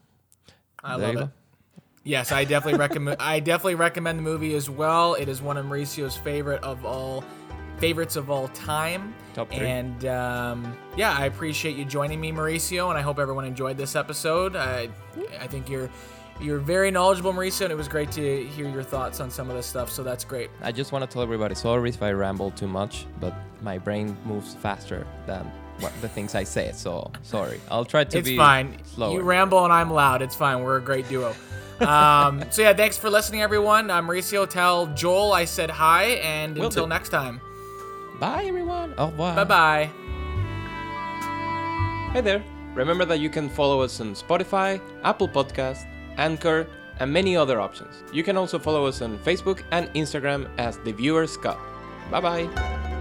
I 0.82 0.96
There 0.96 1.12
love 1.12 1.28
it. 1.28 1.28
Yes, 2.04 2.30
I 2.30 2.44
definitely 2.44 2.78
recommend. 2.78 3.16
I 3.20 3.40
definitely 3.40 3.74
recommend 3.74 4.20
the 4.20 4.22
movie 4.22 4.54
as 4.54 4.70
well. 4.70 5.14
It 5.14 5.28
is 5.28 5.42
one 5.42 5.56
of 5.56 5.66
Mauricio's 5.66 6.16
favorite 6.16 6.62
of 6.62 6.84
all 6.84 7.24
favorites 7.78 8.16
of 8.16 8.30
all 8.30 8.48
time. 8.48 9.14
Top 9.34 9.48
three. 9.48 9.66
And 9.66 10.04
um, 10.06 10.76
yeah, 10.96 11.16
I 11.16 11.26
appreciate 11.26 11.76
you 11.76 11.84
joining 11.84 12.20
me, 12.20 12.32
Mauricio, 12.32 12.88
and 12.88 12.98
I 12.98 13.02
hope 13.02 13.18
everyone 13.18 13.44
enjoyed 13.44 13.76
this 13.76 13.96
episode. 13.96 14.56
I, 14.56 14.88
I 15.40 15.46
think 15.46 15.68
you're 15.68 15.90
you're 16.40 16.58
very 16.58 16.90
knowledgeable, 16.90 17.32
Mauricio, 17.32 17.62
and 17.62 17.72
it 17.72 17.76
was 17.76 17.88
great 17.88 18.10
to 18.12 18.44
hear 18.44 18.68
your 18.68 18.82
thoughts 18.82 19.20
on 19.20 19.30
some 19.30 19.48
of 19.48 19.56
this 19.56 19.66
stuff. 19.66 19.90
So 19.90 20.02
that's 20.02 20.24
great. 20.24 20.50
I 20.62 20.70
just 20.70 20.92
want 20.92 21.02
to 21.02 21.12
tell 21.12 21.22
everybody 21.22 21.54
sorry 21.54 21.88
if 21.88 22.02
I 22.02 22.12
ramble 22.12 22.50
too 22.50 22.68
much, 22.68 23.06
but 23.20 23.34
my 23.62 23.78
brain 23.78 24.16
moves 24.26 24.54
faster 24.54 25.06
than 25.26 25.50
what 25.80 25.92
the 26.02 26.08
things 26.08 26.34
I 26.34 26.44
say. 26.44 26.72
So 26.74 27.10
sorry. 27.22 27.60
I'll 27.70 27.84
try 27.86 28.04
to 28.04 28.18
it's 28.18 28.28
be 28.28 28.36
fine. 28.36 28.76
slower. 28.84 29.12
You 29.14 29.22
ramble 29.22 29.64
and 29.64 29.72
I'm 29.72 29.90
loud. 29.90 30.20
It's 30.22 30.34
fine. 30.34 30.62
We're 30.62 30.76
a 30.76 30.82
great 30.82 31.08
duo. 31.08 31.34
um, 31.80 32.44
so 32.50 32.62
yeah, 32.62 32.72
thanks 32.74 32.96
for 32.98 33.08
listening, 33.10 33.40
everyone. 33.42 33.90
I'm 33.90 34.06
Mauricio. 34.06 34.48
Tell 34.48 34.86
Joel 34.88 35.32
I 35.32 35.44
said 35.46 35.70
hi, 35.70 36.04
and 36.22 36.56
Will 36.56 36.66
until 36.66 36.84
do. 36.84 36.88
next 36.90 37.08
time, 37.10 37.40
Bye 38.20 38.44
everyone. 38.46 38.94
Au 38.98 39.06
revoir. 39.06 39.34
bye 39.36 39.44
bye. 39.44 39.90
Hey 42.12 42.20
there! 42.22 42.42
Remember 42.74 43.04
that 43.04 43.20
you 43.20 43.28
can 43.28 43.48
follow 43.48 43.82
us 43.82 44.00
on 44.00 44.14
Spotify, 44.14 44.80
Apple 45.04 45.28
Podcast, 45.28 45.86
Anchor, 46.16 46.66
and 46.98 47.12
many 47.12 47.36
other 47.36 47.60
options. 47.60 48.04
You 48.12 48.22
can 48.22 48.36
also 48.36 48.58
follow 48.58 48.86
us 48.86 49.02
on 49.02 49.18
Facebook 49.18 49.62
and 49.70 49.92
Instagram 49.94 50.48
as 50.56 50.78
The 50.78 50.92
Viewer's 50.92 51.36
Cup. 51.36 51.58
Bye 52.10 52.20
bye! 52.20 52.95